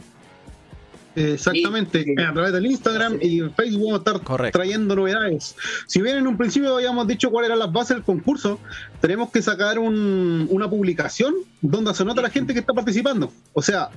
Exactamente, 1.16 2.04
Sí, 2.04 2.14
sí. 2.16 2.22
a 2.22 2.32
través 2.32 2.52
del 2.52 2.66
Instagram 2.66 3.18
y 3.20 3.40
Facebook 3.56 3.82
vamos 3.86 3.94
a 3.94 3.96
estar 3.98 4.20
Correcto. 4.22 4.58
trayendo 4.58 4.94
novedades. 4.94 5.56
Si 5.86 6.00
bien 6.02 6.18
en 6.18 6.26
un 6.26 6.36
principio 6.36 6.74
habíamos 6.76 7.06
dicho 7.08 7.30
cuáles 7.30 7.48
eran 7.48 7.58
las 7.58 7.72
bases 7.72 7.96
del 7.96 8.04
concurso, 8.04 8.60
tenemos 9.00 9.30
que 9.30 9.40
sacar 9.42 9.78
un- 9.78 10.46
una 10.50 10.68
publicación 10.68 11.34
donde 11.62 11.94
se 11.94 12.04
nota 12.04 12.20
la 12.22 12.30
gente 12.30 12.52
que 12.52 12.60
está 12.60 12.72
participando. 12.74 13.32
O 13.54 13.62
sea, 13.62 13.88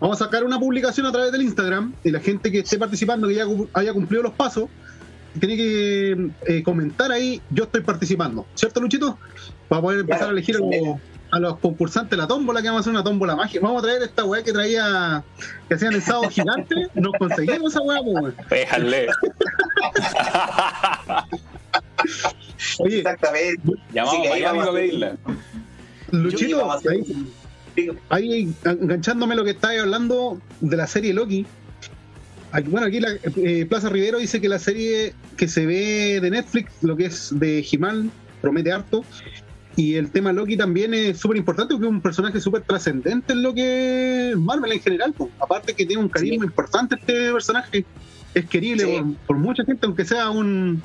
vamos 0.00 0.20
a 0.20 0.24
sacar 0.24 0.44
una 0.44 0.58
publicación 0.58 1.06
a 1.06 1.12
través 1.12 1.30
del 1.32 1.42
Instagram 1.42 1.94
y 2.02 2.10
la 2.10 2.20
gente 2.20 2.50
que 2.50 2.58
esté 2.58 2.78
participando, 2.78 3.28
que 3.28 3.34
ya 3.36 3.46
haya 3.72 3.92
cumplido 3.92 4.22
los 4.24 4.32
pasos, 4.32 4.68
tiene 5.38 5.56
que 5.56 6.30
eh, 6.46 6.62
comentar 6.62 7.10
ahí, 7.10 7.40
yo 7.50 7.64
estoy 7.64 7.80
participando. 7.82 8.46
¿Cierto, 8.54 8.80
Luchito? 8.80 9.18
Para 9.68 9.82
poder 9.82 10.00
empezar 10.00 10.18
Claro, 10.20 10.30
a 10.30 10.32
elegir 10.32 10.56
a 10.56 10.58
los, 10.60 10.68
sí. 10.70 10.80
A 11.34 11.38
los 11.40 11.58
concursantes 11.58 12.16
la 12.16 12.26
tómbola, 12.28 12.62
que 12.62 12.68
vamos 12.68 12.78
a 12.78 12.82
hacer 12.82 12.92
una 12.92 13.02
tómbola 13.02 13.34
mágica. 13.34 13.60
Vamos 13.66 13.82
a 13.82 13.86
traer 13.86 14.02
esta 14.02 14.24
weá 14.24 14.42
que 14.44 14.52
traía, 14.52 15.24
que 15.68 15.74
hacían 15.74 15.92
el 15.94 16.02
sábado 16.02 16.30
gigante. 16.30 16.74
Nos 16.94 17.12
conseguimos 17.18 17.72
esa 17.72 17.80
weá, 17.82 17.98
pues, 18.02 18.14
weón. 18.14 18.34
Déjale. 18.50 19.06
Oye, 22.78 22.98
Exactamente. 22.98 23.72
Llamamos 23.92 24.26
a 24.26 24.30
Miami 24.30 24.58
a- 24.60 24.72
pedirla. 24.72 25.16
Luchito, 26.12 26.78
ahí, 28.08 28.54
enganchándome 28.64 29.34
lo 29.34 29.42
que 29.42 29.50
estáis 29.50 29.80
hablando 29.80 30.40
de 30.60 30.76
la 30.76 30.86
serie 30.86 31.12
Loki. 31.12 31.44
Aquí- 32.52 32.68
bueno, 32.70 32.86
aquí 32.86 33.00
la, 33.00 33.08
eh, 33.36 33.66
Plaza 33.68 33.88
Rivero 33.88 34.18
dice 34.18 34.40
que 34.40 34.48
la 34.48 34.60
serie 34.60 35.12
que 35.36 35.48
se 35.48 35.66
ve 35.66 36.20
de 36.20 36.30
Netflix, 36.30 36.70
lo 36.82 36.96
que 36.96 37.06
es 37.06 37.30
de 37.36 37.66
He-Man, 37.68 38.12
promete 38.40 38.70
harto. 38.70 39.04
Y 39.76 39.96
el 39.96 40.10
tema 40.10 40.32
Loki 40.32 40.56
también 40.56 40.94
es 40.94 41.18
súper 41.18 41.36
importante 41.36 41.74
porque 41.74 41.86
es 41.86 41.92
un 41.92 42.00
personaje 42.00 42.40
súper 42.40 42.62
trascendente 42.62 43.32
en 43.32 43.42
lo 43.42 43.52
que 43.52 44.30
es 44.30 44.36
Marvel 44.36 44.72
en 44.72 44.80
general. 44.80 45.14
Aparte 45.40 45.74
que 45.74 45.84
tiene 45.84 46.02
un 46.02 46.08
carisma 46.08 46.44
importante 46.44 46.94
este 46.94 47.32
personaje. 47.32 47.84
es 48.34 48.46
querible 48.46 48.84
Sí. 48.84 49.00
por, 49.00 49.14
por 49.26 49.36
mucha 49.38 49.64
gente, 49.64 49.86
aunque 49.86 50.04
sea 50.04 50.30
un. 50.30 50.82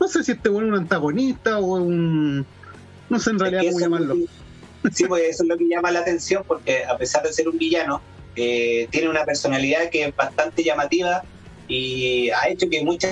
No 0.00 0.08
sé 0.08 0.24
si 0.24 0.32
este 0.32 0.48
bueno 0.48 0.68
es 0.68 0.72
un 0.72 0.78
antagonista 0.80 1.58
o 1.58 1.76
un. 1.76 2.44
No 3.08 3.18
sé 3.18 3.30
en 3.30 3.38
realidad 3.38 3.62
cómo 3.66 3.80
llamarlo. 3.80 4.16
Sí, 4.92 5.04
pues 5.06 5.22
eso 5.30 5.44
es 5.44 5.48
lo 5.48 5.56
que 5.56 5.66
llama 5.68 5.90
la 5.92 6.00
atención, 6.00 6.42
porque 6.46 6.84
a 6.84 6.98
pesar 6.98 7.22
de 7.22 7.32
ser 7.32 7.48
un 7.48 7.56
villano, 7.56 8.02
eh, 8.36 8.86
tiene 8.90 9.08
una 9.08 9.24
personalidad 9.24 9.88
que 9.90 10.04
es 10.06 10.16
bastante 10.16 10.62
llamativa 10.62 11.22
y 11.68 12.28
ha 12.30 12.48
hecho 12.48 12.68
que 12.68 12.84
mucha, 12.84 13.08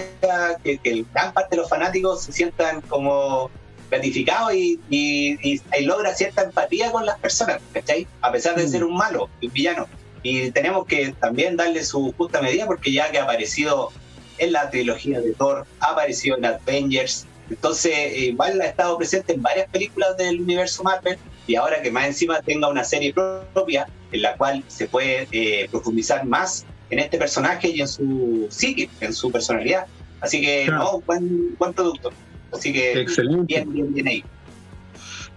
que, 0.63 0.79
que 0.79 1.05
gran 1.15 1.33
parte 1.33 1.57
de 1.57 1.63
los 1.63 1.71
fanáticos 1.71 2.25
se 2.25 2.33
sientan 2.33 2.83
como 2.83 3.51
gratificados 3.97 4.55
y, 4.55 4.81
y- 4.89 5.37
y- 5.43 5.61
y 5.79 5.85
logra 5.85 6.15
cierta 6.15 6.43
empatía 6.43 6.91
con 6.91 7.05
las 7.05 7.19
personas, 7.19 7.61
¿cachai? 7.73 8.07
A 8.23 8.33
pesar 8.33 8.55
de 8.57 8.65
Mm. 8.65 8.69
ser 8.69 8.85
un 8.85 8.95
malo, 8.97 9.29
un 9.43 9.53
villano. 9.53 9.87
Y 10.23 10.51
tenemos 10.53 10.87
que 10.87 11.15
también 11.21 11.57
darle 11.57 11.85
su 11.85 12.13
justa 12.17 12.41
medida 12.41 12.67
porque 12.67 12.91
ya 12.93 13.11
que 13.11 13.19
ha 13.19 13.25
aparecido 13.25 13.91
en 14.39 14.53
la 14.53 14.71
trilogía 14.71 15.21
de 15.21 15.33
Thor, 15.35 15.67
ha 15.81 15.91
aparecido 15.93 16.39
en 16.39 16.47
Avengers, 16.47 17.27
entonces 17.51 17.95
igual 18.17 18.61
ha 18.63 18.67
estado 18.67 18.97
presente 18.97 19.35
en 19.35 19.43
varias 19.43 19.69
películas 19.69 20.17
del 20.17 20.41
universo 20.41 20.83
Marvel 20.83 21.19
y 21.47 21.57
ahora 21.57 21.83
que 21.83 21.91
más 21.91 22.07
encima 22.07 22.41
tenga 22.41 22.69
una 22.69 22.85
serie 22.85 23.13
propia 23.13 23.87
en 24.11 24.23
la 24.23 24.37
cual 24.37 24.65
se 24.69 24.87
puede 24.89 25.29
eh, 25.33 25.69
profundizar 25.71 26.25
más 26.25 26.65
en 26.89 26.99
este 27.01 27.19
personaje 27.19 27.69
y 27.69 27.81
en 27.81 27.89
su 27.89 28.47
psique, 28.51 28.89
en 29.01 29.13
su 29.13 29.31
personalidad. 29.31 29.87
Así 30.21 30.41
que 30.41 30.65
Claro. 30.67 30.85
no, 30.85 31.01
buen, 31.07 31.57
buen 31.59 31.73
producto. 31.75 32.11
Así 32.53 32.73
que 32.73 33.01
Excelente. 33.01 33.47
bien, 33.55 33.73
bien, 33.73 33.95
bien 33.95 34.09
ahí. 34.09 34.25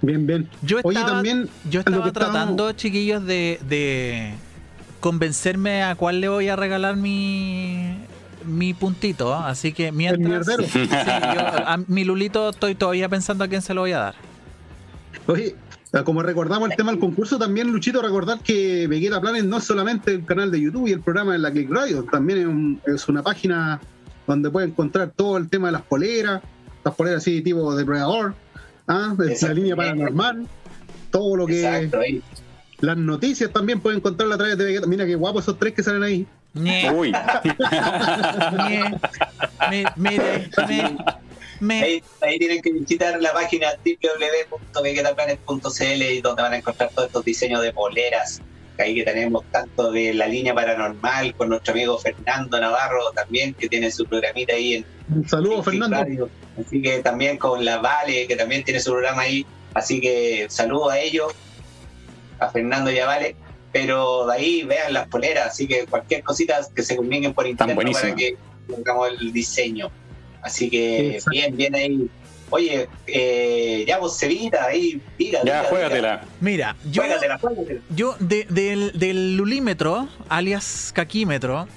Bien, 0.02 0.28
bien. 0.28 0.50
Yo 0.62 0.80
Oye, 0.84 0.98
estaba, 1.00 1.16
también. 1.16 1.50
yo 1.70 1.80
estaba 1.80 2.04
que 2.04 2.10
estábamos- 2.10 2.34
tratando, 2.34 2.72
chiquillos, 2.74 3.26
de, 3.26 3.60
de 3.68 4.34
convencerme 5.00 5.84
a 5.84 5.96
cuál 5.96 6.22
le 6.22 6.30
voy 6.30 6.48
a 6.50 6.56
regalar 6.56 6.96
mi 6.96 7.96
mi 8.46 8.76
puntito, 8.76 9.34
¿ah? 9.34 9.50
así 9.50 9.72
que 9.74 9.92
mientras 9.92 10.20
mierdero. 10.30 10.64
Sí, 10.72 10.88
yo, 10.88 10.96
a 11.00 11.80
mi 11.88 12.04
Lulito 12.04 12.50
estoy 12.50 12.76
todavía 12.76 13.10
pensando 13.10 13.44
a 13.44 13.48
quién 13.48 13.64
se 13.64 13.74
lo 13.74 13.82
voy 13.82 13.94
a 13.94 13.98
dar. 14.00 14.16
Oye, 15.26 15.56
como 16.04 16.22
recordamos 16.22 16.70
el 16.70 16.76
tema 16.78 16.92
del 16.92 17.00
concurso, 17.00 17.40
también 17.40 17.72
Luchito, 17.72 18.04
recordar 18.04 18.40
que 18.42 18.86
Vegeta 18.86 19.20
Planet 19.20 19.46
no 19.46 19.58
es 19.58 19.64
solamente 19.64 20.12
el 20.12 20.26
canal 20.26 20.52
de 20.52 20.62
YouTube 20.62 20.88
y 20.88 20.92
el 20.92 21.00
programa 21.00 21.32
de 21.34 21.40
la 21.40 21.50
Click 21.52 21.72
Radio, 21.72 22.04
también 22.04 22.40
es, 22.40 22.46
un- 22.46 22.82
es 22.86 23.08
una 23.08 23.24
página 23.24 23.82
donde 24.28 24.52
puede 24.52 24.68
encontrar 24.68 25.12
todo 25.16 25.38
el 25.38 25.50
tema 25.50 25.70
de 25.70 25.72
las 25.72 25.82
poleras, 25.82 26.44
las 26.86 26.96
poleras 26.96 27.24
así 27.24 27.42
tipo 27.42 27.76
depredador, 27.76 28.36
¿ah? 28.88 29.14
de 29.18 29.38
la 29.42 29.54
línea 29.54 29.76
paranormal, 29.76 30.48
todo 31.12 31.36
lo 31.36 31.46
que. 31.48 31.66
Exacto, 31.66 32.00
ahí. 32.00 32.22
Las 32.80 32.98
noticias 32.98 33.52
también 33.52 33.80
pueden 33.80 33.98
encontrarlas 33.98 34.36
a 34.36 34.38
través 34.38 34.56
de 34.58 34.66
Vegeta. 34.66 34.86
Mira 34.86 35.06
qué 35.06 35.16
guapos 35.16 35.44
esos 35.44 35.58
tres 35.58 35.74
que 35.74 35.82
salen 35.82 36.04
ahí. 36.04 36.28
Uy, 36.56 37.12
mire, 39.98 40.00
me, 40.00 40.50
me. 41.60 41.84
Ahí, 41.84 42.02
ahí 42.22 42.40
tienen 42.40 42.62
que 42.62 42.72
visitar 42.72 43.22
la 43.22 43.34
página 43.34 43.68
www.vegetaplanet.cl 43.84 46.02
y 46.02 46.22
donde 46.22 46.44
van 46.44 46.54
a 46.54 46.58
encontrar 46.58 46.92
todos 46.92 47.08
estos 47.08 47.26
diseños 47.26 47.62
de 47.62 47.74
poleras. 47.74 48.42
Ahí 48.78 48.96
que 48.96 49.04
tenemos 49.04 49.44
tanto 49.52 49.92
de 49.92 50.14
la 50.14 50.28
línea 50.28 50.54
paranormal 50.54 51.34
con 51.36 51.50
nuestro 51.50 51.74
amigo 51.74 51.98
Fernando 51.98 52.60
Navarro 52.60 53.12
también, 53.14 53.54
que 53.54 53.70
tiene 53.70 53.90
su 53.92 54.06
programita 54.06 54.54
ahí 54.54 54.76
en 54.76 54.86
Un 55.10 55.28
saludo, 55.28 55.58
en 55.58 55.64
Fernando. 55.64 55.98
Radio. 55.98 56.30
Así 56.60 56.82
que 56.82 57.00
también 57.00 57.38
con 57.38 57.64
la 57.64 57.78
Vale, 57.78 58.28
que 58.28 58.36
también 58.36 58.64
tiene 58.64 58.80
su 58.80 58.92
programa 58.92 59.24
ahí. 59.24 59.46
Así 59.74 60.02
que 60.02 60.48
saludo 60.50 60.90
a 60.90 61.00
ellos, 61.00 61.34
a 62.40 62.50
Fernando 62.50 62.92
y 62.92 63.00
a 63.00 63.06
Vale. 63.06 63.36
Pero 63.72 64.26
de 64.28 64.34
ahí 64.34 64.64
vean 64.64 64.94
las 64.94 65.08
poleras, 65.08 65.48
así 65.48 65.68
que 65.68 65.86
cualquier 65.86 66.24
cosita 66.24 66.60
que 66.74 66.82
se 66.82 66.96
comuniquen 66.96 67.34
por 67.34 67.46
internet 67.46 67.78
para 67.92 68.16
que 68.16 68.38
pongamos 68.68 69.10
el 69.20 69.34
diseño. 69.34 69.92
Así 70.42 70.70
que 70.70 71.16
Exacto. 71.16 71.32
bien, 71.32 71.58
bien 71.58 71.76
ahí. 71.76 72.10
Oye, 72.52 72.88
eh, 73.08 73.84
ya 73.88 73.98
vos 73.98 74.18
Cevita, 74.20 74.66
ahí, 74.66 75.02
diga, 75.18 75.40
ya, 75.44 75.62
diga, 75.62 75.64
juégatela. 75.70 76.22
Mira, 76.42 76.76
yo, 76.92 77.02
Juégatela, 77.02 77.40
juégatela. 77.40 77.82
yo 77.96 78.16
de- 78.20 78.46
del, 78.50 78.92
del 78.98 79.36
lulímetro, 79.36 80.08
alias 80.30 80.92
caquímetro, 80.94 81.68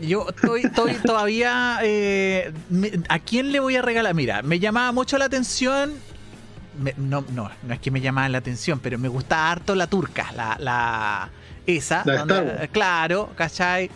yo 0.00 0.26
estoy, 0.28 0.62
estoy 0.62 0.94
todavía. 1.04 1.78
eh, 1.82 2.52
me- 2.70 2.92
¿A 3.08 3.18
quién 3.18 3.52
le 3.52 3.60
voy 3.60 3.76
a 3.76 3.82
regalar? 3.82 4.14
Mira, 4.14 4.42
me 4.42 4.58
llamaba 4.58 4.92
mucho 4.92 5.18
la 5.18 5.26
atención. 5.26 5.92
me- 6.80 6.94
no, 6.96 7.24
no, 7.32 7.50
no 7.62 7.74
es 7.74 7.78
que 7.80 7.90
me 7.90 8.00
llamaba 8.00 8.28
la 8.30 8.38
atención, 8.38 8.80
pero 8.80 8.98
me 8.98 9.08
gusta 9.08 9.50
harto 9.50 9.74
la 9.74 9.86
turca, 9.86 10.32
la. 10.34 10.56
la 10.58 11.30
esa, 11.66 12.02
La 12.04 12.24
donde- 12.24 12.68
claro, 12.72 13.30
¿cachai? 13.36 13.90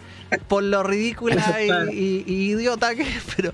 Por 0.46 0.62
lo 0.62 0.82
ridícula 0.82 1.36
y- 1.92 2.22
y 2.26 2.52
idiota 2.52 2.94
que 2.94 3.02
es, 3.02 3.22
pero. 3.36 3.52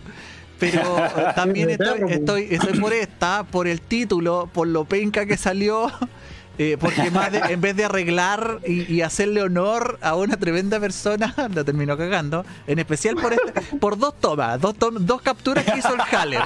Pero 0.59 0.81
también 1.35 1.71
estoy, 1.71 2.01
po. 2.01 2.09
estoy, 2.09 2.49
estoy 2.51 2.79
por 2.81 2.93
esta, 2.93 3.45
por 3.45 3.67
el 3.67 3.81
título, 3.81 4.49
por 4.53 4.67
lo 4.69 4.85
penca 4.85 5.27
que 5.27 5.37
salió. 5.37 5.91
eh, 6.59 6.77
porque 6.79 7.11
más 7.11 7.33
de- 7.33 7.39
en 7.41 7.61
vez 7.61 7.75
de 7.75 7.85
arreglar 7.85 8.61
y, 8.65 8.93
y 8.93 9.03
hacerle 9.03 9.43
honor 9.43 9.99
a 10.01 10.15
una 10.15 10.37
tremenda 10.37 10.79
persona, 10.79 11.35
la 11.55 11.65
terminó 11.65 11.97
cagando. 11.99 12.45
En 12.69 12.79
especial 12.79 13.17
por, 13.17 13.33
este- 13.33 13.77
por 13.79 13.99
dos 13.99 14.15
tomas, 14.21 14.61
dos, 14.61 14.77
tom- 14.77 15.05
dos 15.05 15.21
capturas 15.23 15.65
que 15.65 15.79
hizo 15.79 15.93
el 15.95 16.01
Haller. 16.01 16.43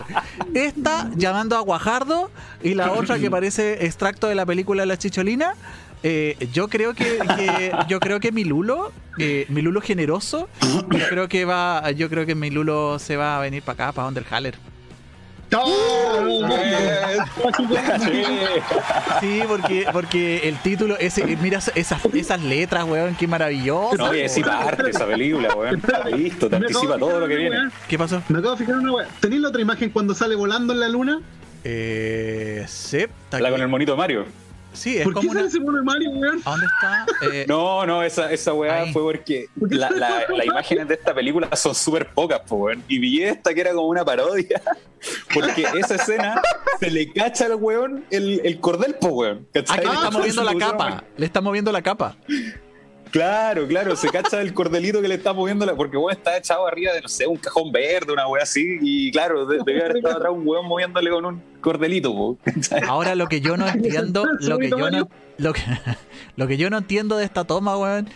Esta 0.54 1.10
llamando 1.16 1.56
a 1.56 1.60
Guajardo 1.60 2.30
y 2.62 2.74
la 2.74 2.92
otra 2.92 3.18
que 3.18 3.30
parece 3.30 3.84
extracto 3.84 4.26
de 4.28 4.34
la 4.34 4.46
película 4.46 4.86
La 4.86 4.96
Chicholina. 4.96 5.54
Eh, 6.02 6.36
yo 6.52 6.68
creo 6.68 6.94
que, 6.94 7.18
que- 7.36 7.72
yo 7.88 7.98
creo 8.00 8.20
que 8.20 8.30
mi 8.32 8.44
Lulo, 8.44 8.92
eh, 9.18 9.46
mi 9.48 9.62
Lulo 9.62 9.80
generoso, 9.80 10.48
yo 10.90 11.08
creo 11.08 11.28
que 11.28 11.44
va, 11.44 11.90
yo 11.90 12.08
creo 12.08 12.24
que 12.26 12.34
mi 12.34 12.50
Lulo 12.50 12.98
se 12.98 13.16
va 13.16 13.36
a 13.36 13.40
venir 13.40 13.62
para 13.62 13.84
acá, 13.86 13.92
para 13.92 14.04
donde 14.06 14.20
el 14.20 14.26
Haller. 14.30 14.54
Sí, 19.20 19.40
porque, 19.46 19.86
porque 19.92 20.48
el 20.48 20.56
título, 20.58 20.96
ese, 20.98 21.24
mira 21.36 21.58
esas, 21.74 22.04
esas 22.14 22.42
letras, 22.42 22.84
weón, 22.84 23.14
qué 23.14 23.26
maravilloso. 23.26 23.96
No, 23.96 24.14
y 24.14 24.28
sí 24.28 24.42
parte 24.42 24.90
esa 24.90 25.06
película, 25.06 25.54
weón. 25.54 25.82
Listo, 26.16 26.48
te 26.48 26.56
anticipa 26.56 26.98
todo 26.98 27.20
lo 27.20 27.28
que 27.28 27.36
viene. 27.36 27.56
¿Qué 27.88 27.98
pasó? 27.98 28.22
Me 28.28 28.38
acabo 28.38 28.54
de 28.56 28.58
fijar 28.64 28.76
una 28.76 28.92
weá. 28.92 29.08
¿Tenéis 29.20 29.42
la 29.42 29.48
otra 29.48 29.60
imagen 29.62 29.90
cuando 29.90 30.14
sale 30.14 30.34
volando 30.36 30.72
en 30.72 30.80
la 30.80 30.88
luna? 30.88 31.20
Eh, 31.64 32.64
sí, 32.68 32.98
está 32.98 33.40
La 33.40 33.48
aquí. 33.48 33.54
con 33.54 33.62
el 33.62 33.68
monito 33.68 33.92
de 33.92 33.98
Mario. 33.98 34.26
Sí, 34.78 34.96
es 34.98 35.04
¿Por 35.04 35.14
qué 35.14 35.20
como 35.26 35.32
sale 35.32 35.40
una... 35.40 35.48
ese 35.48 35.60
mono 35.60 35.78
de 35.78 35.84
Mario, 35.84 36.10
weón? 36.10 36.40
¿A 36.44 36.50
dónde 36.52 36.66
está? 36.66 37.06
Eh, 37.32 37.44
No, 37.48 37.84
no, 37.84 38.02
esa, 38.02 38.30
esa 38.32 38.52
weá 38.54 38.82
Ahí. 38.82 38.92
fue 38.92 39.02
porque 39.02 39.46
la- 39.60 39.90
la- 39.90 40.24
las 40.28 40.46
imágenes 40.46 40.88
de 40.88 40.94
esta 40.94 41.14
película 41.14 41.48
son 41.56 41.74
súper 41.74 42.08
pocas, 42.12 42.40
po, 42.40 42.56
weón. 42.56 42.82
Y 42.88 42.98
vi 42.98 43.22
esta 43.24 43.52
que 43.52 43.60
era 43.60 43.72
como 43.72 43.88
una 43.88 44.04
parodia. 44.04 44.62
Porque 45.32 45.64
esa 45.78 45.94
escena 45.94 46.42
se 46.80 46.90
le 46.90 47.12
cacha 47.12 47.46
al 47.46 47.54
weón 47.54 48.04
el, 48.10 48.40
el 48.44 48.58
cordel, 48.58 48.96
po, 48.96 49.08
weón. 49.10 49.46
¿cachai? 49.54 49.78
Aquí 49.78 49.86
le 49.86 49.92
está 49.94 50.06
Entonces, 50.08 50.34
moviendo 50.36 50.42
la 50.60 50.66
capa. 50.66 51.04
Le 51.16 51.26
está 51.26 51.40
moviendo 51.40 51.70
la 51.72 51.82
capa. 51.82 52.16
Claro, 53.10 53.66
claro, 53.66 53.96
se 53.96 54.08
cacha 54.08 54.40
el 54.40 54.52
cordelito 54.54 55.00
que 55.02 55.08
le 55.08 55.14
está 55.14 55.32
moviendo, 55.32 55.64
la- 55.66 55.74
porque 55.74 55.96
weón 55.96 56.12
está 56.16 56.36
echado 56.36 56.66
arriba 56.66 56.92
de, 56.92 57.00
no 57.00 57.08
sé, 57.08 57.26
un 57.26 57.36
cajón 57.36 57.72
verde, 57.72 58.12
una 58.12 58.26
weá 58.28 58.42
así. 58.42 58.78
Y 58.80 59.10
claro, 59.12 59.46
de- 59.46 59.58
debe 59.64 59.84
haber 59.84 59.96
estado 59.98 60.16
atrás 60.16 60.32
un 60.32 60.46
weón 60.46 60.66
moviéndole 60.66 61.10
con 61.10 61.24
un 61.24 61.42
cordelito, 61.60 62.12
po. 62.12 62.38
Ahora 62.86 63.14
lo 63.14 63.26
que 63.28 63.40
yo 63.40 63.56
no 63.56 63.66
entiendo, 63.68 64.26
lo 64.40 64.58
que 64.58 64.70
yo 64.70 64.90
no, 64.90 65.08
lo 65.38 65.52
que, 65.52 65.62
lo 66.36 66.46
que 66.46 66.56
yo 66.56 66.70
no 66.70 66.78
entiendo 66.78 67.16
de 67.16 67.24
esta 67.24 67.44
toma, 67.44 67.76
weón, 67.78 68.08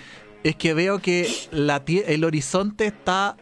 es 0.45 0.57
que 0.57 0.74
veo 0.74 0.99
que 1.01 1.28
la 1.53 1.84
tie- 1.84 2.05
el 2.07 2.24
horizonte 2.24 2.86
está 2.86 3.36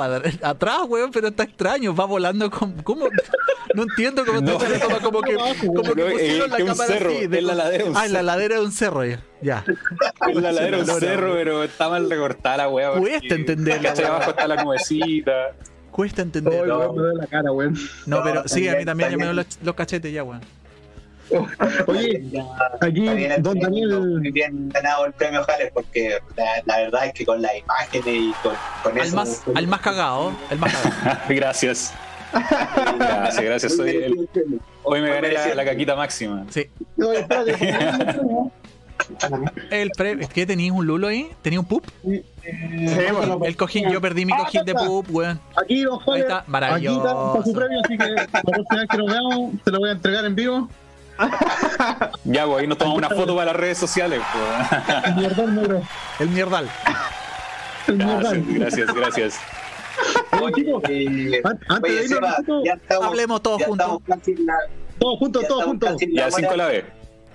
atrás, 0.00 0.78
weón, 0.88 1.10
pero 1.10 1.28
está 1.28 1.42
extraño, 1.42 1.94
va 1.94 2.04
volando 2.06 2.50
como, 2.50 2.82
¿cómo? 2.84 3.06
No 3.74 3.82
entiendo 3.82 4.24
cómo 4.24 4.40
No. 4.40 4.52
está 4.52 4.68
la 4.68 4.78
toma, 4.78 5.00
como 5.00 5.20
que, 5.22 5.34
como 5.66 5.82
que 5.82 5.94
No, 6.02 6.06
es 6.06 6.12
pusieron 6.12 6.50
la 6.50 6.56
que 6.56 6.62
un 6.62 6.68
cámara 6.70 6.92
cerro, 6.92 7.10
así, 7.10 7.26
de- 7.26 7.42
la 7.42 7.54
ladera 7.54 7.84
un 7.84 7.96
Ah, 7.96 8.06
en 8.06 8.12
la 8.12 8.22
ladera 8.22 8.54
de 8.56 8.60
un 8.62 8.72
cerro, 8.72 9.04
ya. 9.04 9.20
ya. 9.42 9.64
Es 10.28 10.34
la 10.36 10.52
ladera 10.52 10.76
de 10.82 10.92
un 10.92 11.00
cerro, 11.00 11.32
pero 11.34 11.62
está 11.64 11.88
mal 11.88 12.08
recortada 12.08 12.56
la 12.58 12.68
weá. 12.68 12.92
porque- 12.92 13.10
Cuesta 13.10 13.34
entenderla, 13.34 13.92
weón. 13.94 14.06
Abajo 14.06 14.30
está 14.30 14.46
la 14.48 14.62
nubecita. 14.64 15.32
Cuesta 15.90 16.22
Ay, 16.22 16.26
entender. 16.26 16.66
no. 16.66 16.92
No, 16.94 17.72
No, 18.06 18.22
pero 18.22 18.42
sí, 18.46 18.66
a 18.68 18.76
mí 18.76 18.84
también 18.84 19.10
ya 19.10 19.16
me 19.18 19.32
los, 19.32 19.46
los 19.62 19.74
cachetes 19.74 20.12
ya, 20.12 20.22
weón. 20.24 20.40
Oye, 21.86 22.22
aquí, 22.80 23.08
Está 23.08 23.38
don 23.40 23.58
Daniel, 23.58 24.00
muy 24.00 24.30
bien 24.30 24.68
ganado 24.70 25.06
el 25.06 25.12
premio 25.12 25.42
Haller 25.48 25.70
porque 25.74 26.18
la, 26.36 26.44
la 26.64 26.76
verdad 26.78 27.06
es 27.06 27.12
que 27.14 27.24
con 27.26 27.40
las 27.42 27.52
imágenes 27.56 28.06
y 28.06 28.32
con, 28.42 28.54
con 28.82 28.92
Al 28.98 29.06
eso 29.06 29.16
más, 29.16 29.42
al 29.54 29.66
más 29.66 29.80
cagado, 29.80 30.32
el 30.50 30.58
más 30.58 30.72
cagado. 30.74 31.20
gracias. 31.28 31.94
Gracias, 32.98 33.44
gracias. 33.44 33.76
Soy 33.76 33.90
el- 33.90 34.28
hoy 34.84 35.00
me 35.02 35.10
gané 35.10 35.32
la, 35.32 35.54
la 35.54 35.64
caquita 35.64 35.94
máxima. 35.96 36.44
Sí. 36.50 36.66
Oye, 36.98 37.20
espérate, 37.20 37.56
El 39.70 39.90
pre 39.90 40.16
¿Qué 40.32 40.46
tenías 40.46 40.74
un 40.74 40.86
lulo 40.86 41.08
ahí? 41.08 41.28
¿Tenía 41.42 41.60
un 41.60 41.66
pup? 41.66 41.84
Sí, 42.02 42.22
bueno, 43.12 43.40
El 43.44 43.56
cojín, 43.56 43.90
yo 43.90 44.00
perdí 44.00 44.24
mi 44.24 44.32
Ah, 44.32 44.38
cojín 44.44 44.64
de 44.64 44.72
está. 44.72 44.84
pup, 44.86 45.06
weón. 45.10 45.40
Aquí, 45.62 45.82
don 45.82 45.94
Ahí 45.94 46.00
Jorge, 46.04 46.20
está, 46.20 46.38
aquí 46.38 46.50
maravilloso. 46.50 46.98
está 47.02 47.32
para 47.32 47.44
su 47.44 47.52
premio, 47.52 47.80
así 47.84 47.98
que 47.98 48.08
la 48.10 48.26
próxima 48.42 48.80
vez 48.80 48.88
que 48.90 48.96
nos 48.98 49.06
veamos, 49.12 49.50
te 49.64 49.70
lo 49.70 49.78
voy 49.80 49.88
a 49.88 49.92
entregar 49.92 50.24
en 50.24 50.34
vivo. 50.34 50.68
Ya, 52.24 52.44
ahí 52.44 52.66
nos 52.66 52.78
tomamos 52.78 52.98
una 52.98 53.10
foto 53.10 53.34
para 53.34 53.46
las 53.52 53.56
redes 53.56 53.78
sociales. 53.78 54.20
pues. 54.32 55.16
Mierdón, 55.16 55.54
negro. 55.56 55.82
El 56.18 56.28
mierdal. 56.30 56.68
El 57.86 57.98
Gracias, 57.98 58.22
Morgan. 58.22 58.54
gracias, 58.54 58.94
gracias. 58.94 59.40
Oye, 60.40 60.52
chicos, 60.54 60.82
Oye, 60.86 61.40
an- 61.44 61.60
antes 61.68 61.90
oye, 61.90 61.98
de 62.00 62.04
irnos, 62.04 62.18
Seba, 62.18 62.30
Luchito, 62.38 62.64
ya 62.64 62.72
estamos, 62.74 63.06
Hablemos 63.06 63.42
todos 63.42 63.58
ya 63.60 63.66
juntos. 63.66 63.98
la- 64.08 64.56
todos 64.98 65.18
juntos, 65.18 65.44
todos 65.48 65.64
juntos. 65.64 65.96
Ya. 66.12 66.30
5 66.30 66.56
la 66.56 66.66
vez. 66.66 66.84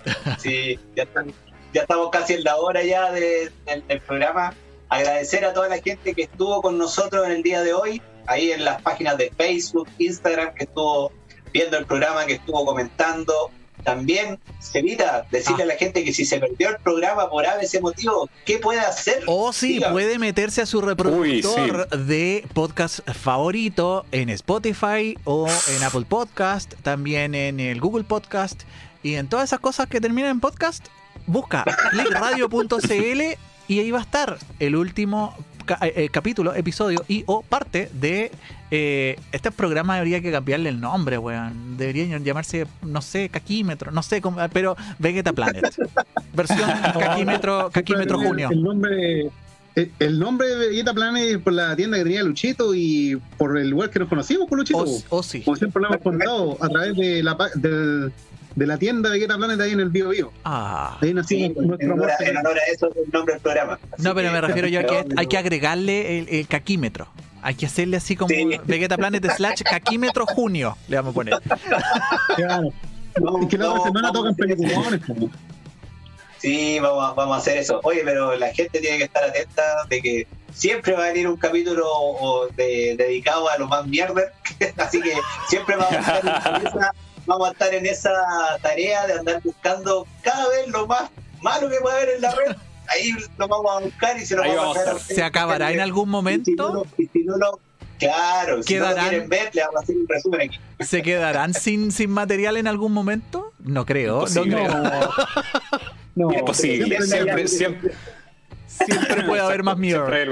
Sí, 0.39 0.79
ya, 0.95 1.03
están- 1.03 1.33
ya 1.73 1.81
estamos 1.81 2.09
casi 2.11 2.33
en 2.35 2.43
la 2.43 2.55
hora 2.57 2.81
ya 2.83 3.11
de- 3.11 3.51
del- 3.65 3.85
del 3.87 4.01
programa. 4.01 4.53
Agradecer 4.89 5.43
a 5.45 5.53
toda 5.53 5.67
la 5.67 5.79
gente 5.79 6.13
que 6.13 6.23
estuvo 6.23 6.61
con 6.61 6.77
nosotros 6.77 7.25
en 7.25 7.33
el 7.33 7.43
día 7.43 7.61
de 7.61 7.73
hoy, 7.73 8.01
ahí 8.25 8.51
en 8.51 8.63
las 8.63 8.81
páginas 8.81 9.17
de 9.17 9.31
Facebook, 9.35 9.87
Instagram, 9.97 10.53
que 10.55 10.63
estuvo 10.63 11.11
viendo 11.53 11.77
el 11.77 11.85
programa, 11.85 12.25
que 12.25 12.33
estuvo 12.33 12.65
comentando. 12.65 13.51
También, 13.87 14.37
Sevita, 14.59 15.25
decirle 15.31 15.63
Ah. 15.63 15.63
a 15.63 15.67
la 15.67 15.75
gente 15.77 16.03
que 16.03 16.11
si 16.11 16.25
se 16.25 16.39
perdió 16.39 16.67
el 16.69 16.75
programa 16.83 17.29
por 17.29 17.45
ese 17.61 17.79
motivo, 17.79 18.29
¿qué 18.45 18.57
puede 18.59 18.81
hacer? 18.81 19.23
O 19.27 19.53
si 19.53 19.75
Dígame. 19.75 19.93
puede 19.93 20.19
meterse 20.19 20.61
a 20.61 20.65
su 20.65 20.81
reproductor 20.81 21.87
de 21.89 22.45
podcast 22.53 22.99
favorito 23.11 24.05
en 24.11 24.27
Spotify 24.29 25.17
o 25.23 25.47
en 25.47 25.83
Apple 25.83 26.03
Podcast, 26.07 26.73
también 26.83 27.33
en 27.33 27.61
el 27.61 27.79
Google 27.79 28.03
Podcast 28.03 28.63
y 29.03 29.13
en 29.15 29.29
todas 29.29 29.45
esas 29.45 29.61
cosas 29.61 29.87
que 29.87 30.01
terminan 30.01 30.31
en 30.31 30.39
podcast. 30.41 30.85
Busca 31.25 31.63
clickradio.cl 31.91 33.21
y 33.69 33.79
ahí 33.79 33.91
va 33.91 33.99
a 33.99 34.01
estar 34.01 34.37
el 34.59 34.75
último 34.75 35.33
ca- 35.65 35.79
eh, 35.81 36.09
capítulo, 36.11 36.53
episodio 36.55 37.03
y 37.07 37.23
o 37.25 37.41
parte 37.41 37.89
de 37.93 38.31
eh, 38.71 39.19
este 39.31 39.51
programa. 39.51 39.95
Debería 39.95 40.21
que 40.21 40.31
cambiarle 40.31 40.69
el 40.69 40.79
nombre, 40.79 41.17
weón. 41.17 41.77
Debería 41.77 42.17
llamarse, 42.19 42.67
no 42.81 43.01
sé, 43.01 43.29
Caquímetro, 43.29 43.91
no 43.91 44.03
sé, 44.03 44.21
cómo- 44.21 44.37
pero 44.51 44.75
Vegeta 44.99 45.33
Planet. 45.33 45.65
Versión 46.33 46.69
Caquímetro, 46.99 47.69
Caquímetro 47.71 48.19
El- 48.21 48.27
Junio. 48.27 48.49
El 48.51 48.61
nombre, 48.63 49.29
el, 49.75 49.91
el 49.99 50.19
nombre 50.19 50.47
de 50.47 50.55
Vegeta 50.69 50.93
Planet 50.93 51.41
por 51.41 51.53
la 51.53 51.75
tienda 51.75 51.97
que 51.97 52.03
tenía 52.03 52.23
Luchito 52.23 52.73
y 52.75 53.19
por 53.37 53.57
el 53.57 53.69
lugar 53.69 53.89
que 53.89 53.99
nos 53.99 54.09
conocimos 54.09 54.47
con 54.49 54.57
Luchito. 54.59 54.79
O, 54.79 55.01
o 55.17 55.23
sí. 55.23 55.41
Como 55.41 55.55
siempre 55.55 55.81
lo 55.81 55.87
hemos 55.89 56.01
contado, 56.01 56.57
a 56.61 56.67
través 56.69 56.95
de 56.97 57.23
la, 57.23 57.37
pa- 57.37 57.49
del- 57.55 58.11
de 58.55 58.65
la 58.65 58.77
tienda 58.79 59.11
Vegeta 59.11 59.37
Planet 59.37 59.61
ahí 59.61 59.71
en 59.73 59.79
el 59.81 59.89
Bio 59.89 60.09
Bio. 60.09 60.33
Ah. 60.43 60.97
Ahí 60.99 61.13
nació 61.13 61.37
Sí, 61.37 61.49
nuestro 61.49 61.75
en, 61.79 61.91
amor. 61.91 62.05
honor 62.05 62.11
a, 62.19 62.25
en 62.25 62.37
honor 62.37 62.57
a 62.57 62.71
eso 62.73 62.89
es 62.89 62.97
el 63.05 63.11
nombre 63.13 63.33
del 63.35 63.41
programa. 63.43 63.79
Así 63.93 64.01
No, 64.03 64.15
pero 64.15 64.31
me 64.31 64.41
refiero 64.41 64.67
yo 64.67 64.79
a 64.79 64.83
que 64.83 65.05
hay 65.15 65.27
que 65.27 65.37
agregarle 65.37 66.17
el, 66.19 66.29
el 66.29 66.47
caquímetro. 66.47 67.07
Hay 67.47 67.55
que 67.55 67.65
hacerle 67.65 67.95
así 67.95 68.17
como 68.17 68.27
Sí. 68.27 68.59
Vegeta 68.65 68.97
Planet 68.97 69.25
slash 69.37 69.61
caquímetro 69.61 70.25
junio. 70.25 70.77
Le 70.89 70.97
vamos 70.97 71.11
a 71.11 71.15
poner. 71.15 71.39
Claro. 72.35 72.73
No, 73.21 73.41
Es 73.41 73.47
que 73.47 73.57
la 73.57 73.69
otra 73.71 73.83
semana 73.85 74.11
tocan 74.11 74.35
peliculones. 74.35 74.99
Sí, 76.39 76.77
vamos 76.79 77.09
a, 77.09 77.13
vamos 77.13 77.37
a 77.37 77.39
hacer 77.39 77.57
eso. 77.57 77.79
Oye, 77.83 78.01
pero 78.03 78.35
la 78.35 78.53
gente 78.53 78.81
tiene 78.81 78.97
que 78.97 79.05
estar 79.05 79.23
atenta 79.23 79.63
de 79.89 80.01
que 80.01 80.27
siempre 80.53 80.91
va 80.91 81.05
a 81.05 81.07
venir 81.07 81.25
un 81.29 81.37
capítulo 81.37 81.85
o 81.89 82.47
de- 82.49 82.95
dedicado 82.97 83.49
a 83.49 83.57
lo 83.57 83.67
más 83.69 83.87
mierda. 83.87 84.23
Así 84.77 84.99
que 85.01 85.13
siempre 85.47 85.77
vamos 85.77 85.93
a, 85.93 85.99
estar 86.17 86.59
en 86.61 86.67
esa, 86.67 86.91
vamos 87.25 87.47
a 87.47 87.51
estar 87.53 87.73
en 87.73 87.85
esa 87.85 88.11
tarea 88.61 89.07
de 89.07 89.13
andar 89.19 89.41
buscando 89.41 90.05
cada 90.21 90.49
vez 90.49 90.67
lo 90.67 90.85
más 90.85 91.09
malo 91.41 91.69
que 91.69 91.77
puede 91.77 91.95
haber 91.95 92.15
en 92.15 92.21
la 92.21 92.31
red. 92.35 92.55
Ahí 92.89 93.11
lo 93.37 93.47
vamos 93.47 93.71
a 93.75 93.79
buscar 93.85 94.17
y 94.17 94.25
se 94.25 94.35
lo 94.35 94.43
Ahí 94.43 94.55
vamos 94.55 94.77
a 94.77 94.85
vamos 94.85 95.01
a 95.01 95.03
hacer. 95.03 95.15
¿Se 95.15 95.23
acabará 95.23 95.71
en 95.71 95.79
algún 95.81 96.03
Y 96.03 96.05
si 96.05 96.11
no 96.11 96.11
momento? 96.11 96.85
y 96.97 97.07
si 97.07 97.23
no 97.23 97.37
lo- 97.37 97.59
claro, 97.99 98.63
si 98.63 98.75
no 98.75 98.85
Quedarán- 98.85 99.03
lo 99.05 99.09
quieren 99.09 99.29
ver, 99.29 99.55
le 99.55 99.61
vamos 99.61 99.75
a 99.75 99.79
hacer 99.83 99.97
un 99.97 100.07
resumen 100.07 100.41
aquí. 100.41 100.59
¿Se 100.85 101.01
quedarán 101.01 101.53
sin, 101.53 101.91
sin 101.91 102.11
material 102.11 102.57
en 102.57 102.67
algún 102.67 102.93
momento? 102.93 103.51
No 103.59 103.85
creo. 103.85 104.25
No 104.33 104.45
Imposible. 104.45 104.55
creo. 104.55 105.11
No, 106.15 106.31
Es 106.31 106.41
posible, 106.43 107.01
siempre, 107.01 107.47
siempre, 107.47 107.91
Siempre 108.67 109.23
puede 109.23 109.41
haber 109.41 109.63
más 109.63 109.77
siempre 109.77 110.09
mierda. 110.09 110.15
hay 110.15 110.25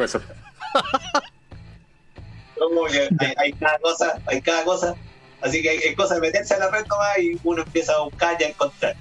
hay, 3.19 3.33
hay 3.37 3.53
cada 3.53 3.77
cosa, 3.79 4.21
hay 4.27 4.41
cada 4.41 4.63
cosa. 4.63 4.95
Así 5.41 5.61
que 5.61 5.69
hay, 5.69 5.77
hay 5.79 5.95
cosas 5.95 6.21
de 6.21 6.27
meterse 6.27 6.53
a 6.55 6.59
la 6.59 6.71
red 6.71 6.85
nomás 6.87 7.17
y 7.19 7.37
uno 7.43 7.61
empieza 7.63 7.93
a 7.93 8.01
buscar 8.03 8.35
y 8.39 8.43
a 8.45 8.47
encontrar. 8.47 8.95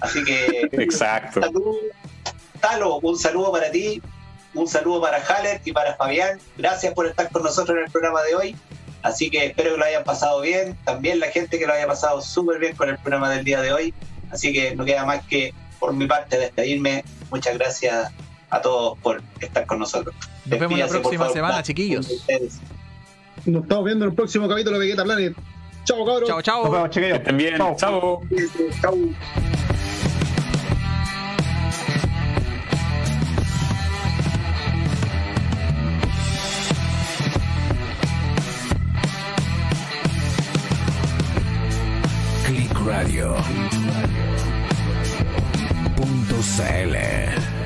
Así 0.00 0.22
que, 0.22 0.68
Exacto. 0.72 1.40
salud, 1.40 1.76
Talo, 2.60 2.98
un 2.98 3.18
saludo 3.18 3.52
para 3.52 3.70
ti, 3.70 4.00
un 4.54 4.68
saludo 4.68 5.00
para 5.02 5.18
Haller 5.18 5.60
y 5.64 5.72
para 5.72 5.94
Fabián. 5.96 6.38
Gracias 6.56 6.92
por 6.94 7.06
estar 7.06 7.30
con 7.30 7.42
nosotros 7.42 7.76
en 7.76 7.84
el 7.84 7.90
programa 7.90 8.22
de 8.22 8.34
hoy. 8.34 8.56
Así 9.02 9.30
que 9.30 9.46
espero 9.46 9.72
que 9.72 9.76
lo 9.78 9.84
hayan 9.84 10.04
pasado 10.04 10.40
bien. 10.40 10.76
También 10.84 11.20
la 11.20 11.28
gente 11.28 11.58
que 11.58 11.66
lo 11.66 11.72
haya 11.72 11.86
pasado 11.86 12.20
súper 12.20 12.58
bien 12.58 12.74
con 12.76 12.88
el 12.88 12.98
programa 12.98 13.30
del 13.30 13.44
día 13.44 13.60
de 13.60 13.72
hoy. 13.72 13.94
Así 14.30 14.52
que 14.52 14.74
no 14.74 14.84
queda 14.84 15.04
más 15.06 15.24
que 15.26 15.54
por 15.78 15.92
mi 15.92 16.06
parte 16.06 16.38
despedirme. 16.38 17.04
Muchas 17.30 17.56
gracias 17.56 18.10
a 18.50 18.60
todos 18.60 18.98
por 18.98 19.22
estar 19.40 19.66
con 19.66 19.78
nosotros. 19.78 20.14
Nos 20.46 20.58
vemos 20.58 20.78
la 20.78 20.84
Despídase, 20.86 21.00
próxima 21.00 21.24
favor, 21.24 21.34
semana, 21.36 21.62
chiquillos. 21.62 22.08
Nos 23.46 23.62
estamos 23.62 23.84
viendo 23.84 24.04
en 24.04 24.10
el 24.10 24.16
próximo 24.16 24.48
capítulo 24.48 24.78
de 24.78 24.86
Vegeta 24.86 25.04
Planet. 25.04 25.34
Chao, 25.84 26.04
cabros. 26.04 26.28
Chao, 26.28 26.36
Nos 26.36 26.44
chao. 26.44 26.70
vemos, 26.70 26.90
chiquillos. 26.90 27.12
Que 27.18 27.22
estén 27.22 27.36
bien. 27.36 27.56
Chao. 27.56 27.76
Chao. 27.78 28.20
Chau. 28.82 29.77
XL. 46.58 47.57